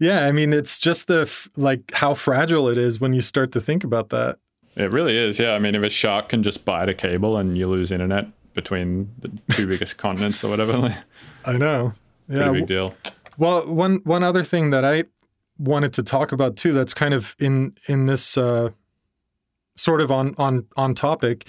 [0.00, 3.52] Yeah, I mean, it's just the f- like how fragile it is when you start
[3.52, 4.38] to think about that.
[4.74, 5.38] It really is.
[5.38, 8.26] Yeah, I mean, if a shark can just bite a cable and you lose internet
[8.54, 10.96] between the two biggest continents or whatever, like,
[11.44, 11.92] I know.
[12.26, 12.52] pretty Yeah.
[12.52, 12.94] big deal.
[13.38, 15.04] Well, one one other thing that I
[15.58, 18.70] wanted to talk about too, that's kind of in in this uh,
[19.76, 21.46] sort of on on on topic,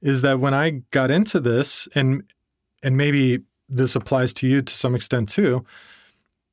[0.00, 2.22] is that when I got into this, and
[2.82, 5.64] and maybe this applies to you to some extent too,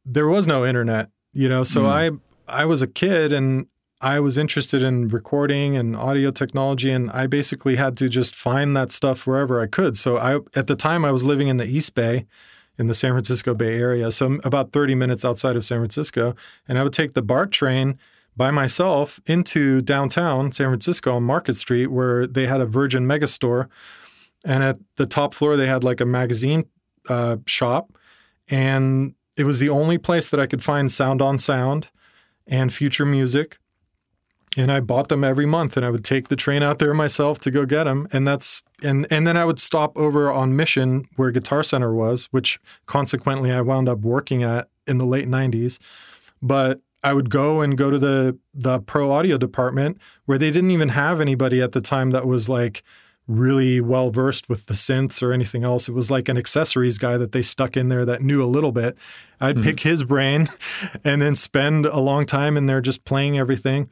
[0.05, 1.63] there was no internet, you know.
[1.63, 2.11] So I
[2.47, 3.67] I was a kid and
[4.01, 8.75] I was interested in recording and audio technology, and I basically had to just find
[8.77, 9.97] that stuff wherever I could.
[9.97, 12.25] So I at the time I was living in the East Bay
[12.79, 16.33] in the San Francisco Bay Area, so about 30 minutes outside of San Francisco.
[16.67, 17.99] And I would take the BART train
[18.37, 23.67] by myself into downtown San Francisco on Market Street, where they had a Virgin Megastore,
[24.45, 26.63] and at the top floor they had like a magazine
[27.09, 27.91] uh, shop,
[28.47, 31.89] and it was the only place that I could find Sound on Sound
[32.47, 33.57] and Future Music.
[34.57, 37.39] And I bought them every month, and I would take the train out there myself
[37.39, 38.07] to go get them.
[38.11, 42.27] And that's and and then I would stop over on Mission where Guitar Center was,
[42.31, 45.77] which consequently I wound up working at in the late '90s.
[46.41, 50.71] But I would go and go to the the pro audio department where they didn't
[50.71, 52.83] even have anybody at the time that was like
[53.27, 55.87] really well versed with the synths or anything else.
[55.87, 58.71] It was like an accessories guy that they stuck in there that knew a little
[58.71, 58.97] bit.
[59.39, 59.63] I'd Mm-hmm.
[59.63, 60.49] pick his brain
[61.03, 63.87] and then spend a long time in there just playing everything.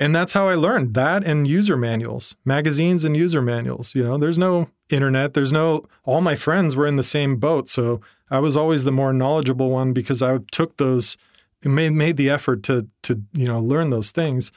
[0.00, 3.94] And that's how I learned that and user manuals, magazines and user manuals.
[3.94, 7.68] You know, there's no internet, there's no, all my friends were in the same boat.
[7.68, 8.00] So
[8.30, 11.16] I was always the more knowledgeable one because I took those,
[11.62, 14.50] made, made the effort to, to, you know, learn those things.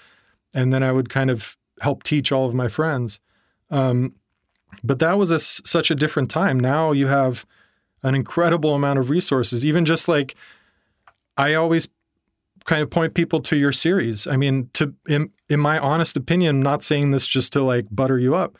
[0.55, 3.19] And then I would kind of help teach all of my friends.
[3.69, 4.13] Um,
[4.83, 6.59] but that was a such a different time.
[6.59, 7.45] Now you have
[8.03, 10.35] an incredible amount of resources, even just like
[11.35, 11.87] I always
[12.67, 14.27] kind of point people to your series.
[14.27, 17.87] I mean, to in, in my honest opinion, I'm not saying this just to like
[17.89, 18.57] butter you up.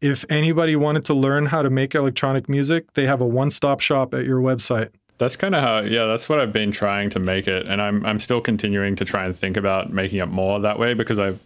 [0.00, 4.14] If anybody wanted to learn how to make electronic music, they have a one-stop shop
[4.14, 4.90] at your website.
[5.18, 8.06] That's kind of how, yeah, that's what I've been trying to make it, and I'm
[8.06, 11.40] I'm still continuing to try and think about making it more that way because I've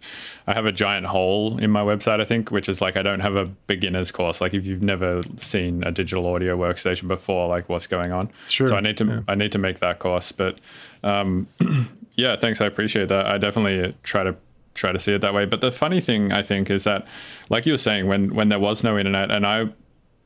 [0.45, 3.21] I have a giant hole in my website, I think, which is like I don't
[3.21, 4.41] have a beginner's course.
[4.41, 8.29] Like if you've never seen a digital audio workstation before, like what's going on.
[8.47, 10.59] Sure, So I need to I need to make that course, but
[11.03, 11.47] um,
[12.15, 12.61] yeah, thanks.
[12.61, 13.25] I appreciate that.
[13.25, 14.35] I definitely try to
[14.75, 15.45] try to see it that way.
[15.45, 17.07] But the funny thing I think is that,
[17.49, 19.69] like you were saying, when when there was no internet, and I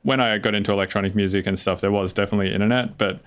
[0.03, 3.19] when I got into electronic music and stuff, there was definitely internet, but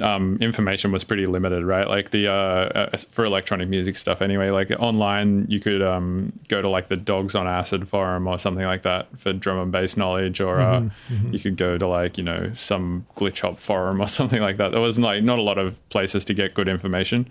[0.00, 1.88] um, information was pretty limited, right?
[1.88, 4.50] Like the uh, uh, for electronic music stuff, anyway.
[4.50, 8.64] Like online, you could um, go to like the Dogs on Acid forum or something
[8.64, 10.88] like that for drum and bass knowledge, or uh,
[11.30, 14.72] you could go to like you know some glitch hop forum or something like that.
[14.72, 17.28] There was like not a lot of places to get good information.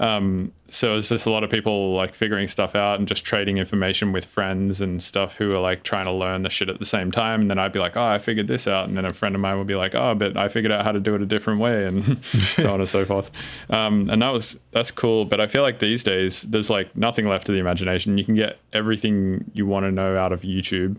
[0.00, 3.58] Um, so it's just a lot of people like figuring stuff out and just trading
[3.58, 6.84] information with friends and stuff who are like trying to learn the shit at the
[6.84, 7.42] same time.
[7.42, 8.88] And then I'd be like, oh, I figured this out.
[8.88, 10.92] And then a friend of mine would be like, oh, but I figured out how
[10.92, 13.30] to do it a different way and so on and so forth.
[13.70, 15.24] Um, and that was, that's cool.
[15.24, 18.18] But I feel like these days there's like nothing left to the imagination.
[18.18, 20.96] You can get everything you want to know out of YouTube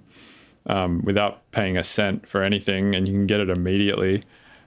[0.67, 4.23] um, without paying a cent for anything and you can get it immediately.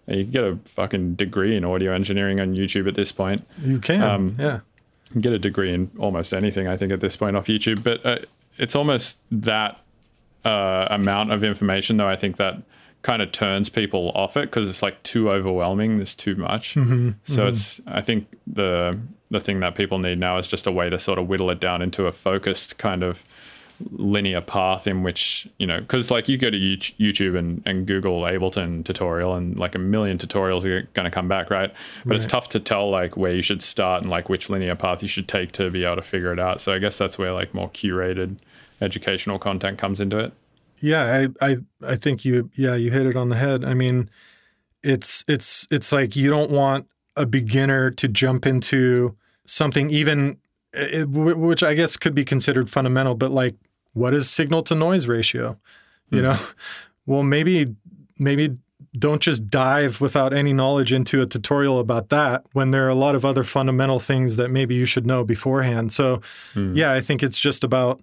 [0.09, 3.79] You can get a fucking degree in audio engineering on YouTube at this point You
[3.79, 4.61] can, Um, yeah.
[5.13, 7.83] can get a degree in almost anything, I think, at this point off YouTube.
[7.83, 8.19] But uh,
[8.57, 9.79] it's almost that
[10.45, 12.57] uh, amount of information, though, I think that
[13.03, 15.97] kind of turns people off it because it's like too overwhelming.
[15.97, 16.77] There's too much.
[17.25, 18.99] So it's, I think the
[19.31, 21.61] the thing that people need now is just a way to sort of whittle it
[21.61, 23.25] down into a focused kind of
[23.93, 28.23] linear path in which you know because like you go to youtube and, and google
[28.23, 31.73] ableton tutorial and like a million tutorials are going to come back right?
[32.05, 35.03] But it's tough to tell like where you should start and like which linear path
[35.03, 36.61] you should take to be able to figure it out.
[36.61, 38.37] So i guess that's where like more curated
[38.81, 40.33] educational content comes into it.
[40.81, 43.65] Yeah, I, I I think you yeah you hit it on the head.
[43.65, 44.11] I mean,
[44.83, 46.87] it's it's it's like you don't want
[47.17, 50.39] a beginner to jump into something even
[50.73, 53.57] it, which I guess could be considered fundamental, but like
[53.99, 55.59] what is signal to noise ratio?
[56.11, 56.25] You hmm.
[56.25, 56.39] know,
[57.07, 57.75] well maybe
[58.19, 58.57] maybe
[58.99, 62.95] don't just dive without any knowledge into a tutorial about that when there are a
[62.95, 65.93] lot of other fundamental things that maybe you should know beforehand.
[65.93, 66.21] So
[66.55, 66.75] hmm.
[66.75, 68.01] yeah, I think it's just about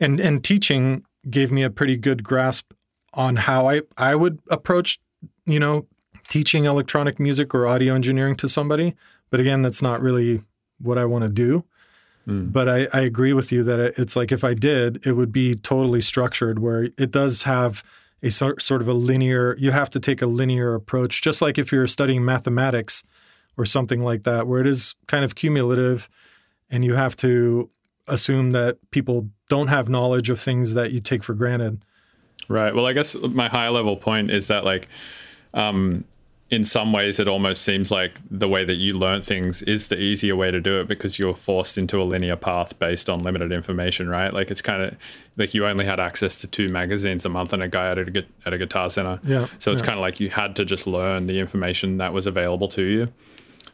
[0.00, 2.72] and and teaching gave me a pretty good grasp
[3.14, 4.98] on how I I would approach
[5.46, 5.86] you know
[6.28, 8.94] teaching electronic music or audio engineering to somebody.
[9.30, 10.42] But again, that's not really
[10.78, 11.64] what I want to do.
[12.28, 15.54] But I, I agree with you that it's like if I did, it would be
[15.54, 17.82] totally structured where it does have
[18.22, 21.56] a sort, sort of a linear, you have to take a linear approach, just like
[21.56, 23.02] if you're studying mathematics
[23.56, 26.10] or something like that, where it is kind of cumulative
[26.70, 27.70] and you have to
[28.06, 31.82] assume that people don't have knowledge of things that you take for granted.
[32.48, 32.74] Right.
[32.74, 34.88] Well, I guess my high level point is that like
[35.54, 36.04] um
[36.50, 40.00] in some ways it almost seems like the way that you learn things is the
[40.00, 43.52] easier way to do it because you're forced into a linear path based on limited
[43.52, 44.32] information, right?
[44.32, 44.96] Like it's kind of
[45.36, 48.26] like you only had access to two magazines a month and a guy at a,
[48.46, 49.20] at a guitar center.
[49.24, 49.86] Yeah, So it's yeah.
[49.86, 53.12] kind of like you had to just learn the information that was available to you.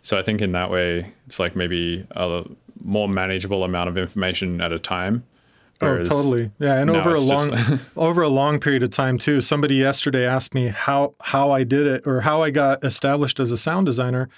[0.03, 2.45] So I think in that way, it's like maybe a
[2.83, 5.25] more manageable amount of information at a time.
[5.81, 6.51] Whereas oh, totally.
[6.59, 9.41] Yeah, and over a long over a long period of time too.
[9.41, 13.51] Somebody yesterday asked me how how I did it or how I got established as
[13.51, 14.29] a sound designer.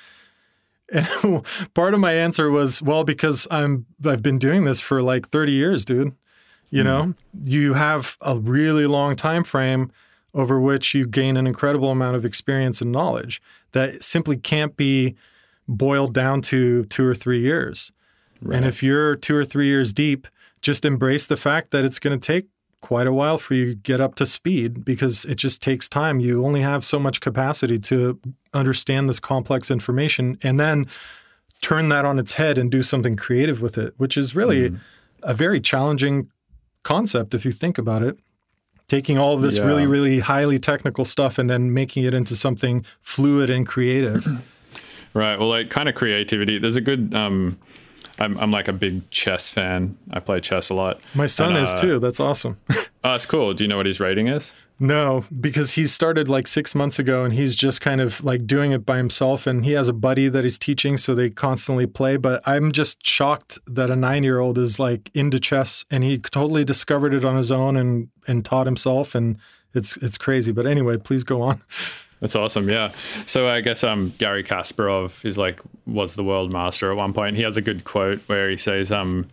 [0.93, 1.45] And
[1.75, 5.53] part of my answer was, well, because I'm I've been doing this for like 30
[5.53, 6.13] years, dude.
[6.69, 9.93] You know, you have a really long time frame
[10.35, 13.41] over which you gain an incredible amount of experience and knowledge
[13.73, 15.15] that simply can't be
[15.69, 17.93] boiled down to two or three years.
[18.53, 20.27] And if you're two or three years deep,
[20.67, 22.49] just embrace the fact that it's going to take
[22.81, 26.19] quite a while for you to get up to speed because it just takes time.
[26.19, 28.19] You only have so much capacity to
[28.53, 30.87] understand this complex information and then
[31.63, 34.77] turn that on its head and do something creative with it, which is really
[35.23, 36.31] a very challenging
[36.83, 38.19] concept if you think about it.
[38.89, 39.67] Taking all of this Yeah.
[39.67, 44.27] really, really highly technical stuff and then making it into something fluid and creative.
[45.15, 45.39] Right.
[45.39, 46.59] Well, like kind of creativity.
[46.59, 47.15] There's a good.
[47.15, 47.59] Um,
[48.19, 49.97] I'm I'm like a big chess fan.
[50.11, 51.01] I play chess a lot.
[51.15, 51.99] My son And, is uh, too.
[51.99, 52.59] That's awesome.
[53.05, 53.55] Oh, that's cool.
[53.55, 54.53] Do you know what his rating is?
[54.81, 58.73] No, because he started like six months ago and he's just kind of like doing
[58.73, 59.47] it by himself.
[59.47, 62.17] And he has a buddy that he's teaching, so they constantly play.
[62.17, 66.19] But I'm just shocked that a nine year old is like into chess and he
[66.19, 69.15] totally discovered it on his own and, and taught himself.
[69.15, 69.37] And
[69.73, 70.51] it's, it's crazy.
[70.51, 71.61] But anyway, please go on.
[72.21, 72.69] That's awesome.
[72.69, 72.93] Yeah.
[73.27, 77.37] So I guess um Garry Kasparov is like was the world master at one point.
[77.37, 79.29] He has a good quote where he says um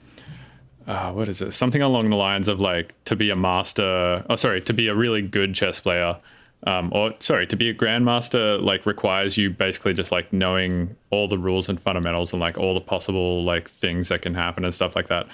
[0.85, 1.53] uh, what is it?
[1.53, 4.25] Something along the lines of like to be a master.
[4.29, 6.17] Oh, sorry, to be a really good chess player.
[6.65, 11.27] Um, or sorry, to be a grandmaster like requires you basically just like knowing all
[11.27, 14.73] the rules and fundamentals and like all the possible like things that can happen and
[14.73, 15.27] stuff like that.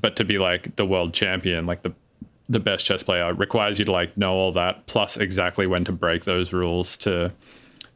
[0.00, 1.92] But to be like the world champion, like the
[2.48, 5.92] the best chess player requires you to like know all that plus exactly when to
[5.92, 7.32] break those rules to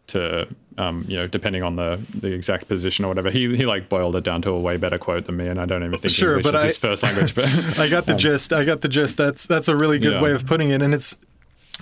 [0.08, 0.46] to
[0.78, 4.14] um, you know depending on the the exact position or whatever he he like boiled
[4.14, 6.36] it down to a way better quote than me and I don't even think Sure,
[6.38, 7.46] English but is I- his first language but
[7.78, 8.52] I got the gist.
[8.52, 9.16] I got the gist.
[9.16, 10.22] That's that's a really good Yeah.
[10.22, 11.16] way of putting it, and it's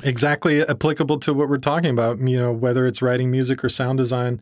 [0.03, 2.19] exactly applicable to what we're talking about.
[2.21, 4.41] You know, whether it's writing music or sound design,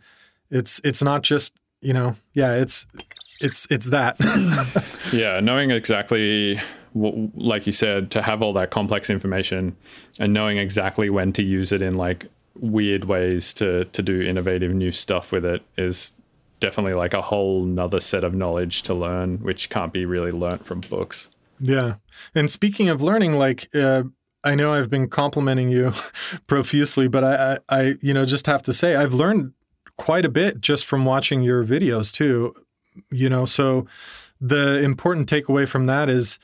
[0.50, 2.86] it's it's not just you know, yeah, it's
[3.40, 4.16] it's it's that.
[5.12, 6.60] yeah knowing exactly
[6.94, 9.76] like you said to have all that complex information
[10.18, 12.26] and knowing exactly when to use it in like
[12.60, 16.12] weird ways to to do innovative new stuff with it is
[16.60, 20.64] definitely like a whole nother set of knowledge to learn which can't be really learnt
[20.64, 21.30] from books
[21.62, 21.94] Yeah.
[22.34, 24.02] And speaking of learning, like uh,
[24.42, 25.92] I know I've been complimenting you
[26.48, 29.52] profusely, but I, I, I, you know, just have to say I've learned
[29.96, 32.52] quite a bit just from watching your videos too.
[33.10, 33.86] You know, so
[34.40, 36.40] the important takeaway from that is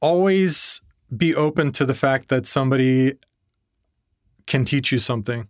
[0.00, 0.80] always
[1.16, 3.14] be open to the fact that somebody
[4.46, 5.48] can teach you something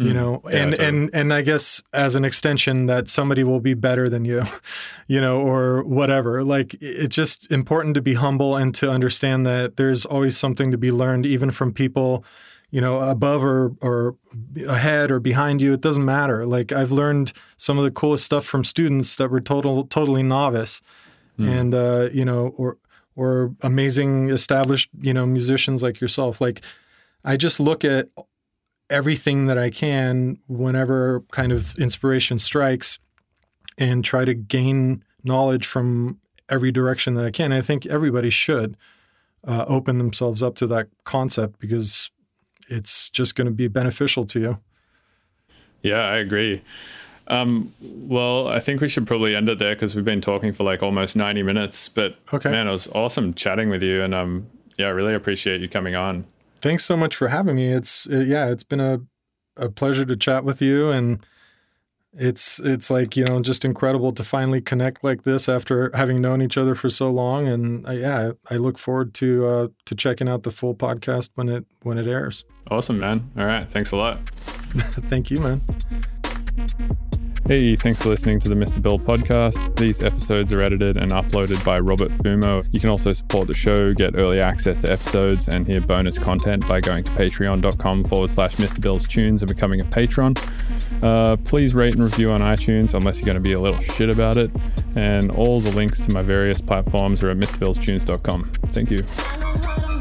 [0.00, 0.40] you know?
[0.50, 4.24] Yeah, and and and i guess as an extension that somebody will be better than
[4.24, 4.42] you
[5.08, 6.42] you know or whatever.
[6.42, 10.78] Like it's just important to be humble and to understand that there's always something to
[10.78, 12.24] be learned even from people
[12.70, 14.16] you know above or or
[14.66, 15.74] ahead or behind you.
[15.74, 16.46] It doesn't matter.
[16.46, 20.80] Like i've learned some of the coolest stuff from students that were total totally novice.
[21.38, 22.78] And uh you know or
[23.16, 26.62] or amazing established you know musicians like yourself like
[27.24, 28.08] i just look at
[28.90, 32.98] everything that I can whenever kind of inspiration strikes
[33.78, 36.18] and try to gain knowledge from
[36.48, 37.52] every direction that I can.
[37.52, 38.76] I think everybody should
[39.46, 42.10] uh, open themselves up to that concept because
[42.68, 44.58] it's just going to be beneficial to you.
[45.82, 46.60] Yeah, I agree.
[47.30, 50.64] Um, well, I think we should probably end it there because we've been talking for
[50.64, 51.88] like almost 90 minutes.
[51.88, 52.50] But Okay.
[52.50, 54.02] man, it was awesome chatting with you.
[54.02, 54.46] And um,
[54.78, 56.24] yeah, I really appreciate you coming on.
[56.60, 57.72] Thanks so much for having me.
[57.72, 59.00] It's uh, yeah, it's been a
[59.56, 61.24] a pleasure to chat with you and
[62.16, 66.40] it's it's like you know just incredible to finally connect like this after having known
[66.42, 70.28] each other for so long and uh, yeah I look forward to uh, to checking
[70.28, 72.44] out the full podcast when it when it airs.
[72.70, 73.30] Awesome, man.
[73.36, 73.68] All right.
[73.70, 74.18] Thanks a lot.
[75.08, 75.60] Thank you, man.
[77.50, 78.80] Hey, thanks for listening to the Mr.
[78.80, 79.76] Bill podcast.
[79.76, 82.64] These episodes are edited and uploaded by Robert Fumo.
[82.70, 86.68] You can also support the show, get early access to episodes, and hear bonus content
[86.68, 88.80] by going to patreon.com forward slash Mr.
[88.80, 90.36] Bill's Tunes and becoming a patron.
[91.02, 94.10] Uh, please rate and review on iTunes unless you're going to be a little shit
[94.10, 94.52] about it.
[94.94, 98.52] And all the links to my various platforms are at MrBillsTunes.com.
[98.68, 99.99] Thank you.